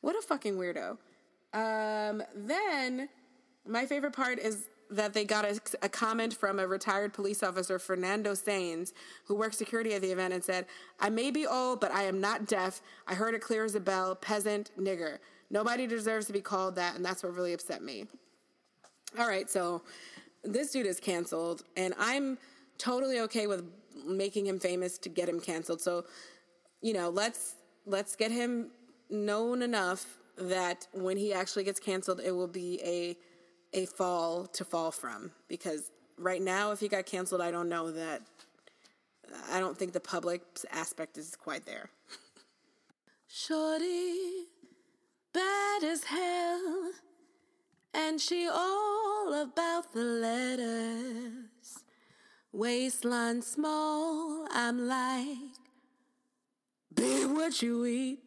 What 0.00 0.16
a 0.16 0.22
fucking 0.22 0.56
weirdo. 0.56 0.98
Um, 1.52 2.22
then 2.34 3.08
my 3.66 3.86
favorite 3.86 4.12
part 4.12 4.38
is 4.38 4.68
that 4.90 5.14
they 5.14 5.24
got 5.24 5.44
a, 5.44 5.60
a, 5.82 5.88
comment 5.88 6.34
from 6.34 6.60
a 6.60 6.66
retired 6.66 7.12
police 7.12 7.42
officer, 7.42 7.78
Fernando 7.78 8.32
Sainz, 8.32 8.92
who 9.24 9.34
worked 9.34 9.56
security 9.56 9.94
at 9.94 10.02
the 10.02 10.12
event 10.12 10.32
and 10.32 10.44
said, 10.44 10.66
I 11.00 11.08
may 11.08 11.30
be 11.30 11.46
old, 11.46 11.80
but 11.80 11.90
I 11.90 12.04
am 12.04 12.20
not 12.20 12.46
deaf. 12.46 12.82
I 13.06 13.14
heard 13.14 13.34
it 13.34 13.40
clear 13.40 13.64
as 13.64 13.74
a 13.74 13.80
bell 13.80 14.14
peasant, 14.14 14.70
nigger. 14.78 15.18
Nobody 15.50 15.86
deserves 15.86 16.26
to 16.26 16.32
be 16.32 16.40
called 16.40 16.76
that, 16.76 16.96
and 16.96 17.04
that's 17.04 17.22
what 17.22 17.34
really 17.34 17.52
upset 17.52 17.82
me. 17.82 18.06
All 19.18 19.28
right, 19.28 19.48
so 19.48 19.82
this 20.44 20.72
dude 20.72 20.86
is 20.86 21.00
canceled, 21.00 21.62
and 21.76 21.94
I'm 21.98 22.38
totally 22.78 23.20
okay 23.20 23.46
with 23.46 23.64
making 24.04 24.46
him 24.46 24.58
famous 24.58 24.98
to 24.98 25.08
get 25.08 25.28
him 25.28 25.40
canceled. 25.40 25.80
So, 25.80 26.04
you 26.82 26.92
know, 26.92 27.08
let's 27.08 27.54
let's 27.86 28.16
get 28.16 28.30
him 28.30 28.70
known 29.08 29.62
enough 29.62 30.18
that 30.36 30.86
when 30.92 31.16
he 31.16 31.32
actually 31.32 31.64
gets 31.64 31.80
canceled, 31.80 32.20
it 32.22 32.32
will 32.32 32.48
be 32.48 32.80
a 32.84 33.16
a 33.72 33.86
fall 33.86 34.46
to 34.46 34.64
fall 34.64 34.90
from 34.90 35.30
because 35.48 35.90
right 36.18 36.40
now 36.40 36.72
if 36.72 36.80
he 36.80 36.88
got 36.88 37.04
canceled 37.04 37.40
i 37.40 37.50
don't 37.50 37.68
know 37.68 37.90
that 37.90 38.22
i 39.50 39.60
don't 39.60 39.76
think 39.76 39.92
the 39.92 40.00
public 40.00 40.42
aspect 40.70 41.18
is 41.18 41.36
quite 41.36 41.66
there 41.66 41.90
shorty 43.28 44.46
bad 45.36 45.84
as 45.84 46.04
hell. 46.04 46.92
And 47.92 48.20
she 48.20 48.48
all 48.48 49.34
about 49.34 49.92
the 49.92 50.04
letters. 50.28 51.84
Waistline 52.52 53.42
small 53.42 54.46
i'm 54.50 54.88
like 54.88 55.56
be 56.96 57.26
what 57.26 57.60
you 57.60 57.84
eat 57.84 58.20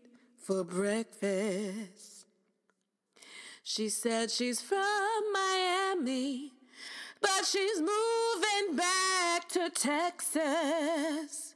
for 0.43 0.63
breakfast? 0.63 2.25
She 3.63 3.89
said 3.89 4.29
she's 4.29 4.61
from 4.61 5.33
Miami, 5.33 6.53
but 7.19 7.45
she's 7.45 7.79
moving 7.79 8.75
back 8.75 9.49
to 9.49 9.69
Texas. 9.71 11.55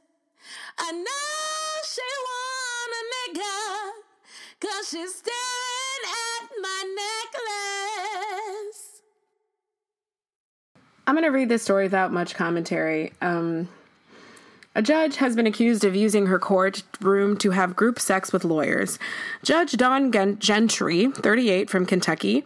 I 0.78 0.92
know 0.92 1.82
she 1.86 2.02
want 2.26 2.43
a 2.43 2.43
nigga, 2.43 2.43
cause 4.64 4.94
at 4.94 6.48
my 6.60 6.96
necklace. 7.34 9.02
I'm 11.06 11.14
going 11.14 11.24
to 11.24 11.30
read 11.30 11.48
this 11.48 11.62
story 11.62 11.84
without 11.84 12.12
much 12.12 12.34
commentary. 12.34 13.12
Um, 13.20 13.68
a 14.74 14.82
judge 14.82 15.16
has 15.16 15.36
been 15.36 15.46
accused 15.46 15.84
of 15.84 15.94
using 15.94 16.26
her 16.26 16.38
courtroom 16.38 17.36
to 17.38 17.50
have 17.50 17.76
group 17.76 18.00
sex 18.00 18.32
with 18.32 18.44
lawyers. 18.44 18.98
Judge 19.42 19.72
Dawn 19.72 20.10
Gentry, 20.38 21.10
38, 21.10 21.68
from 21.68 21.86
Kentucky, 21.86 22.44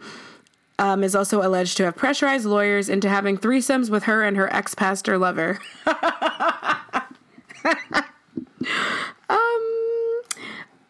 um, 0.77 1.03
is 1.03 1.15
also 1.15 1.41
alleged 1.41 1.77
to 1.77 1.85
have 1.85 1.95
pressurized 1.95 2.45
lawyers 2.45 2.89
into 2.89 3.09
having 3.09 3.37
threesomes 3.37 3.89
with 3.89 4.03
her 4.03 4.23
and 4.23 4.37
her 4.37 4.53
ex 4.53 4.75
pastor 4.75 5.17
lover. 5.17 5.59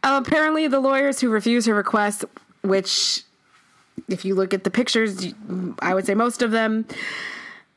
apparently, 0.04 0.68
the 0.68 0.80
lawyers 0.80 1.20
who 1.20 1.30
refused 1.30 1.68
her 1.68 1.76
request, 1.76 2.26
which, 2.62 3.24
if 4.08 4.26
you 4.26 4.36
look 4.36 4.54
at 4.54 4.64
the 4.64 4.72
pictures, 4.72 5.34
I 5.80 5.94
would 5.94 6.06
say 6.06 6.16
most 6.16 6.42
of 6.42 6.52
them 6.52 6.86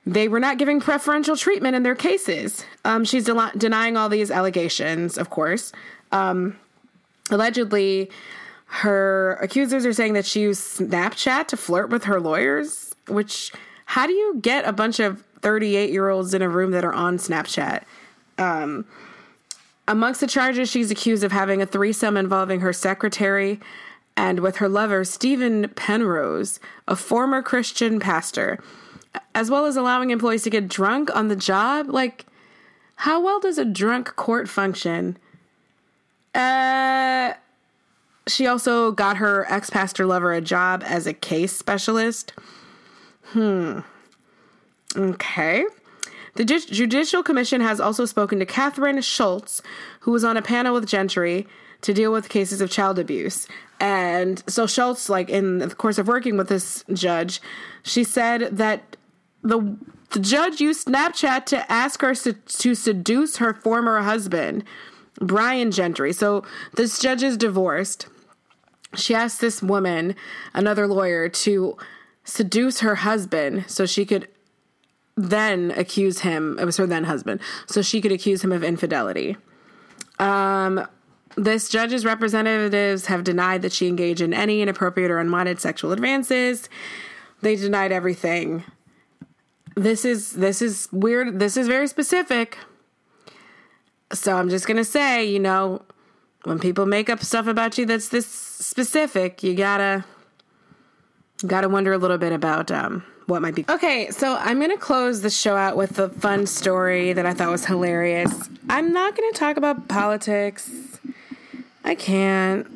they 0.04 0.28
were 0.28 0.40
not 0.40 0.58
giving 0.58 0.80
preferential 0.80 1.36
treatment 1.36 1.76
in 1.76 1.82
their 1.82 1.94
cases. 1.94 2.64
Um, 2.84 3.04
she's 3.04 3.24
de- 3.24 3.52
denying 3.56 3.96
all 3.96 4.08
these 4.08 4.30
allegations, 4.30 5.16
of 5.16 5.30
course. 5.30 5.72
Um, 6.10 6.58
allegedly, 7.30 8.10
her 8.66 9.38
accusers 9.40 9.86
are 9.86 9.92
saying 9.92 10.14
that 10.14 10.26
she 10.26 10.40
used 10.40 10.78
Snapchat 10.78 11.46
to 11.48 11.56
flirt 11.56 11.90
with 11.90 12.04
her 12.04 12.20
lawyers, 12.20 12.94
which, 13.06 13.52
how 13.86 14.06
do 14.06 14.12
you 14.12 14.38
get 14.40 14.66
a 14.66 14.72
bunch 14.72 14.98
of 14.98 15.22
38 15.40 15.90
year 15.90 16.08
olds 16.08 16.34
in 16.34 16.42
a 16.42 16.48
room 16.48 16.72
that 16.72 16.84
are 16.84 16.92
on 16.92 17.18
Snapchat? 17.18 17.82
Um, 18.38 18.84
amongst 19.92 20.20
the 20.20 20.26
charges, 20.26 20.70
she's 20.70 20.90
accused 20.90 21.22
of 21.22 21.32
having 21.32 21.62
a 21.62 21.66
threesome 21.66 22.16
involving 22.16 22.60
her 22.60 22.72
secretary 22.72 23.60
and 24.16 24.40
with 24.40 24.56
her 24.56 24.68
lover, 24.68 25.04
Stephen 25.04 25.68
Penrose, 25.74 26.60
a 26.88 26.96
former 26.96 27.42
Christian 27.42 28.00
pastor 28.00 28.58
as 29.34 29.50
well 29.50 29.66
as 29.66 29.76
allowing 29.76 30.10
employees 30.10 30.42
to 30.42 30.50
get 30.50 30.68
drunk 30.68 31.14
on 31.14 31.28
the 31.28 31.36
job. 31.36 31.88
Like, 31.88 32.26
how 32.96 33.20
well 33.20 33.40
does 33.40 33.58
a 33.58 33.64
drunk 33.64 34.16
court 34.16 34.48
function? 34.48 35.18
Uh, 36.34 37.34
she 38.26 38.46
also 38.46 38.92
got 38.92 39.18
her 39.18 39.46
ex 39.50 39.68
pastor 39.70 40.06
lover 40.06 40.32
a 40.32 40.40
job 40.40 40.82
as 40.86 41.06
a 41.06 41.12
case 41.12 41.54
specialist. 41.54 42.32
Hmm. 43.26 43.80
Okay. 44.96 45.64
The 46.34 46.44
Judicial 46.44 47.22
Commission 47.22 47.60
has 47.60 47.78
also 47.78 48.06
spoken 48.06 48.38
to 48.38 48.46
Catherine 48.46 49.00
Schultz, 49.02 49.62
who 50.00 50.12
was 50.12 50.24
on 50.24 50.36
a 50.36 50.42
panel 50.42 50.72
with 50.72 50.86
Gentry 50.86 51.46
to 51.82 51.92
deal 51.92 52.12
with 52.12 52.28
cases 52.28 52.60
of 52.60 52.70
child 52.70 52.98
abuse. 52.98 53.46
And 53.80 54.42
so 54.46 54.66
Schultz, 54.66 55.08
like 55.08 55.28
in 55.28 55.58
the 55.58 55.74
course 55.74 55.98
of 55.98 56.08
working 56.08 56.36
with 56.36 56.48
this 56.48 56.84
judge, 56.92 57.42
she 57.82 58.04
said 58.04 58.56
that 58.56 58.96
the 59.42 59.76
the 60.12 60.20
judge 60.20 60.60
used 60.60 60.86
Snapchat 60.86 61.46
to 61.46 61.72
ask 61.72 62.02
her 62.02 62.14
to, 62.14 62.34
to 62.34 62.74
seduce 62.74 63.38
her 63.38 63.54
former 63.54 64.02
husband, 64.02 64.62
Brian 65.20 65.70
Gentry. 65.70 66.12
So 66.12 66.44
this 66.76 66.98
judge 66.98 67.22
is 67.22 67.38
divorced. 67.38 68.06
She 68.94 69.14
asked 69.14 69.40
this 69.40 69.62
woman, 69.62 70.14
another 70.52 70.86
lawyer, 70.86 71.30
to 71.30 71.78
seduce 72.24 72.80
her 72.80 72.96
husband 72.96 73.64
so 73.68 73.86
she 73.86 74.04
could 74.04 74.28
then 75.30 75.72
accuse 75.76 76.20
him. 76.20 76.58
It 76.58 76.64
was 76.64 76.76
her 76.76 76.86
then 76.86 77.04
husband, 77.04 77.40
so 77.66 77.82
she 77.82 78.00
could 78.00 78.12
accuse 78.12 78.42
him 78.42 78.52
of 78.52 78.62
infidelity. 78.62 79.36
Um, 80.18 80.86
this 81.36 81.68
judge's 81.68 82.04
representatives 82.04 83.06
have 83.06 83.24
denied 83.24 83.62
that 83.62 83.72
she 83.72 83.88
engaged 83.88 84.20
in 84.20 84.34
any 84.34 84.60
inappropriate 84.60 85.10
or 85.10 85.18
unwanted 85.18 85.60
sexual 85.60 85.92
advances. 85.92 86.68
They 87.40 87.56
denied 87.56 87.90
everything 87.92 88.64
this 89.76 90.04
is 90.04 90.32
this 90.32 90.60
is 90.62 90.88
weird. 90.92 91.38
This 91.38 91.56
is 91.56 91.66
very 91.66 91.86
specific. 91.86 92.58
So 94.12 94.36
I'm 94.36 94.50
just 94.50 94.66
gonna 94.66 94.84
say, 94.84 95.24
you 95.24 95.38
know, 95.38 95.82
when 96.44 96.58
people 96.58 96.86
make 96.86 97.08
up 97.08 97.22
stuff 97.22 97.46
about 97.46 97.78
you 97.78 97.86
that's 97.86 98.08
this 98.08 98.26
specific, 98.26 99.42
you 99.42 99.54
gotta 99.54 100.04
gotta 101.46 101.68
wonder 101.68 101.92
a 101.92 101.98
little 101.98 102.18
bit 102.18 102.32
about 102.32 102.70
um, 102.70 103.04
what 103.26 103.42
might 103.42 103.54
be. 103.54 103.64
Okay, 103.68 104.10
so 104.10 104.36
I'm 104.36 104.58
going 104.58 104.70
to 104.70 104.76
close 104.76 105.22
the 105.22 105.30
show 105.30 105.56
out 105.56 105.76
with 105.76 105.98
a 105.98 106.08
fun 106.08 106.46
story 106.46 107.12
that 107.12 107.26
I 107.26 107.34
thought 107.34 107.50
was 107.50 107.66
hilarious. 107.66 108.48
I'm 108.68 108.92
not 108.92 109.16
going 109.16 109.32
to 109.32 109.38
talk 109.38 109.56
about 109.56 109.88
politics. 109.88 110.70
I 111.84 111.94
can't. 111.94 112.66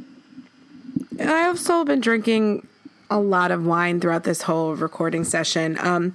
I've 1.20 1.48
also 1.48 1.84
been 1.84 2.00
drinking 2.00 2.66
a 3.10 3.18
lot 3.18 3.50
of 3.50 3.64
wine 3.64 4.00
throughout 4.00 4.24
this 4.24 4.42
whole 4.42 4.74
recording 4.74 5.24
session. 5.24 5.78
Um, 5.80 6.12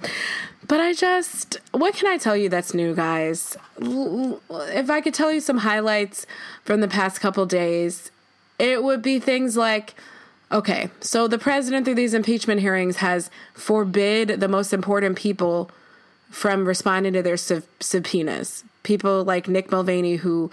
but 0.68 0.80
I 0.80 0.92
just, 0.92 1.58
what 1.72 1.94
can 1.94 2.08
I 2.08 2.18
tell 2.18 2.36
you 2.36 2.48
that's 2.48 2.74
new, 2.74 2.94
guys? 2.94 3.56
If 3.80 4.90
I 4.90 5.00
could 5.00 5.14
tell 5.14 5.32
you 5.32 5.40
some 5.40 5.58
highlights 5.58 6.26
from 6.64 6.80
the 6.80 6.88
past 6.88 7.20
couple 7.20 7.44
days, 7.46 8.10
it 8.58 8.82
would 8.82 9.02
be 9.02 9.18
things 9.18 9.56
like 9.56 9.94
okay, 10.52 10.90
so 11.00 11.26
the 11.26 11.38
president 11.38 11.84
through 11.84 11.94
these 11.94 12.14
impeachment 12.14 12.60
hearings 12.60 12.96
has 12.96 13.30
forbid 13.54 14.40
the 14.40 14.48
most 14.48 14.72
important 14.72 15.16
people 15.16 15.70
from 16.30 16.66
responding 16.66 17.12
to 17.12 17.22
their 17.22 17.36
sub- 17.36 17.64
subpoenas. 17.80 18.64
People 18.82 19.24
like 19.24 19.46
Mick 19.46 19.70
Mulvaney, 19.70 20.16
who, 20.16 20.50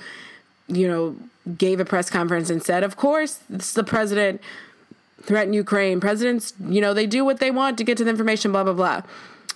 you 0.67 0.87
know, 0.87 1.15
gave 1.57 1.79
a 1.79 1.85
press 1.85 2.09
conference 2.09 2.49
and 2.49 2.61
said, 2.61 2.83
of 2.83 2.95
course, 2.95 3.39
the 3.49 3.83
president 3.83 4.41
threatened 5.23 5.55
Ukraine. 5.55 5.99
Presidents, 5.99 6.53
you 6.67 6.81
know, 6.81 6.93
they 6.93 7.07
do 7.07 7.25
what 7.25 7.39
they 7.39 7.51
want 7.51 7.77
to 7.77 7.83
get 7.83 7.97
to 7.97 8.03
the 8.03 8.09
information, 8.09 8.51
blah, 8.51 8.63
blah, 8.63 8.73
blah. 8.73 9.01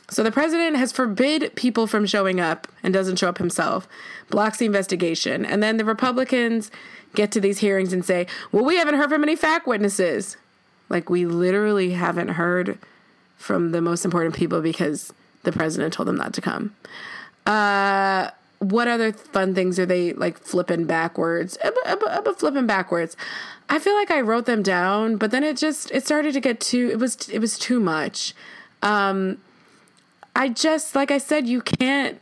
So 0.09 0.21
the 0.21 0.31
president 0.31 0.75
has 0.77 0.91
forbid 0.91 1.55
people 1.55 1.87
from 1.87 2.05
showing 2.05 2.39
up 2.39 2.67
and 2.83 2.93
doesn't 2.93 3.17
show 3.17 3.29
up 3.29 3.37
himself, 3.37 3.87
blocks 4.29 4.57
the 4.57 4.65
investigation. 4.65 5.45
And 5.45 5.63
then 5.63 5.77
the 5.77 5.85
Republicans 5.85 6.69
get 7.15 7.31
to 7.31 7.41
these 7.41 7.59
hearings 7.59 7.93
and 7.93 8.03
say, 8.03 8.27
well, 8.51 8.65
we 8.65 8.75
haven't 8.75 8.95
heard 8.95 9.09
from 9.09 9.23
any 9.23 9.35
fact 9.35 9.65
witnesses. 9.65 10.37
Like, 10.89 11.09
we 11.09 11.25
literally 11.25 11.91
haven't 11.91 12.29
heard 12.29 12.77
from 13.37 13.71
the 13.71 13.81
most 13.81 14.05
important 14.05 14.35
people 14.35 14.61
because 14.61 15.13
the 15.43 15.51
president 15.51 15.93
told 15.93 16.07
them 16.07 16.17
not 16.17 16.33
to 16.33 16.41
come. 16.41 16.75
Uh, 17.45 18.29
what 18.59 18.87
other 18.87 19.11
fun 19.11 19.53
things 19.53 19.77
are 19.77 19.85
they 19.85 20.13
like 20.13 20.37
flipping 20.39 20.85
backwards? 20.85 21.57
Flipping 22.37 22.65
backwards. 22.67 23.17
I 23.69 23.79
feel 23.79 23.95
like 23.95 24.11
I 24.11 24.21
wrote 24.21 24.45
them 24.45 24.63
down, 24.63 25.17
but 25.17 25.31
then 25.31 25.43
it 25.43 25.57
just 25.57 25.91
it 25.91 26.05
started 26.05 26.33
to 26.33 26.39
get 26.39 26.59
too 26.59 26.89
it 26.91 26.99
was 26.99 27.29
it 27.29 27.39
was 27.39 27.59
too 27.59 27.79
much. 27.79 28.33
Um 28.81 29.39
I 30.35 30.49
just 30.49 30.95
like 30.95 31.11
I 31.11 31.17
said 31.17 31.47
you 31.47 31.61
can't 31.61 32.19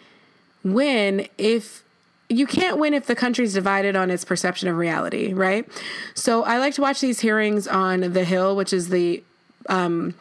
win 0.63 1.27
if 1.37 1.83
you 2.29 2.47
can't 2.47 2.77
win 2.77 2.93
if 2.93 3.07
the 3.07 3.15
country's 3.15 3.53
divided 3.53 3.95
on 3.95 4.09
its 4.09 4.23
perception 4.23 4.69
of 4.69 4.77
reality, 4.77 5.33
right? 5.33 5.67
So 6.13 6.43
I 6.43 6.59
like 6.59 6.73
to 6.75 6.81
watch 6.81 7.01
these 7.01 7.19
hearings 7.19 7.67
on 7.67 8.13
The 8.13 8.23
Hill, 8.23 8.55
which 8.55 8.71
is 8.71 8.87
the 8.87 9.21
um, 9.67 10.15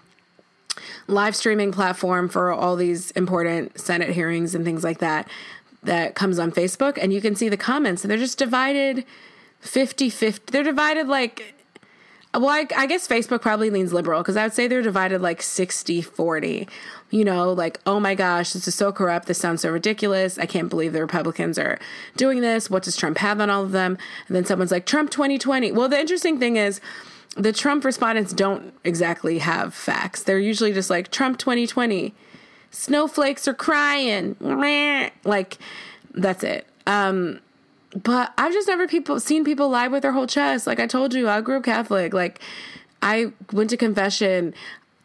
live 1.06 1.36
streaming 1.36 1.70
platform 1.70 2.28
for 2.28 2.50
all 2.50 2.74
these 2.74 3.12
important 3.12 3.78
Senate 3.78 4.10
hearings 4.10 4.56
and 4.56 4.64
things 4.64 4.82
like 4.82 4.98
that 4.98 5.28
that 5.84 6.16
comes 6.16 6.40
on 6.40 6.50
Facebook. 6.50 6.98
And 7.00 7.12
you 7.12 7.20
can 7.20 7.36
see 7.36 7.48
the 7.48 7.56
comments, 7.56 8.02
and 8.02 8.10
they're 8.10 8.18
just 8.18 8.38
divided 8.38 9.04
50 9.60 10.10
50. 10.10 10.50
They're 10.50 10.64
divided 10.64 11.06
like 11.06 11.54
well, 12.32 12.48
I, 12.48 12.66
I, 12.76 12.86
guess 12.86 13.08
Facebook 13.08 13.42
probably 13.42 13.70
leans 13.70 13.92
liberal 13.92 14.22
because 14.22 14.36
I 14.36 14.44
would 14.44 14.52
say 14.52 14.68
they're 14.68 14.82
divided 14.82 15.20
like 15.20 15.42
60 15.42 16.00
40. 16.00 16.68
You 17.10 17.24
know, 17.24 17.52
like, 17.52 17.80
oh 17.86 17.98
my 17.98 18.14
gosh, 18.14 18.52
this 18.52 18.68
is 18.68 18.74
so 18.74 18.92
corrupt. 18.92 19.26
This 19.26 19.38
sounds 19.38 19.62
so 19.62 19.70
ridiculous. 19.70 20.38
I 20.38 20.46
can't 20.46 20.68
believe 20.68 20.92
the 20.92 21.00
Republicans 21.00 21.58
are 21.58 21.78
doing 22.16 22.40
this. 22.40 22.70
What 22.70 22.84
does 22.84 22.96
Trump 22.96 23.18
have 23.18 23.40
on 23.40 23.50
all 23.50 23.64
of 23.64 23.72
them? 23.72 23.98
And 24.28 24.36
then 24.36 24.44
someone's 24.44 24.70
like, 24.70 24.86
Trump 24.86 25.10
2020. 25.10 25.72
Well, 25.72 25.88
the 25.88 25.98
interesting 25.98 26.38
thing 26.38 26.56
is, 26.56 26.80
the 27.36 27.52
Trump 27.52 27.84
respondents 27.84 28.32
don't 28.32 28.72
exactly 28.84 29.38
have 29.38 29.74
facts. 29.74 30.22
They're 30.22 30.38
usually 30.38 30.72
just 30.72 30.90
like, 30.90 31.10
Trump 31.10 31.38
2020. 31.38 32.14
Snowflakes 32.70 33.48
are 33.48 33.54
crying. 33.54 34.36
Like, 35.24 35.58
that's 36.14 36.44
it. 36.44 36.66
Um, 36.86 37.40
but 38.02 38.32
I've 38.38 38.52
just 38.52 38.68
never 38.68 38.86
people 38.86 39.18
seen 39.20 39.44
people 39.44 39.68
lie 39.68 39.88
with 39.88 40.02
their 40.02 40.12
whole 40.12 40.26
chest. 40.26 40.66
Like 40.66 40.80
I 40.80 40.86
told 40.86 41.14
you, 41.14 41.28
I 41.28 41.40
grew 41.40 41.56
up 41.56 41.64
Catholic. 41.64 42.14
Like 42.14 42.40
I 43.02 43.32
went 43.52 43.70
to 43.70 43.76
confession. 43.76 44.54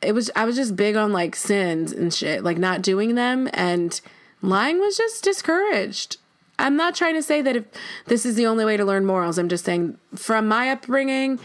It 0.05 0.13
was 0.13 0.31
I 0.35 0.45
was 0.45 0.55
just 0.55 0.75
big 0.75 0.95
on 0.95 1.11
like 1.11 1.35
sins 1.35 1.91
and 1.91 2.13
shit, 2.13 2.43
like 2.43 2.57
not 2.57 2.81
doing 2.81 3.15
them 3.15 3.49
and 3.53 3.99
lying 4.41 4.79
was 4.79 4.97
just 4.97 5.23
discouraged. 5.23 6.17
I'm 6.57 6.77
not 6.77 6.95
trying 6.95 7.15
to 7.15 7.23
say 7.23 7.41
that 7.41 7.55
if 7.55 7.65
this 8.05 8.25
is 8.25 8.35
the 8.35 8.45
only 8.45 8.63
way 8.63 8.77
to 8.77 8.85
learn 8.85 9.05
morals. 9.05 9.37
I'm 9.37 9.49
just 9.49 9.65
saying 9.65 9.97
from 10.15 10.47
my 10.47 10.69
upbringing, 10.69 11.39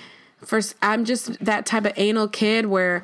first 0.45 0.77
I'm 0.83 1.05
just 1.05 1.45
that 1.45 1.67
type 1.67 1.85
of 1.85 1.93
anal 1.97 2.29
kid 2.29 2.67
where 2.67 3.03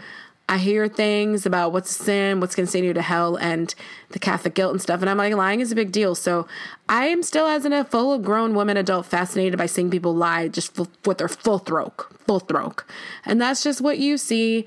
I 0.49 0.59
hear 0.59 0.87
things 0.87 1.45
about 1.45 1.73
what's 1.73 1.91
a 1.91 2.05
sin, 2.05 2.39
what's 2.41 2.55
going 2.55 2.67
to 2.67 2.71
send 2.71 2.85
you 2.85 2.95
to 2.95 3.03
hell, 3.03 3.35
and 3.37 3.75
the 4.11 4.21
Catholic 4.21 4.55
guilt 4.55 4.73
and 4.73 4.81
stuff. 4.81 5.01
And 5.01 5.11
I'm 5.11 5.17
like, 5.17 5.35
lying 5.35 5.59
is 5.59 5.73
a 5.73 5.75
big 5.75 5.91
deal. 5.91 6.15
So 6.15 6.47
I 6.89 7.07
am 7.07 7.25
still, 7.25 7.47
as 7.47 7.65
a 7.65 7.85
full 7.85 8.17
grown 8.21 8.55
woman 8.55 8.77
adult, 8.77 9.07
fascinated 9.07 9.59
by 9.59 9.67
seeing 9.67 9.91
people 9.91 10.15
lie 10.15 10.47
just 10.47 10.79
with 10.79 11.19
their 11.19 11.29
full 11.29 11.59
throat, 11.59 12.07
full 12.29 12.39
throat. 12.39 12.85
And 13.25 13.41
that's 13.41 13.65
just 13.65 13.81
what 13.81 13.99
you 13.99 14.17
see. 14.17 14.67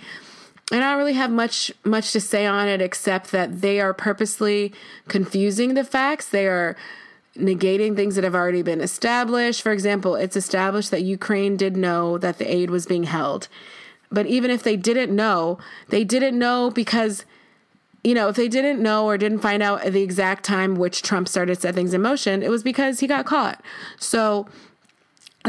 And 0.72 0.84
I 0.84 0.90
don't 0.90 1.00
really 1.00 1.14
have 1.14 1.32
much 1.32 1.72
much 1.84 2.12
to 2.12 2.22
say 2.22 2.46
on 2.46 2.68
it 2.68 2.82
except 2.82 3.32
that 3.32 3.62
they 3.62 3.80
are 3.80 3.94
purposely 3.94 4.74
confusing 5.08 5.74
the 5.74 5.84
facts. 5.84 6.30
They 6.30 6.48
are 6.48 6.76
negating 7.36 7.96
things 7.96 8.16
that 8.16 8.24
have 8.24 8.36
already 8.36 8.62
been 8.62 8.82
established. 8.82 9.62
For 9.62 9.72
example, 9.72 10.16
it's 10.16 10.36
established 10.36 10.92
that 10.92 11.02
Ukraine 11.02 11.58
did 11.58 11.76
know 11.76 12.18
that 12.18 12.38
the 12.38 12.54
aid 12.54 12.70
was 12.70 12.86
being 12.86 13.04
held. 13.04 13.48
But 14.12 14.26
even 14.26 14.52
if 14.52 14.64
they 14.64 14.76
didn't 14.76 15.16
know, 15.16 15.60
they 15.90 16.04
didn't 16.04 16.38
know 16.38 16.72
because, 16.72 17.26
you 18.04 18.14
know, 18.14 18.28
if 18.28 18.36
they 18.36 18.48
didn't 18.48 18.82
know 18.82 19.06
or 19.06 19.18
didn't 19.18 19.40
find 19.40 19.62
out 19.62 19.84
the 19.84 20.02
exact 20.02 20.44
time 20.44 20.76
which 20.76 21.02
Trump 21.02 21.28
started 21.28 21.62
set 21.62 21.76
things 21.76 21.94
in 21.94 22.02
motion, 22.02 22.42
it 22.42 22.50
was 22.50 22.64
because 22.64 23.00
he 23.00 23.08
got 23.08 23.26
caught. 23.26 23.64
So 24.00 24.48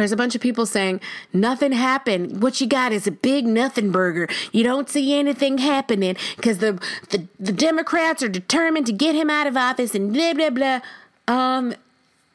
there's 0.01 0.13
a 0.13 0.17
bunch 0.17 0.35
of 0.35 0.41
people 0.41 0.67
saying 0.67 1.01
nothing 1.33 1.73
happened. 1.73 2.43
What 2.43 2.61
you 2.61 2.67
got 2.67 2.93
is 2.93 3.07
a 3.07 3.13
big 3.13 3.47
nothing 3.47 3.91
burger. 3.91 4.29
You 4.53 4.65
don't 4.65 4.89
see 4.89 5.15
anything 5.15 5.59
happening 5.59 6.17
because 6.37 6.59
the, 6.59 6.83
the 7.11 7.27
the 7.39 7.53
Democrats 7.53 8.23
are 8.23 8.29
determined 8.29 8.87
to 8.87 8.93
get 8.93 9.15
him 9.15 9.31
out 9.31 9.47
of 9.47 9.57
office 9.57 9.95
and 9.95 10.13
blah 10.13 10.35
blah 10.35 10.51
blah. 10.51 10.81
Um, 11.29 11.75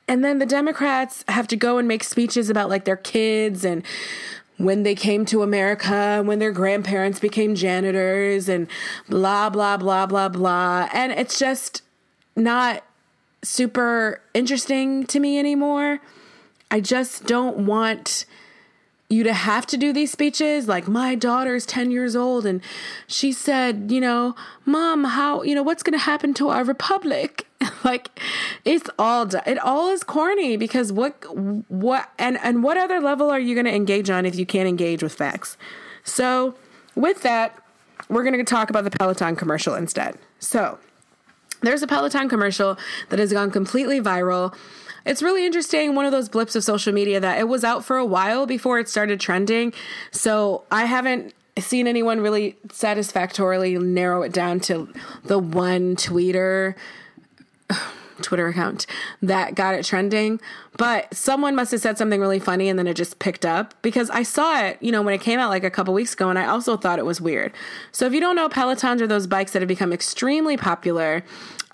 and 0.07 0.24
then 0.24 0.39
the 0.39 0.45
Democrats 0.45 1.24
have 1.28 1.47
to 1.47 1.55
go 1.55 1.78
and 1.78 1.88
make 1.88 2.03
speeches 2.03 2.49
about 2.49 2.70
like 2.70 2.86
their 2.86 2.95
kids 2.95 3.66
and 3.66 3.84
when 4.57 4.84
they 4.84 4.95
came 4.95 5.26
to 5.26 5.43
America, 5.43 6.22
when 6.24 6.39
their 6.39 6.51
grandparents 6.51 7.20
became 7.20 7.55
janitors, 7.55 8.47
and 8.47 8.68
blah, 9.09 9.49
blah, 9.49 9.78
blah, 9.78 10.05
blah, 10.05 10.30
blah. 10.30 10.88
And 10.93 11.11
it's 11.11 11.38
just 11.38 11.82
not 12.36 12.84
super 13.43 14.22
interesting 14.34 15.05
to 15.07 15.20
me 15.20 15.38
anymore. 15.38 15.99
I 16.72 16.80
just 16.80 17.26
don't 17.26 17.66
want 17.66 18.26
you 19.09 19.24
to 19.24 19.34
have 19.34 19.68
to 19.68 19.78
do 19.78 19.93
these 19.93 20.11
speeches. 20.11 20.68
Like, 20.68 20.88
my 20.88 21.16
daughter's 21.16 21.66
10 21.66 21.91
years 21.91 22.16
old, 22.16 22.45
and 22.45 22.61
she 23.07 23.32
said, 23.32 23.91
you 23.91 24.01
know, 24.01 24.36
Mom, 24.66 25.03
how, 25.03 25.43
you 25.43 25.53
know, 25.53 25.63
what's 25.63 25.84
going 25.84 25.97
to 25.97 26.03
happen 26.03 26.34
to 26.36 26.49
our 26.49 26.63
republic? 26.63 27.47
like 27.84 28.20
it's 28.63 28.89
all 28.99 29.28
it 29.45 29.57
all 29.59 29.89
is 29.89 30.03
corny 30.03 30.57
because 30.57 30.91
what 30.91 31.13
what 31.70 32.09
and 32.18 32.38
and 32.43 32.63
what 32.63 32.78
other 32.78 32.99
level 32.99 33.30
are 33.30 33.39
you 33.39 33.55
going 33.55 33.66
to 33.66 33.74
engage 33.74 34.09
on 34.09 34.26
if 34.26 34.36
you 34.36 34.45
can't 34.45 34.68
engage 34.68 35.01
with 35.01 35.13
facts 35.13 35.57
so 36.03 36.55
with 36.95 37.22
that 37.22 37.57
we're 38.09 38.24
going 38.24 38.38
to 38.38 38.43
talk 38.43 38.70
about 38.70 38.84
the 38.84 38.91
peloton 38.91 39.36
commercial 39.36 39.74
instead 39.74 40.18
so 40.39 40.78
there's 41.61 41.82
a 41.82 41.88
peloton 41.88 42.28
commercial 42.28 42.78
that 43.09 43.20
has 43.20 43.32
gone 43.32 43.49
completely 43.49 44.01
viral 44.01 44.53
it's 45.06 45.22
really 45.22 45.45
interesting 45.45 45.95
one 45.95 46.06
of 46.06 46.12
those 46.12 46.30
blips 46.30 46.56
of 46.56 46.64
social 46.64 46.93
media 46.93 47.20
that 47.20 47.39
it 47.39 47.47
was 47.47 47.64
out 47.64 47.86
for 47.86 47.97
a 47.97 48.06
while 48.06 48.45
before 48.45 48.80
it 48.80 48.89
started 48.89 49.20
trending 49.20 49.74
so 50.12 50.64
i 50.72 50.86
haven't 50.86 51.34
seen 51.58 51.88
anyone 51.88 52.20
really 52.20 52.58
satisfactorily 52.72 53.78
narrow 53.78 54.22
it 54.22 54.34
down 54.34 54.60
to 54.60 54.91
the 55.24 55.39
one 55.39 55.95
tweeter 55.95 56.76
Twitter 58.22 58.47
account 58.47 58.86
that 59.22 59.56
got 59.56 59.76
it 59.76 59.84
trending, 59.84 60.39
but 60.78 61.14
someone 61.14 61.56
must 61.56 61.72
have 61.72 61.82
said 61.82 61.97
something 61.97 62.22
really 62.22 62.39
funny 62.39 62.70
and 62.70 62.80
then 62.80 62.88
it 62.88 62.95
just 62.95 63.20
picked 63.20 63.45
up 63.45 63.74
because 63.82 64.10
I 64.10 64.24
saw 64.24 64.62
it, 64.62 64.78
you 64.82 64.91
know, 64.91 65.01
when 65.01 65.14
it 65.14 65.22
came 65.22 65.39
out 65.39 65.49
like 65.49 65.64
a 65.66 65.70
couple 65.70 65.93
weeks 65.93 66.14
ago 66.14 66.30
and 66.30 66.39
I 66.39 66.45
also 66.45 66.78
thought 66.78 66.97
it 66.97 67.06
was 67.06 67.20
weird. 67.20 67.51
So 67.91 68.06
if 68.06 68.14
you 68.14 68.22
don't 68.22 68.36
know, 68.36 68.47
Pelotons 68.47 69.01
are 69.01 69.08
those 69.08 69.28
bikes 69.28 69.51
that 69.51 69.62
have 69.62 69.68
become 69.68 69.91
extremely 69.91 70.56
popular. 70.56 71.24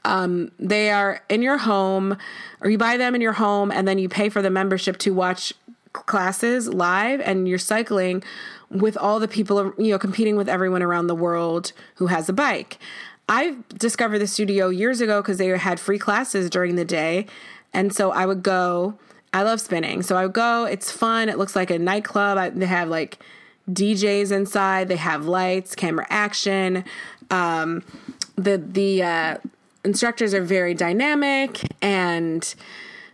Um, 0.03 0.51
they 0.57 0.89
are 0.89 1.21
in 1.29 1.41
your 1.41 1.57
home 1.57 2.17
or 2.61 2.69
you 2.69 2.77
buy 2.77 2.97
them 2.97 3.13
in 3.13 3.21
your 3.21 3.33
home 3.33 3.71
and 3.71 3.87
then 3.87 3.99
you 3.99 4.09
pay 4.09 4.29
for 4.29 4.41
the 4.41 4.49
membership 4.49 4.97
to 4.99 5.13
watch 5.13 5.53
classes 5.93 6.67
live 6.69 7.21
and 7.21 7.47
you're 7.47 7.59
cycling 7.59 8.23
with 8.69 8.97
all 8.97 9.19
the 9.19 9.27
people, 9.27 9.73
you 9.77 9.91
know, 9.91 9.99
competing 9.99 10.35
with 10.35 10.49
everyone 10.49 10.81
around 10.81 11.07
the 11.07 11.15
world 11.15 11.73
who 11.95 12.07
has 12.07 12.29
a 12.29 12.33
bike. 12.33 12.79
I 13.27 13.57
discovered 13.77 14.19
the 14.19 14.27
studio 14.27 14.69
years 14.69 15.01
ago 15.01 15.21
because 15.21 15.37
they 15.37 15.47
had 15.57 15.79
free 15.79 15.99
classes 15.99 16.49
during 16.49 16.75
the 16.75 16.85
day. 16.85 17.27
And 17.73 17.93
so 17.93 18.11
I 18.11 18.25
would 18.25 18.43
go. 18.43 18.97
I 19.33 19.43
love 19.43 19.61
spinning. 19.61 20.01
So 20.01 20.17
I 20.17 20.25
would 20.25 20.33
go. 20.33 20.65
It's 20.65 20.91
fun. 20.91 21.29
It 21.29 21.37
looks 21.37 21.55
like 21.55 21.69
a 21.69 21.79
nightclub. 21.79 22.37
I, 22.37 22.49
they 22.49 22.65
have 22.65 22.89
like 22.89 23.19
DJs 23.69 24.31
inside. 24.31 24.87
They 24.87 24.97
have 24.97 25.25
lights, 25.25 25.75
camera 25.75 26.05
action. 26.09 26.83
Um, 27.29 27.83
the 28.35 28.57
the 28.57 29.03
uh, 29.03 29.37
instructors 29.83 30.33
are 30.33 30.41
very 30.41 30.73
dynamic 30.73 31.61
and 31.81 32.53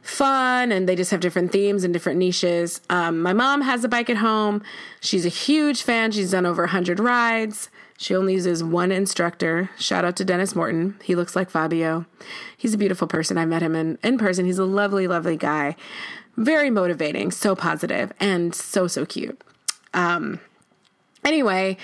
fun 0.01 0.71
and 0.71 0.87
they 0.87 0.95
just 0.95 1.11
have 1.11 1.19
different 1.19 1.51
themes 1.51 1.83
and 1.83 1.93
different 1.93 2.17
niches. 2.17 2.81
Um, 2.89 3.21
my 3.21 3.33
mom 3.33 3.61
has 3.61 3.83
a 3.83 3.89
bike 3.89 4.09
at 4.09 4.17
home. 4.17 4.63
She's 5.01 5.25
a 5.25 5.29
huge 5.29 5.83
fan. 5.83 6.11
She's 6.11 6.31
done 6.31 6.45
over 6.45 6.63
100 6.63 6.99
rides. 6.99 7.69
She 7.97 8.15
only 8.15 8.33
uses 8.33 8.63
one 8.63 8.91
instructor. 8.91 9.69
Shout 9.77 10.05
out 10.05 10.15
to 10.17 10.25
Denis 10.25 10.55
Morton. 10.55 10.97
He 11.03 11.15
looks 11.15 11.35
like 11.35 11.49
Fabio. 11.49 12.05
He's 12.55 12.73
a 12.73 12.77
beautiful 12.77 13.07
person. 13.07 13.37
I 13.37 13.45
met 13.45 13.63
him 13.63 13.75
in, 13.75 13.97
in 14.03 14.17
person. 14.17 14.45
He's 14.45 14.59
a 14.59 14.65
lovely, 14.65 15.07
lovely 15.07 15.35
guy. 15.35 15.75
Very 16.37 16.69
motivating, 16.69 17.31
so 17.31 17.55
positive, 17.55 18.13
and 18.19 18.53
so, 18.53 18.85
so 18.85 19.07
cute. 19.07 19.41
Um, 19.95 20.39
anyway, 21.25 21.77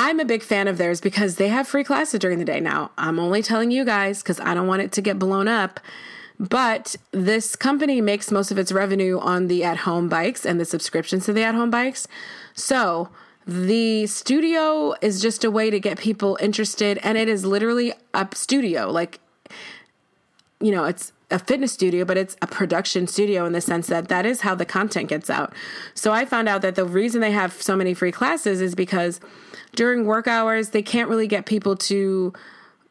I'm 0.00 0.20
a 0.20 0.24
big 0.24 0.44
fan 0.44 0.68
of 0.68 0.78
theirs 0.78 1.00
because 1.00 1.36
they 1.36 1.48
have 1.48 1.66
free 1.66 1.82
classes 1.82 2.20
during 2.20 2.38
the 2.38 2.44
day. 2.44 2.60
Now, 2.60 2.92
I'm 2.96 3.18
only 3.18 3.42
telling 3.42 3.72
you 3.72 3.84
guys 3.84 4.22
because 4.22 4.38
I 4.38 4.54
don't 4.54 4.68
want 4.68 4.80
it 4.80 4.92
to 4.92 5.02
get 5.02 5.18
blown 5.18 5.48
up. 5.48 5.80
But 6.38 6.94
this 7.10 7.56
company 7.56 8.00
makes 8.00 8.30
most 8.30 8.52
of 8.52 8.58
its 8.58 8.70
revenue 8.70 9.18
on 9.18 9.48
the 9.48 9.64
at 9.64 9.78
home 9.78 10.08
bikes 10.08 10.46
and 10.46 10.60
the 10.60 10.64
subscriptions 10.64 11.26
to 11.26 11.32
the 11.32 11.42
at 11.42 11.56
home 11.56 11.70
bikes. 11.70 12.06
So, 12.54 13.08
the 13.44 14.06
studio 14.06 14.94
is 15.00 15.20
just 15.20 15.42
a 15.42 15.50
way 15.50 15.68
to 15.70 15.80
get 15.80 15.98
people 15.98 16.38
interested, 16.40 16.98
and 17.02 17.18
it 17.18 17.28
is 17.28 17.44
literally 17.44 17.92
a 18.14 18.28
studio. 18.34 18.90
Like, 18.90 19.18
you 20.60 20.70
know, 20.70 20.84
it's 20.84 21.12
a 21.30 21.38
fitness 21.38 21.72
studio, 21.72 22.04
but 22.04 22.16
it's 22.16 22.36
a 22.40 22.46
production 22.46 23.06
studio 23.06 23.46
in 23.46 23.52
the 23.52 23.60
sense 23.60 23.86
that 23.88 24.08
that 24.08 24.26
is 24.26 24.42
how 24.42 24.54
the 24.54 24.64
content 24.64 25.08
gets 25.08 25.28
out. 25.28 25.52
So 25.94 26.12
I 26.12 26.24
found 26.24 26.48
out 26.48 26.62
that 26.62 26.74
the 26.74 26.84
reason 26.84 27.20
they 27.20 27.32
have 27.32 27.52
so 27.52 27.74
many 27.74 27.94
free 27.94 28.12
classes 28.12 28.60
is 28.60 28.74
because 28.74 29.18
during 29.78 30.04
work 30.04 30.26
hours, 30.26 30.70
they 30.70 30.82
can't 30.82 31.08
really 31.08 31.28
get 31.28 31.46
people 31.46 31.76
to 31.76 32.32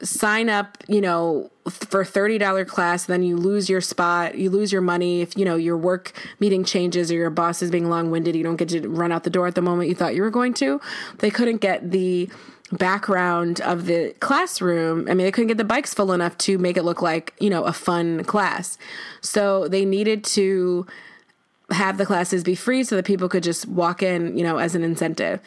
sign 0.02 0.48
up, 0.48 0.78
you 0.88 1.02
know, 1.02 1.52
for 1.66 2.06
$30 2.06 2.66
class, 2.66 3.04
then 3.04 3.24
you 3.24 3.36
lose 3.36 3.70
your 3.70 3.82
spot, 3.82 4.36
you 4.36 4.50
lose 4.50 4.72
your 4.72 4.82
money. 4.82 5.20
If, 5.20 5.38
you 5.38 5.44
know, 5.44 5.58
your 5.58 5.76
work 5.76 6.14
meeting 6.40 6.64
changes 6.64 7.12
or 7.12 7.16
your 7.16 7.30
boss 7.30 7.62
is 7.62 7.72
being 7.72 7.90
long 7.90 8.10
winded, 8.10 8.38
you 8.38 8.44
don't 8.44 8.56
get 8.56 8.70
to 8.70 8.88
run 8.88 9.12
out 9.12 9.26
the 9.26 9.30
door 9.30 9.48
at 9.48 9.56
the 9.56 9.62
moment 9.62 9.90
you 9.90 9.96
thought 9.96 10.16
you 10.16 10.22
were 10.22 10.30
going 10.30 10.54
to. 10.54 10.80
They 11.18 11.30
couldn't 11.30 11.58
get 11.58 11.92
the 11.92 12.30
background 12.72 13.60
of 13.60 13.86
the 13.86 14.16
classroom. 14.22 15.10
I 15.10 15.14
mean, 15.14 15.26
they 15.26 15.32
couldn't 15.32 15.50
get 15.50 15.58
the 15.58 15.66
bikes 15.66 15.94
full 15.94 16.14
enough 16.14 16.38
to 16.38 16.58
make 16.58 16.78
it 16.78 16.84
look 16.84 17.02
like, 17.02 17.34
you 17.38 17.50
know, 17.50 17.66
a 17.66 17.74
fun 17.74 18.24
class. 18.24 18.78
So 19.20 19.68
they 19.68 19.84
needed 19.84 20.24
to 20.24 20.88
have 21.70 21.98
the 21.98 22.06
classes 22.06 22.46
be 22.46 22.56
free 22.56 22.86
so 22.86 22.96
that 22.96 23.04
people 23.04 23.28
could 23.28 23.44
just 23.44 23.68
walk 23.68 24.02
in, 24.02 24.38
you 24.38 24.44
know, 24.46 24.58
as 24.58 24.74
an 24.74 24.84
incentive. 24.84 25.42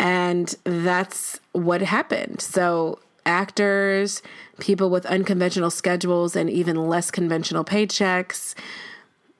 And 0.00 0.52
that's 0.64 1.38
what 1.52 1.82
happened. 1.82 2.40
So 2.40 2.98
actors, 3.26 4.22
people 4.58 4.90
with 4.90 5.06
unconventional 5.06 5.70
schedules 5.70 6.34
and 6.34 6.48
even 6.50 6.88
less 6.88 7.10
conventional 7.10 7.64
paychecks. 7.64 8.54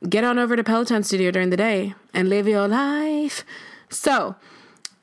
Get 0.09 0.23
on 0.23 0.39
over 0.39 0.57
to 0.57 0.63
Peloton 0.63 1.03
Studio 1.03 1.31
during 1.31 1.51
the 1.51 1.57
day 1.57 1.95
and 2.15 2.29
live 2.29 2.47
your 2.47 2.69
life. 2.69 3.45
So, 3.89 4.37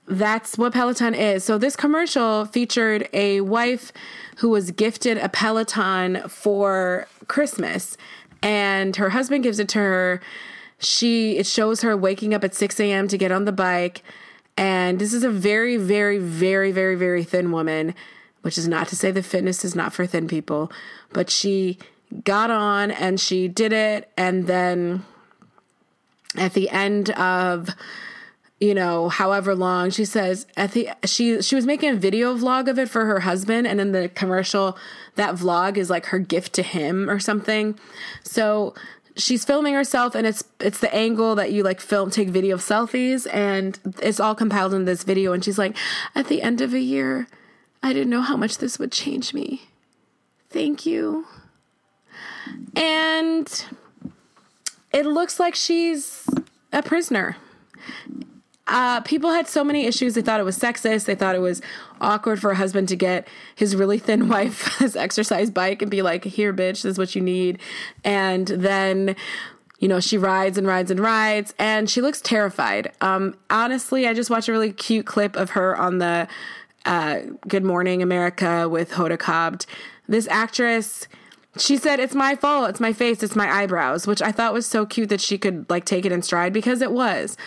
that's 0.08 0.58
what 0.58 0.74
Peloton 0.74 1.14
is. 1.14 1.44
So, 1.44 1.58
this 1.58 1.76
commercial 1.76 2.46
featured 2.46 3.10
a 3.14 3.42
wife 3.42 3.92
who 4.38 4.50
was 4.50 4.72
gifted 4.72 5.18
a 5.18 5.28
Peloton 5.28 6.28
for 6.30 7.08
Christmas, 7.28 7.98
and 8.42 8.96
her 8.96 9.10
husband 9.10 9.44
gives 9.44 9.60
it 9.60 9.68
to 9.70 9.80
her. 9.80 10.22
She 10.80 11.38
it 11.38 11.46
shows 11.46 11.82
her 11.82 11.98
waking 11.98 12.34
up 12.34 12.44
at 12.44 12.56
6 12.56 12.80
a.m. 12.80 13.08
to 13.10 13.18
get 13.18 13.32
on 13.32 13.46
the 13.46 13.52
bike. 13.52 14.04
And 14.58 15.00
this 15.00 15.14
is 15.14 15.24
a 15.24 15.30
very, 15.30 15.78
very, 15.78 16.18
very, 16.18 16.72
very, 16.72 16.96
very 16.96 17.24
thin 17.24 17.52
woman 17.52 17.94
which 18.48 18.58
is 18.58 18.66
not 18.66 18.88
to 18.88 18.96
say 18.96 19.12
that 19.12 19.24
fitness 19.24 19.66
is 19.66 19.76
not 19.76 19.92
for 19.92 20.06
thin 20.06 20.26
people, 20.26 20.72
but 21.12 21.30
she 21.30 21.78
got 22.24 22.50
on 22.50 22.92
and 22.92 23.20
she 23.20 23.50
did 23.50 23.74
it. 23.74 24.10
And 24.16 24.48
then 24.48 25.04
at 26.36 26.54
the 26.54 26.70
end 26.70 27.10
of, 27.10 27.70
you 28.62 28.74
know, 28.74 29.10
however 29.10 29.54
long 29.54 29.90
she 29.90 30.06
says 30.06 30.48
at 30.56 30.72
the 30.72 30.90
she 31.04 31.42
she 31.42 31.56
was 31.56 31.66
making 31.66 31.90
a 31.90 31.96
video 31.96 32.38
vlog 32.38 32.70
of 32.70 32.80
it 32.80 32.90
for 32.90 33.04
her 33.04 33.20
husband 33.20 33.68
and 33.68 33.82
in 33.82 33.92
the 33.92 34.08
commercial 34.08 34.78
that 35.16 35.36
vlog 35.36 35.76
is 35.76 35.90
like 35.90 36.06
her 36.06 36.20
gift 36.20 36.54
to 36.54 36.64
him 36.64 37.10
or 37.10 37.20
something. 37.20 37.78
So 38.24 38.74
she's 39.18 39.44
filming 39.44 39.74
herself 39.74 40.16
and 40.16 40.28
it's 40.28 40.44
it's 40.60 40.80
the 40.80 40.94
angle 40.94 41.36
that 41.36 41.52
you 41.52 41.64
like 41.64 41.82
film 41.82 42.10
take 42.10 42.30
video 42.30 42.56
of 42.56 42.62
selfies 42.62 43.28
and 43.34 43.80
it's 44.02 44.20
all 44.20 44.36
compiled 44.36 44.74
in 44.74 44.86
this 44.86 45.04
video 45.04 45.34
and 45.34 45.44
she's 45.44 45.58
like 45.58 45.76
at 46.16 46.28
the 46.28 46.42
end 46.42 46.62
of 46.62 46.74
a 46.74 46.80
year 46.80 47.28
I 47.84 47.94
didn't 47.94 48.10
know 48.10 48.22
how 48.22 48.38
much 48.38 48.58
this 48.58 48.80
would 48.80 48.92
change 48.92 49.34
me. 49.34 49.70
Thank 50.50 50.86
you. 50.86 51.26
And 52.76 53.66
it 54.94 55.06
looks 55.06 55.40
like 55.40 55.56
she's 55.56 56.26
a 56.74 56.82
prisoner. 56.82 57.38
Uh, 58.68 59.02
people 59.02 59.32
had 59.32 59.48
so 59.48 59.64
many 59.64 59.86
issues. 59.86 60.14
They 60.14 60.22
thought 60.22 60.40
it 60.40 60.44
was 60.44 60.58
sexist. 60.58 61.06
They 61.06 61.16
thought 61.16 61.36
it 61.36 61.42
was 61.42 61.62
awkward 62.02 62.40
for 62.42 62.52
a 62.52 62.56
husband 62.56 62.90
to 62.90 62.96
get 62.96 63.28
his 63.56 63.76
really 63.76 63.98
thin 63.98 64.28
wife 64.30 64.78
his 64.78 64.96
exercise 64.96 65.50
bike 65.50 65.82
and 65.82 65.90
be 65.90 66.02
like, 66.02 66.24
"Here, 66.24 66.54
bitch, 66.54 66.82
this 66.82 66.86
is 66.86 66.98
what 66.98 67.16
you 67.16 67.22
need." 67.22 67.60
And 68.04 68.48
then, 68.48 69.16
you 69.80 69.88
know, 69.88 70.00
she 70.00 70.18
rides 70.18 70.58
and 70.58 70.68
rides 70.68 70.92
and 70.92 71.00
rides, 71.00 71.54
and 71.58 71.90
she 71.90 72.02
looks 72.02 72.22
terrified. 72.22 72.92
Um, 73.02 73.36
honestly, 73.50 74.08
I 74.08 74.14
just 74.14 74.30
watched 74.30 74.50
a 74.50 74.52
really 74.52 74.74
cute 74.74 75.06
clip 75.06 75.36
of 75.36 75.52
her 75.52 75.76
on 75.78 76.00
the 76.00 76.28
uh, 76.86 77.20
Good 77.48 77.64
Morning 77.64 78.02
America 78.02 78.68
with 78.68 78.92
Hoda 78.92 79.18
Kotb. 79.18 79.66
This 80.08 80.28
actress, 80.30 81.08
she 81.58 81.78
said, 81.78 82.00
It's 82.00 82.16
my 82.16 82.36
fault. 82.36 82.70
It's 82.70 82.80
my 82.80 82.94
face. 82.94 83.22
It's 83.22 83.36
my 83.36 83.52
eyebrows, 83.52 84.08
which 84.08 84.22
I 84.22 84.32
thought 84.32 84.54
was 84.54 84.66
so 84.66 84.86
cute 84.86 85.10
that 85.10 85.22
she 85.22 85.38
could 85.38 85.70
like 85.70 85.86
take 85.86 86.06
it 86.06 86.12
in 86.12 86.22
stride 86.22 86.54
because 86.54 86.82
it 86.82 86.92
was. 86.92 87.38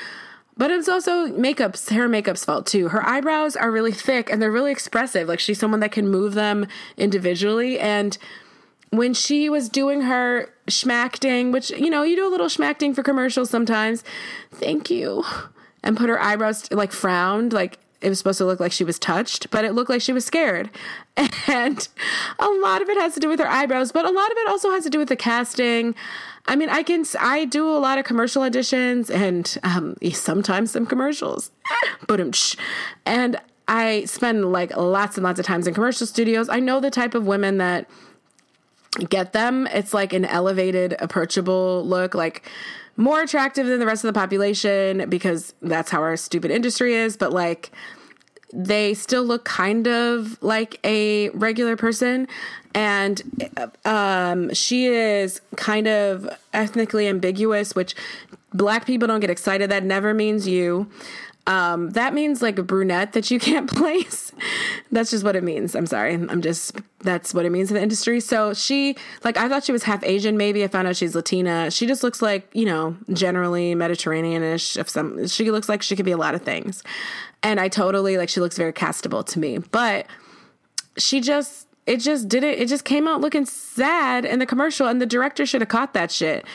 But 0.60 0.70
it's 0.70 0.90
also 0.90 1.28
makeup's 1.28 1.88
her 1.88 2.06
makeup's 2.06 2.44
fault 2.44 2.66
too. 2.66 2.88
Her 2.88 3.02
eyebrows 3.08 3.56
are 3.56 3.70
really 3.70 3.92
thick 3.92 4.30
and 4.30 4.42
they're 4.42 4.52
really 4.52 4.70
expressive. 4.70 5.26
Like 5.26 5.40
she's 5.40 5.58
someone 5.58 5.80
that 5.80 5.90
can 5.90 6.06
move 6.06 6.34
them 6.34 6.66
individually. 6.98 7.80
And 7.80 8.18
when 8.90 9.14
she 9.14 9.48
was 9.48 9.70
doing 9.70 10.02
her 10.02 10.52
schmacting, 10.66 11.50
which 11.50 11.70
you 11.70 11.88
know, 11.88 12.02
you 12.02 12.14
do 12.14 12.28
a 12.28 12.28
little 12.28 12.48
schmacting 12.48 12.94
for 12.94 13.02
commercials 13.02 13.48
sometimes. 13.48 14.04
Thank 14.52 14.90
you. 14.90 15.24
And 15.82 15.96
put 15.96 16.10
her 16.10 16.20
eyebrows 16.20 16.70
like 16.70 16.92
frowned, 16.92 17.54
like 17.54 17.78
it 18.02 18.10
was 18.10 18.18
supposed 18.18 18.36
to 18.36 18.44
look 18.44 18.60
like 18.60 18.72
she 18.72 18.84
was 18.84 18.98
touched, 18.98 19.50
but 19.50 19.64
it 19.64 19.72
looked 19.72 19.88
like 19.88 20.02
she 20.02 20.12
was 20.12 20.26
scared. 20.26 20.68
And 21.48 21.88
a 22.38 22.48
lot 22.48 22.82
of 22.82 22.88
it 22.88 22.98
has 22.98 23.14
to 23.14 23.20
do 23.20 23.28
with 23.28 23.40
her 23.40 23.48
eyebrows, 23.48 23.92
but 23.92 24.04
a 24.04 24.10
lot 24.10 24.30
of 24.30 24.36
it 24.36 24.48
also 24.48 24.70
has 24.70 24.84
to 24.84 24.90
do 24.90 24.98
with 24.98 25.08
the 25.08 25.16
casting. 25.16 25.94
I 26.50 26.56
mean, 26.56 26.68
I 26.68 26.82
can 26.82 27.04
I 27.20 27.44
do 27.44 27.70
a 27.70 27.78
lot 27.78 27.98
of 27.98 28.04
commercial 28.04 28.42
auditions 28.42 29.08
and 29.08 29.56
um, 29.62 29.96
sometimes 30.12 30.72
some 30.72 30.84
commercials, 30.84 31.52
but 32.08 32.18
and 33.06 33.40
I 33.68 34.04
spend 34.06 34.50
like 34.50 34.76
lots 34.76 35.16
and 35.16 35.22
lots 35.22 35.38
of 35.38 35.46
times 35.46 35.68
in 35.68 35.74
commercial 35.74 36.08
studios. 36.08 36.48
I 36.48 36.58
know 36.58 36.80
the 36.80 36.90
type 36.90 37.14
of 37.14 37.24
women 37.24 37.58
that 37.58 37.88
get 39.08 39.32
them. 39.32 39.68
It's 39.68 39.94
like 39.94 40.12
an 40.12 40.24
elevated, 40.24 40.96
approachable 40.98 41.86
look, 41.86 42.16
like 42.16 42.50
more 42.96 43.22
attractive 43.22 43.68
than 43.68 43.78
the 43.78 43.86
rest 43.86 44.02
of 44.04 44.12
the 44.12 44.18
population 44.18 45.08
because 45.08 45.54
that's 45.62 45.92
how 45.92 46.00
our 46.00 46.16
stupid 46.16 46.50
industry 46.50 46.94
is, 46.94 47.16
but 47.16 47.32
like 47.32 47.70
they 48.52 48.94
still 48.94 49.22
look 49.22 49.44
kind 49.44 49.86
of 49.86 50.36
like 50.42 50.80
a 50.82 51.28
regular 51.30 51.76
person 51.76 52.26
and 52.74 53.22
um, 53.84 54.52
she 54.54 54.86
is 54.86 55.40
kind 55.56 55.88
of 55.88 56.28
ethnically 56.52 57.06
ambiguous 57.08 57.74
which 57.74 57.94
black 58.52 58.86
people 58.86 59.08
don't 59.08 59.20
get 59.20 59.30
excited 59.30 59.70
that 59.70 59.84
never 59.84 60.14
means 60.14 60.46
you 60.46 60.90
um, 61.46 61.90
that 61.90 62.14
means 62.14 62.42
like 62.42 62.58
a 62.58 62.62
brunette 62.62 63.12
that 63.14 63.30
you 63.30 63.40
can't 63.40 63.68
place. 63.76 64.32
that's 64.92 65.10
just 65.10 65.24
what 65.24 65.36
it 65.36 65.42
means. 65.42 65.74
I'm 65.74 65.86
sorry. 65.86 66.14
I'm 66.14 66.42
just, 66.42 66.78
that's 67.00 67.34
what 67.34 67.44
it 67.44 67.50
means 67.50 67.70
in 67.70 67.74
the 67.74 67.82
industry. 67.82 68.20
So 68.20 68.54
she, 68.54 68.96
like, 69.24 69.36
I 69.36 69.48
thought 69.48 69.64
she 69.64 69.72
was 69.72 69.82
half 69.82 70.04
Asian, 70.04 70.36
maybe. 70.36 70.62
I 70.62 70.68
found 70.68 70.86
out 70.86 70.96
she's 70.96 71.14
Latina. 71.14 71.70
She 71.70 71.86
just 71.86 72.02
looks 72.02 72.22
like, 72.22 72.48
you 72.52 72.66
know, 72.66 72.96
generally 73.12 73.74
Mediterraneanish. 73.74 74.76
If 74.76 74.88
some, 74.88 75.26
she 75.26 75.50
looks 75.50 75.68
like 75.68 75.82
she 75.82 75.96
could 75.96 76.04
be 76.04 76.12
a 76.12 76.16
lot 76.16 76.34
of 76.34 76.42
things. 76.42 76.84
And 77.42 77.58
I 77.58 77.68
totally, 77.68 78.16
like, 78.16 78.28
she 78.28 78.40
looks 78.40 78.56
very 78.56 78.72
castable 78.72 79.26
to 79.26 79.38
me. 79.38 79.58
But 79.58 80.06
she 80.98 81.20
just, 81.20 81.66
it 81.90 82.00
just 82.00 82.28
didn't, 82.28 82.54
It 82.54 82.68
just 82.68 82.84
came 82.84 83.08
out 83.08 83.20
looking 83.20 83.44
sad 83.46 84.24
in 84.24 84.38
the 84.38 84.46
commercial, 84.46 84.86
and 84.86 85.00
the 85.00 85.06
director 85.06 85.44
should 85.44 85.60
have 85.60 85.68
caught 85.68 85.94
that 85.94 86.10
shit. 86.10 86.46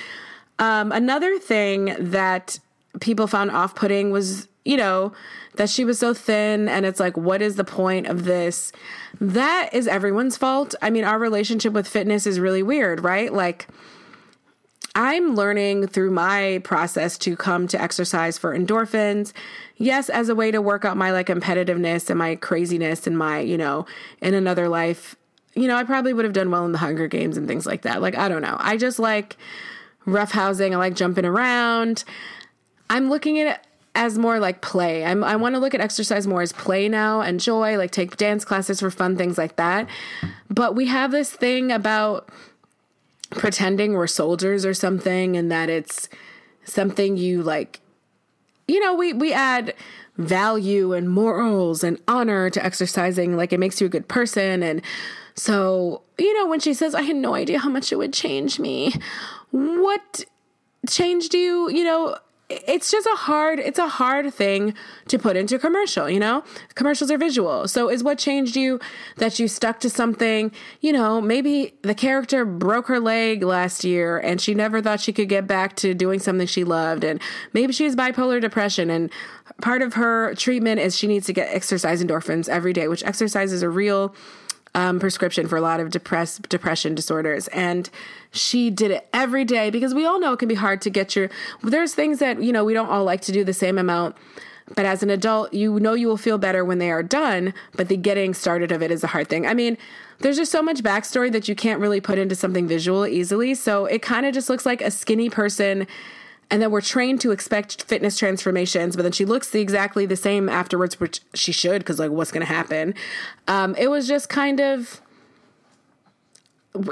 Um, 0.59 0.91
another 0.91 1.37
thing 1.39 1.95
that 1.99 2.59
people 3.01 3.27
found 3.27 3.51
off 3.51 3.75
putting 3.75 4.11
was 4.11 4.47
you 4.65 4.75
know, 4.75 5.13
that 5.55 5.69
she 5.69 5.85
was 5.85 5.99
so 5.99 6.13
thin 6.13 6.67
and 6.67 6.85
it's 6.85 6.99
like, 6.99 7.15
what 7.15 7.41
is 7.41 7.55
the 7.55 7.63
point 7.63 8.07
of 8.07 8.25
this? 8.25 8.71
That 9.21 9.69
is 9.71 9.87
everyone's 9.87 10.35
fault. 10.35 10.75
I 10.81 10.89
mean, 10.89 11.05
our 11.05 11.19
relationship 11.19 11.71
with 11.71 11.87
fitness 11.87 12.27
is 12.27 12.39
really 12.39 12.63
weird, 12.63 13.03
right? 13.03 13.31
Like, 13.31 13.67
I'm 14.95 15.35
learning 15.35 15.87
through 15.87 16.11
my 16.11 16.61
process 16.63 17.17
to 17.19 17.35
come 17.35 17.67
to 17.67 17.81
exercise 17.81 18.37
for 18.37 18.57
endorphins. 18.57 19.33
Yes, 19.77 20.09
as 20.09 20.29
a 20.29 20.35
way 20.35 20.51
to 20.51 20.61
work 20.61 20.83
out 20.83 20.97
my 20.97 21.11
like 21.11 21.27
competitiveness 21.27 22.09
and 22.09 22.17
my 22.17 22.35
craziness 22.35 23.05
and 23.05 23.17
my, 23.17 23.39
you 23.39 23.57
know, 23.57 23.85
in 24.21 24.33
another 24.33 24.67
life. 24.67 25.15
You 25.55 25.67
know, 25.67 25.75
I 25.75 25.83
probably 25.83 26.13
would 26.13 26.25
have 26.25 26.33
done 26.33 26.51
well 26.51 26.65
in 26.65 26.71
the 26.71 26.77
Hunger 26.77 27.07
Games 27.07 27.37
and 27.37 27.47
things 27.47 27.65
like 27.65 27.83
that. 27.83 28.01
Like, 28.01 28.17
I 28.17 28.27
don't 28.27 28.41
know. 28.41 28.57
I 28.59 28.77
just 28.77 28.99
like 28.99 29.37
rough 30.05 30.31
housing. 30.31 30.73
I 30.75 30.77
like 30.77 30.95
jumping 30.95 31.25
around. 31.25 32.03
I'm 32.89 33.09
looking 33.09 33.39
at 33.39 33.47
it 33.47 33.67
as 33.95 34.17
more 34.17 34.39
like 34.39 34.61
play. 34.61 35.05
I'm, 35.05 35.23
I 35.23 35.37
want 35.37 35.55
to 35.55 35.59
look 35.59 35.73
at 35.73 35.79
exercise 35.79 36.27
more 36.27 36.41
as 36.41 36.51
play 36.51 36.89
now 36.89 37.21
and 37.21 37.39
joy, 37.39 37.77
like 37.77 37.91
take 37.91 38.17
dance 38.17 38.43
classes 38.43 38.81
for 38.81 38.91
fun, 38.91 39.15
things 39.15 39.37
like 39.37 39.55
that. 39.55 39.87
But 40.49 40.75
we 40.75 40.87
have 40.87 41.11
this 41.11 41.31
thing 41.31 41.71
about 41.71 42.29
pretending 43.31 43.93
we're 43.93 44.07
soldiers 44.07 44.65
or 44.65 44.73
something 44.73 45.35
and 45.35 45.51
that 45.51 45.69
it's 45.69 46.09
something 46.63 47.17
you 47.17 47.43
like 47.43 47.79
you 48.67 48.79
know 48.79 48.93
we 48.93 49.13
we 49.13 49.33
add 49.33 49.73
value 50.17 50.93
and 50.93 51.09
morals 51.09 51.83
and 51.83 51.99
honor 52.07 52.49
to 52.49 52.63
exercising 52.63 53.35
like 53.35 53.51
it 53.51 53.59
makes 53.59 53.81
you 53.81 53.87
a 53.87 53.89
good 53.89 54.07
person 54.07 54.63
and 54.63 54.81
so 55.35 56.01
you 56.17 56.33
know 56.37 56.47
when 56.47 56.59
she 56.59 56.73
says 56.73 56.95
i 56.95 57.01
had 57.01 57.15
no 57.15 57.35
idea 57.35 57.59
how 57.59 57.69
much 57.69 57.91
it 57.91 57.97
would 57.97 58.13
change 58.13 58.59
me 58.59 58.93
what 59.51 60.25
changed 60.87 61.33
you 61.33 61.69
you 61.69 61.83
know 61.83 62.17
it's 62.47 62.91
just 62.91 63.07
a 63.07 63.15
hard 63.15 63.59
it's 63.59 63.79
a 63.79 63.87
hard 63.87 64.31
thing 64.31 64.75
to 65.07 65.17
put 65.17 65.35
into 65.35 65.57
commercial 65.57 66.09
you 66.09 66.19
know? 66.19 66.43
Commercials 66.75 67.09
are 67.09 67.17
visual. 67.17 67.67
So 67.67 67.89
is 67.89 68.03
what 68.03 68.19
changed 68.19 68.55
you 68.55 68.79
that 69.17 69.39
you 69.39 69.47
stuck 69.47 69.79
to 69.79 69.89
something? 69.89 70.51
You 70.81 70.93
know 70.93 71.21
maybe 71.21 71.73
the 71.81 71.95
character 71.95 72.45
broke 72.45 72.87
her 72.87 72.99
leg 72.99 73.43
last 73.43 73.83
year 73.83 74.19
and 74.19 74.39
she 74.39 74.53
never 74.53 74.81
thought 74.81 75.01
she 75.01 75.13
could 75.13 75.29
get 75.29 75.47
back 75.47 75.75
to 75.77 75.93
doing 75.93 76.19
something 76.19 76.45
she 76.45 76.63
loved 76.63 77.03
and 77.03 77.19
maybe 77.53 77.73
she 77.73 77.85
has 77.85 77.95
bipolar 77.95 78.39
depression 78.39 78.89
and 78.89 79.11
part 79.61 79.81
of 79.81 79.95
her 79.95 80.35
treatment 80.35 80.79
is 80.79 80.95
she 80.95 81.07
needs 81.07 81.25
to 81.25 81.33
get 81.33 81.53
exercise 81.53 82.03
endorphins 82.03 82.47
every 82.47 82.73
day 82.73 82.87
which 82.87 83.03
exercise 83.03 83.51
is 83.51 83.63
a 83.63 83.69
real 83.69 84.13
um, 84.75 84.99
prescription 84.99 85.47
for 85.47 85.57
a 85.57 85.61
lot 85.61 85.79
of 85.79 85.89
depress 85.89 86.37
depression 86.37 86.93
disorders, 86.93 87.47
and 87.47 87.89
she 88.31 88.69
did 88.69 88.91
it 88.91 89.07
every 89.13 89.45
day 89.45 89.71
because 89.71 89.95
we 89.95 90.05
all 90.05 90.19
know 90.19 90.33
it 90.33 90.39
can 90.39 90.49
be 90.49 90.55
hard 90.55 90.81
to 90.81 90.89
get 90.89 91.15
your. 91.15 91.29
There's 91.63 91.95
things 91.95 92.19
that 92.19 92.43
you 92.43 92.51
know 92.51 92.63
we 92.63 92.73
don't 92.73 92.89
all 92.89 93.05
like 93.05 93.21
to 93.21 93.31
do 93.31 93.43
the 93.43 93.53
same 93.53 93.77
amount. 93.77 94.15
But 94.75 94.85
as 94.87 95.03
an 95.03 95.11
adult, 95.11 95.53
you 95.53 95.79
know 95.79 95.93
you 95.93 96.07
will 96.07 96.17
feel 96.17 96.39
better 96.39 96.65
when 96.65 96.79
they 96.79 96.89
are 96.89 97.03
done, 97.03 97.53
but 97.75 97.87
the 97.87 97.95
getting 97.95 98.33
started 98.33 98.71
of 98.71 98.81
it 98.81 98.89
is 98.89 99.03
a 99.03 99.07
hard 99.07 99.29
thing. 99.29 99.45
I 99.45 99.53
mean, 99.53 99.77
there's 100.19 100.37
just 100.37 100.51
so 100.51 100.63
much 100.63 100.81
backstory 100.81 101.31
that 101.33 101.47
you 101.47 101.55
can't 101.55 101.79
really 101.79 102.01
put 102.01 102.17
into 102.17 102.33
something 102.33 102.67
visual 102.67 103.05
easily. 103.05 103.53
So 103.53 103.85
it 103.85 104.01
kind 104.01 104.25
of 104.25 104.33
just 104.33 104.49
looks 104.49 104.65
like 104.65 104.81
a 104.81 104.89
skinny 104.89 105.29
person 105.29 105.85
and 106.51 106.61
then 106.61 106.71
we're 106.71 106.81
trained 106.81 107.21
to 107.21 107.31
expect 107.31 107.83
fitness 107.83 108.17
transformations 108.17 108.95
but 108.95 109.03
then 109.03 109.11
she 109.11 109.25
looks 109.25 109.49
the, 109.49 109.59
exactly 109.59 110.05
the 110.05 110.15
same 110.15 110.47
afterwards 110.49 110.99
which 110.99 111.21
she 111.33 111.51
should 111.51 111.79
because 111.79 111.99
like 111.99 112.11
what's 112.11 112.31
to 112.45 112.53
happen? 112.53 112.93
Um, 113.47 113.75
it 113.75 113.89
was 113.89 114.07
just 114.07 114.29
kind 114.29 114.59
of 114.59 115.01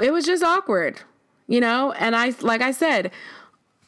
it 0.00 0.12
was 0.12 0.24
just 0.24 0.42
awkward 0.42 1.00
you 1.46 1.60
know? 1.60 1.92
And 1.92 2.16
i 2.16 2.34
like 2.40 2.62
i 2.62 2.70
said 2.70 3.10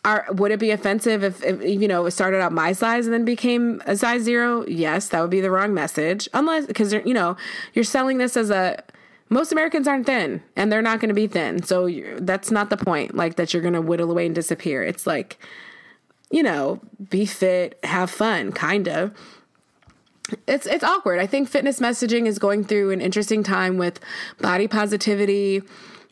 are, 0.06 0.24
would 0.30 0.52
it 0.52 0.60
be 0.60 0.70
offensive 0.70 1.24
if, 1.24 1.42
if 1.42 1.60
you 1.62 1.88
know 1.88 2.06
it 2.06 2.12
started 2.12 2.40
out 2.40 2.52
my 2.52 2.72
size 2.72 3.06
and 3.06 3.12
then 3.12 3.24
became 3.24 3.82
a 3.86 3.96
size 3.96 4.22
zero? 4.22 4.64
Yes 4.68 5.08
that 5.08 5.20
would 5.20 5.30
be 5.30 5.40
the 5.40 5.50
wrong 5.50 5.74
message. 5.74 6.28
Unless 6.32 6.66
because 6.66 6.92
you 6.92 7.12
know 7.12 7.36
you're 7.74 7.84
selling 7.84 8.18
this 8.18 8.36
as 8.36 8.50
a 8.50 8.82
most 9.28 9.52
Americans 9.52 9.88
aren't 9.88 10.06
thin 10.06 10.42
and 10.54 10.70
they're 10.70 10.82
not 10.82 11.00
going 11.00 11.08
to 11.08 11.14
be 11.14 11.26
thin. 11.26 11.62
So 11.62 11.88
that's 12.18 12.50
not 12.50 12.70
the 12.70 12.76
point, 12.76 13.14
like 13.14 13.36
that 13.36 13.52
you're 13.52 13.62
going 13.62 13.74
to 13.74 13.80
whittle 13.80 14.10
away 14.10 14.26
and 14.26 14.34
disappear. 14.34 14.82
It's 14.82 15.06
like, 15.06 15.38
you 16.30 16.42
know, 16.42 16.80
be 17.10 17.26
fit, 17.26 17.78
have 17.84 18.10
fun, 18.10 18.52
kind 18.52 18.88
of. 18.88 19.12
It's 20.48 20.66
it's 20.66 20.82
awkward. 20.82 21.20
I 21.20 21.26
think 21.26 21.48
fitness 21.48 21.78
messaging 21.78 22.26
is 22.26 22.40
going 22.40 22.64
through 22.64 22.90
an 22.90 23.00
interesting 23.00 23.44
time 23.44 23.78
with 23.78 24.00
body 24.40 24.66
positivity, 24.66 25.62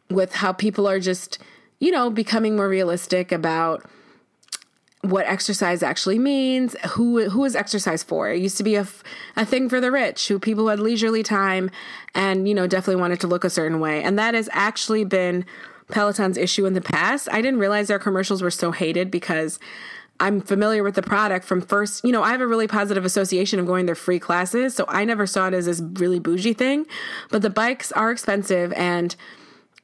with 0.08 0.34
how 0.34 0.52
people 0.52 0.86
are 0.88 1.00
just, 1.00 1.38
you 1.80 1.90
know, 1.90 2.10
becoming 2.10 2.54
more 2.54 2.68
realistic 2.68 3.32
about 3.32 3.84
what 5.04 5.26
exercise 5.26 5.82
actually 5.82 6.18
means, 6.18 6.76
who 6.90 7.28
who 7.30 7.44
is 7.44 7.54
exercise 7.54 8.02
for. 8.02 8.30
It 8.30 8.40
used 8.40 8.56
to 8.58 8.62
be 8.62 8.76
a, 8.76 8.86
a 9.36 9.44
thing 9.44 9.68
for 9.68 9.80
the 9.80 9.90
rich, 9.90 10.28
who 10.28 10.38
people 10.38 10.68
had 10.68 10.80
leisurely 10.80 11.22
time 11.22 11.70
and 12.14 12.48
you 12.48 12.54
know 12.54 12.66
definitely 12.66 13.00
wanted 13.00 13.20
to 13.20 13.26
look 13.26 13.44
a 13.44 13.50
certain 13.50 13.80
way, 13.80 14.02
and 14.02 14.18
that 14.18 14.34
has 14.34 14.48
actually 14.52 15.04
been 15.04 15.44
Peloton's 15.88 16.38
issue 16.38 16.66
in 16.66 16.74
the 16.74 16.80
past. 16.80 17.28
I 17.30 17.42
didn't 17.42 17.60
realize 17.60 17.88
their 17.88 17.98
commercials 17.98 18.42
were 18.42 18.50
so 18.50 18.72
hated 18.72 19.10
because 19.10 19.58
I'm 20.20 20.40
familiar 20.40 20.82
with 20.82 20.94
the 20.94 21.02
product 21.02 21.44
from 21.44 21.60
first, 21.60 22.04
you 22.04 22.12
know, 22.12 22.22
I 22.22 22.30
have 22.30 22.40
a 22.40 22.46
really 22.46 22.68
positive 22.68 23.04
association 23.04 23.58
of 23.58 23.66
going 23.66 23.86
to 23.88 23.94
free 23.94 24.20
classes, 24.20 24.74
so 24.74 24.84
I 24.88 25.04
never 25.04 25.26
saw 25.26 25.48
it 25.48 25.54
as 25.54 25.66
this 25.66 25.80
really 25.80 26.20
bougie 26.20 26.52
thing. 26.52 26.86
But 27.30 27.42
the 27.42 27.50
bikes 27.50 27.90
are 27.92 28.10
expensive 28.10 28.72
and 28.74 29.14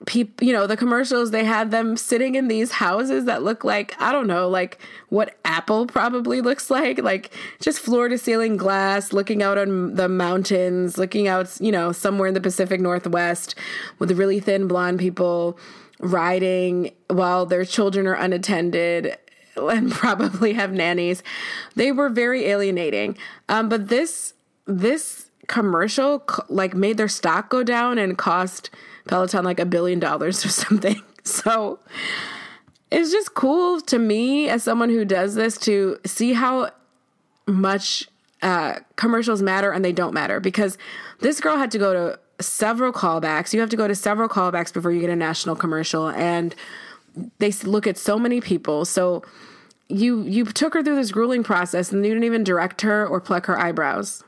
people 0.07 0.47
you 0.47 0.53
know 0.53 0.67
the 0.67 0.79
commercials 0.79 1.31
they 1.31 1.45
had 1.45 1.71
them 1.71 1.95
sitting 1.95 2.35
in 2.35 2.49
these 2.49 2.73
houses 2.73 3.27
that 3.27 3.43
look 3.43 3.65
like 3.65 3.95
i 4.01 4.11
don't 4.11 4.27
know 4.27 4.49
like 4.49 4.79
what 5.11 5.37
apple 5.45 5.87
probably 5.87 6.41
looks 6.41 6.71
like 6.71 7.03
like 7.03 7.31
just 7.61 7.79
floor 7.79 8.09
to 8.09 8.17
ceiling 8.17 8.57
glass 8.57 9.13
looking 9.13 9.43
out 9.43 9.59
on 9.59 9.95
the 9.97 10.09
mountains 10.09 10.97
looking 10.97 11.29
out 11.29 11.55
you 11.61 11.71
know 11.71 11.93
somewhere 11.93 12.29
in 12.29 12.35
the 12.35 12.41
pacific 12.41 12.81
northwest 12.81 13.55
with 13.99 14.11
really 14.13 14.41
thin 14.41 14.67
blonde 14.67 14.99
people 14.99 15.59
riding 16.01 16.91
while 17.09 17.45
their 17.45 17.65
children 17.65 18.07
are 18.07 18.15
unattended 18.15 19.19
and 19.57 19.91
probably 19.91 20.55
have 20.55 20.73
nannies. 20.73 21.23
They 21.75 21.93
were 21.93 22.09
very 22.09 22.47
alienating. 22.47 23.17
Um, 23.49 23.69
but 23.69 23.89
this 23.89 24.35
this 24.67 25.31
commercial 25.47 26.25
like 26.49 26.75
made 26.75 26.97
their 26.97 27.09
stock 27.09 27.49
go 27.49 27.63
down 27.65 27.99
and 27.99 28.17
cost 28.17 28.71
Peloton 29.07 29.45
like 29.45 29.61
a 29.61 29.67
billion 29.67 29.99
dollars 29.99 30.45
or 30.45 30.49
something. 30.49 31.01
So 31.23 31.79
it's 32.91 33.13
just 33.13 33.35
cool 33.35 33.83
to 33.83 33.99
me 33.99 34.49
as 34.49 34.63
someone 34.63 34.89
who 34.89 35.05
does 35.05 35.35
this 35.35 35.59
to 35.59 35.99
see 36.07 36.33
how 36.33 36.71
much 37.47 38.09
uh, 38.41 38.77
commercials 38.97 39.43
matter 39.43 39.71
and 39.71 39.85
they 39.85 39.93
don't 39.93 40.15
matter 40.15 40.41
because 40.41 40.79
this 41.21 41.41
girl 41.41 41.59
had 41.59 41.71
to 41.73 41.79
go 41.79 41.93
to 41.93 42.19
several 42.43 42.93
callbacks. 42.93 43.53
You 43.53 43.61
have 43.61 43.71
to 43.71 43.77
go 43.77 43.87
to 43.87 43.95
several 43.95 44.29
callbacks 44.29 44.73
before 44.73 44.93
you 44.93 45.01
get 45.01 45.11
a 45.11 45.17
national 45.17 45.57
commercial, 45.57 46.09
and 46.09 46.55
they 47.39 47.53
look 47.65 47.87
at 47.87 47.99
so 47.99 48.19
many 48.19 48.41
people. 48.41 48.85
So 48.85 49.23
you 49.89 50.23
you 50.23 50.45
took 50.47 50.75
her 50.75 50.83
through 50.83 50.97
this 50.97 51.13
grueling 51.13 51.43
process, 51.43 51.93
and 51.93 52.05
you 52.05 52.11
didn't 52.11 52.25
even 52.25 52.45
direct 52.45 52.81
her 52.83 53.07
or 53.07 53.21
pluck 53.21 53.47
her 53.47 53.59
eyebrows. 53.59 54.25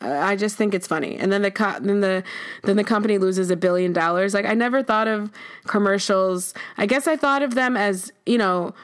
I 0.00 0.34
just 0.34 0.56
think 0.56 0.72
it's 0.72 0.86
funny. 0.86 1.16
And 1.16 1.30
then 1.30 1.42
the 1.42 1.50
co- 1.50 1.78
then 1.80 2.00
the 2.00 2.24
then 2.62 2.76
the 2.76 2.84
company 2.84 3.18
loses 3.18 3.50
a 3.50 3.56
billion 3.56 3.92
dollars. 3.92 4.32
Like 4.32 4.46
I 4.46 4.54
never 4.54 4.82
thought 4.82 5.08
of 5.08 5.30
commercials. 5.66 6.54
I 6.78 6.86
guess 6.86 7.06
I 7.06 7.16
thought 7.16 7.42
of 7.42 7.54
them 7.54 7.76
as, 7.76 8.10
you 8.24 8.38
know, 8.38 8.74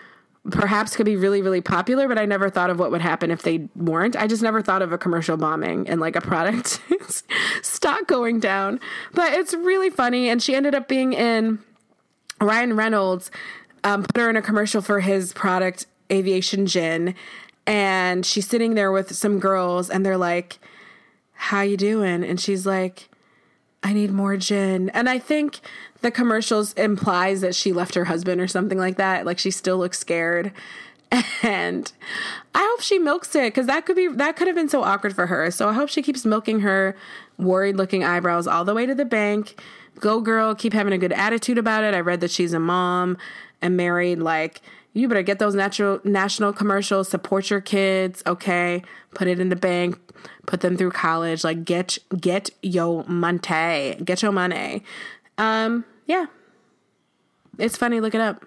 perhaps 0.51 0.95
could 0.95 1.07
be 1.07 1.17
really 1.17 1.41
really 1.41 1.63
popular, 1.63 2.07
but 2.07 2.19
I 2.19 2.27
never 2.27 2.51
thought 2.51 2.69
of 2.69 2.79
what 2.79 2.91
would 2.91 3.01
happen 3.01 3.31
if 3.31 3.43
they 3.43 3.69
weren't. 3.75 4.15
I 4.15 4.27
just 4.27 4.43
never 4.43 4.61
thought 4.61 4.83
of 4.83 4.93
a 4.93 4.99
commercial 4.99 5.39
bombing 5.39 5.89
and 5.89 6.01
like 6.01 6.17
a 6.17 6.21
product 6.21 6.81
stock 7.63 8.07
going 8.07 8.39
down. 8.39 8.79
But 9.15 9.33
it's 9.33 9.55
really 9.55 9.91
funny 9.91 10.29
and 10.29 10.43
she 10.43 10.55
ended 10.55 10.75
up 10.75 10.87
being 10.87 11.15
in 11.15 11.61
Ryan 12.41 12.77
Reynolds 12.77 13.31
um, 13.85 14.03
put 14.03 14.19
her 14.21 14.29
in 14.29 14.37
a 14.37 14.43
commercial 14.43 14.83
for 14.83 15.01
his 15.01 15.33
product 15.33 15.87
Aviation 16.13 16.67
Gin 16.67 17.15
and 17.67 18.25
she's 18.27 18.47
sitting 18.47 18.75
there 18.75 18.93
with 18.93 19.15
some 19.17 19.41
girls 19.41 19.89
and 19.89 20.05
they're 20.05 20.19
like 20.19 20.59
how 21.37 21.61
you 21.63 21.77
doing? 21.77 22.25
And 22.25 22.41
she's 22.41 22.67
like, 22.67 23.09
I 23.83 23.93
need 23.93 24.11
more 24.11 24.37
gin. 24.37 24.89
And 24.91 25.09
I 25.09 25.19
think 25.19 25.61
the 26.01 26.11
commercials 26.11 26.73
implies 26.75 27.41
that 27.43 27.55
she 27.55 27.73
left 27.73 27.95
her 27.95 28.07
husband 28.07 28.41
or 28.41 28.49
something 28.49 28.79
like 28.79 28.97
that. 28.97 29.25
Like 29.25 29.39
she 29.39 29.51
still 29.51 29.79
looks 29.79 29.99
scared. 29.99 30.53
And 31.43 31.93
I 32.55 32.69
hope 32.73 32.81
she 32.81 32.99
milks 32.99 33.35
it 33.37 33.55
because 33.55 33.67
that 33.69 33.87
could 33.87 33.95
be 33.95 34.09
that 34.09 34.35
could 34.35 34.49
have 34.49 34.57
been 34.57 34.69
so 34.69 34.83
awkward 34.83 35.15
for 35.15 35.29
her. 35.29 35.51
So 35.53 35.69
I 35.69 35.73
hope 35.73 35.89
she 35.89 36.03
keeps 36.03 36.25
milking 36.25 36.61
her 36.61 36.97
worried 37.39 37.77
looking 37.77 38.03
eyebrows 38.03 38.49
all 38.49 38.65
the 38.65 38.75
way 38.75 38.87
to 38.87 38.95
the 38.95 39.05
bank. 39.05 39.61
Go 40.01 40.21
girl, 40.21 40.55
keep 40.55 40.73
having 40.73 40.93
a 40.93 40.99
good 40.99 41.13
attitude 41.13 41.59
about 41.59 41.85
it. 41.85 41.95
I 41.95 42.01
read 42.01 42.21
that 42.21 42.33
she's 42.33 42.53
a 42.53 42.59
mom 42.59 43.17
and 43.63 43.77
married. 43.77 44.19
Like 44.19 44.61
you 44.97 45.09
better 45.09 45.23
get 45.23 45.39
those 45.39 45.55
natural 45.55 46.01
national 46.05 46.55
commercials, 46.55 47.09
support 47.09 47.51
your 47.51 47.61
kids, 47.61 48.23
okay? 48.27 48.83
Put 49.15 49.29
it 49.29 49.39
in 49.39 49.51
the 49.51 49.57
bank, 49.57 49.99
put 50.47 50.63
them 50.63 50.77
through 50.79 50.93
college, 50.93 51.45
like 51.45 51.67
get 51.67 51.99
get 52.19 52.49
your 52.63 53.05
money, 53.05 53.95
get 54.03 54.23
your 54.23 54.33
money. 54.33 54.83
Um, 55.37 55.85
yeah. 56.07 56.27
It's 57.59 57.77
funny, 57.77 58.01
look 58.01 58.15
it 58.15 58.23
up. 58.23 58.45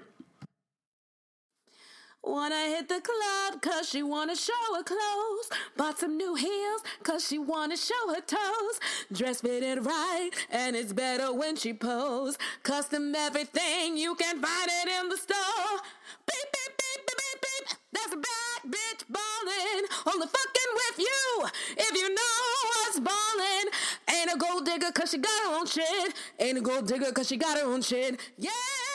Wanna 2.23 2.55
hit 2.55 2.89
the 2.89 3.01
club 3.01 3.61
cause 3.61 3.89
she 3.89 4.03
wanna 4.03 4.35
show 4.35 4.75
her 4.75 4.83
clothes. 4.83 5.49
Bought 5.77 5.99
some 5.99 6.17
new 6.17 6.35
heels 6.35 6.81
cause 7.03 7.25
she 7.25 7.39
wanna 7.39 7.77
show 7.77 8.13
her 8.13 8.21
toes. 8.21 8.79
Dress 9.11 9.41
fitted 9.41 9.85
right 9.85 10.29
and 10.51 10.75
it's 10.75 10.91
better 10.91 11.33
when 11.33 11.55
she 11.55 11.73
pose. 11.73 12.37
Custom 12.63 13.15
everything, 13.15 13.97
you 13.97 14.15
can 14.15 14.41
find 14.41 14.69
it 14.69 15.01
in 15.01 15.09
the 15.09 15.17
store. 15.17 15.79
Beep, 16.27 16.51
beep, 16.51 16.77
beep, 16.77 17.07
beep, 17.07 17.17
beep, 17.17 17.41
beep. 17.41 17.77
That's 17.93 18.13
a 18.13 18.17
bad 18.17 18.59
bitch 18.67 19.03
ballin'. 19.09 19.85
Only 20.05 20.27
fucking 20.27 20.71
with 20.75 20.99
you 20.99 21.47
if 21.77 21.91
you 21.95 22.09
know 22.13 22.43
what's 22.83 22.99
ballin'. 22.99 23.69
Ain't 24.13 24.33
a 24.33 24.37
gold 24.37 24.65
digger 24.65 24.91
cause 24.91 25.11
she 25.11 25.17
got 25.19 25.43
her 25.45 25.57
own 25.57 25.65
shit. 25.67 26.13
Ain't 26.37 26.57
a 26.57 26.61
gold 26.61 26.85
digger 26.85 27.11
cause 27.13 27.29
she 27.29 27.37
got 27.37 27.57
her 27.57 27.65
own 27.65 27.81
shit. 27.81 28.19
Yeah! 28.37 28.88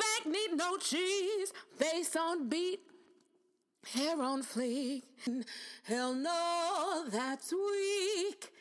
Bank, 0.00 0.26
need 0.26 0.56
no 0.56 0.76
cheese. 0.78 1.52
Face 1.76 2.14
on 2.16 2.48
beat, 2.48 2.80
hair 3.92 4.20
on 4.20 4.42
fleek. 4.42 5.02
Hell 5.84 6.14
no, 6.14 7.04
that's 7.08 7.52
weak. 7.52 8.52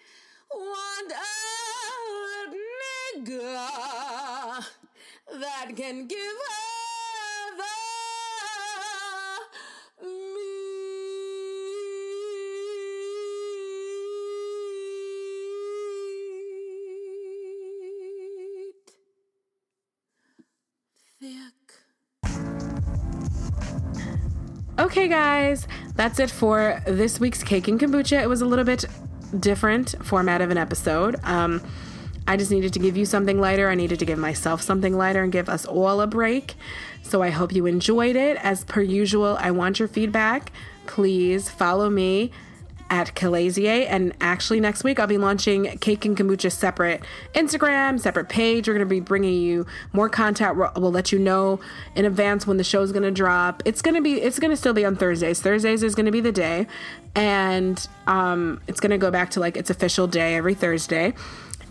Want 0.54 1.12
a 1.12 1.36
nigga 3.20 4.66
that 5.40 5.76
can 5.76 6.08
give 6.08 6.38
her 6.50 6.87
Okay, 24.80 25.08
guys, 25.08 25.68
that's 25.96 26.20
it 26.20 26.30
for 26.30 26.84
this 26.86 27.20
week's 27.20 27.42
Cake 27.42 27.68
and 27.68 27.80
Kombucha. 27.80 28.22
It 28.22 28.30
was 28.30 28.42
a 28.42 28.46
little 28.46 28.64
bit 28.64 28.86
different 29.40 29.96
format 30.06 30.40
of 30.40 30.52
an 30.52 30.58
episode. 30.58 31.16
Um, 31.24 31.64
I 32.28 32.38
just 32.38 32.52
needed 32.52 32.74
to 32.74 32.80
give 32.80 32.96
you 32.96 33.04
something 33.04 33.42
lighter. 33.42 33.72
I 33.72 33.76
needed 33.76 33.98
to 33.98 34.06
give 34.06 34.20
myself 34.20 34.62
something 34.62 34.96
lighter 34.96 35.24
and 35.24 35.32
give 35.32 35.50
us 35.50 35.66
all 35.66 36.00
a 36.00 36.06
break. 36.06 36.54
So 37.02 37.24
I 37.24 37.32
hope 37.32 37.54
you 37.54 37.66
enjoyed 37.66 38.16
it. 38.16 38.38
As 38.44 38.66
per 38.66 38.82
usual, 38.82 39.36
I 39.40 39.50
want 39.50 39.80
your 39.80 39.88
feedback. 39.88 40.52
Please 40.86 41.50
follow 41.50 41.90
me 41.90 42.32
at 42.90 43.14
Calazier. 43.16 43.86
And 43.88 44.14
actually, 44.22 44.60
next 44.60 44.84
week 44.84 45.00
I'll 45.00 45.08
be 45.08 45.18
launching 45.18 45.66
Cake 45.80 46.06
and 46.06 46.18
Kombucha 46.18 46.52
separate 46.52 47.04
Instagram, 47.34 48.00
separate 48.00 48.30
page. 48.30 48.68
We're 48.68 48.74
going 48.74 48.88
to 48.88 48.90
be 48.90 49.00
bringing 49.00 49.42
you 49.42 49.66
more 49.94 50.10
content. 50.10 50.58
We'll, 50.58 50.72
we'll 50.76 50.92
let 50.92 51.12
you 51.12 51.20
know 51.20 51.60
in 51.96 52.06
advance 52.06 52.48
when 52.48 52.58
the 52.58 52.64
show's 52.64 52.92
going 52.92 53.04
to 53.04 53.12
drop. 53.12 53.62
It's 53.66 53.82
going 53.82 53.96
to 53.96 54.02
be, 54.02 54.22
it's 54.22 54.40
going 54.40 54.52
to 54.52 54.58
still 54.58 54.74
be 54.74 54.86
on 54.86 54.96
Thursdays. 54.96 55.42
Thursdays 55.42 55.84
is 55.84 55.96
going 55.96 56.06
to 56.06 56.12
be 56.12 56.22
the 56.22 56.32
day. 56.32 56.68
And 57.16 57.88
um, 58.06 58.62
it's 58.68 58.80
going 58.80 58.92
to 58.92 58.98
go 58.98 59.12
back 59.12 59.32
to 59.32 59.40
like 59.40 59.58
its 59.58 59.70
official 59.70 60.08
day 60.08 60.36
every 60.36 60.54
Thursday 60.54 61.14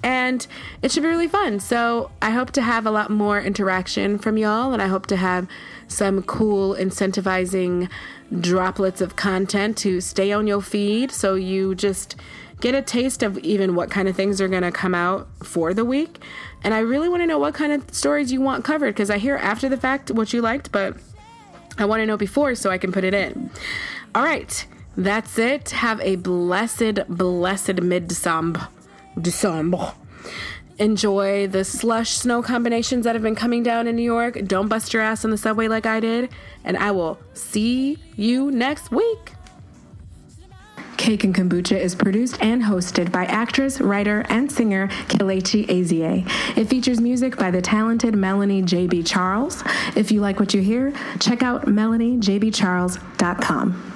and 0.03 0.47
it 0.83 0.93
should 0.93 1.03
be 1.03 1.09
really 1.09 1.27
fun. 1.27 1.59
So 1.59 2.11
I 2.23 2.31
hope 2.31 2.53
to 2.53 2.62
have 2.62 2.87
a 2.87 2.91
lot 2.91 3.11
more 3.11 3.41
interaction 3.41 4.19
from 4.19 4.37
y'all, 4.37 4.73
and 4.73 4.81
I 4.81 4.87
hope 4.87 5.07
to 5.07 5.17
have 5.17 5.49
some 5.89 6.22
cool 6.22 6.74
incentivizing 6.74 7.89
droplets 8.41 9.01
of 9.01 9.16
content 9.16 9.76
to 9.78 10.01
stay 10.01 10.32
on 10.32 10.47
your 10.47 10.61
feed 10.61 11.12
so 11.12 11.34
you 11.34 11.74
just 11.74 12.16
get 12.61 12.74
a 12.74 12.82
taste 12.82 13.22
of 13.22 13.39
even 13.39 13.74
what 13.74 13.91
kind 13.91 14.09
of 14.09 14.16
things 14.16 14.41
are 14.41 14.49
going 14.49 14.62
to 14.62 14.72
come 14.72 14.95
out 14.95 15.28
for 15.43 15.74
the 15.74 15.84
week. 15.84 16.18
And 16.64 16.72
I 16.72 16.78
really 16.78 17.09
want 17.09 17.22
to 17.22 17.26
know 17.26 17.39
what 17.39 17.55
kind 17.55 17.72
of 17.72 17.95
stories 17.95 18.32
you 18.32 18.41
want 18.41 18.64
covered 18.64 18.95
because 18.95 19.11
I 19.11 19.18
hear 19.18 19.37
after 19.37 19.68
the 19.68 19.76
fact 19.76 20.11
what 20.11 20.32
you 20.32 20.41
liked, 20.41 20.72
but 20.72 20.97
I 21.78 21.84
want 21.84 22.01
to 22.01 22.07
know 22.07 22.16
before 22.16 22.55
so 22.55 22.70
I 22.70 22.78
can 22.78 22.93
put 22.93 23.05
it 23.05 23.14
in. 23.14 23.51
All 24.14 24.24
right, 24.24 24.66
that's 24.97 25.39
it. 25.39 25.70
Have 25.70 26.01
a 26.01 26.16
blessed, 26.16 27.07
blessed 27.09 27.82
mid 27.82 28.09
December. 28.09 28.68
December. 29.20 29.93
Enjoy 30.79 31.47
the 31.47 31.64
slush 31.64 32.11
snow 32.11 32.43
combinations 32.43 33.05
that 33.05 33.14
have 33.14 33.22
been 33.22 33.35
coming 33.35 33.62
down 33.62 33.87
in 33.87 33.97
New 33.97 34.03
York. 34.03 34.39
Don't 34.47 34.68
bust 34.68 34.93
your 34.93 35.03
ass 35.03 35.24
on 35.24 35.31
the 35.31 35.39
subway 35.39 35.68
like 35.68 35.87
I 35.87 36.01
did. 36.01 36.29
And 36.64 36.77
I 36.77 36.91
will 36.91 37.18
see 37.33 37.97
you 38.16 38.51
next 38.51 38.91
week. 38.91 39.33
Cake 40.99 41.24
and 41.24 41.35
Kombucha 41.35 41.79
is 41.79 41.95
produced 41.95 42.43
and 42.43 42.62
hosted 42.62 43.11
by 43.12 43.24
actress, 43.27 43.81
writer, 43.81 44.24
and 44.29 44.51
singer 44.51 44.89
Kelechi 45.09 45.66
Azie. 45.66 46.27
It 46.57 46.64
features 46.66 47.01
music 47.01 47.37
by 47.37 47.51
the 47.51 47.62
talented 47.62 48.14
Melanie 48.14 48.62
J.B. 48.62 49.05
Charles. 49.05 49.62
If 49.95 50.11
you 50.11 50.20
like 50.20 50.41
what 50.41 50.53
you 50.53 50.62
hear, 50.62 50.93
check 51.20 51.43
out 51.43 51.66
melaniejbcharles.com. 51.66 53.95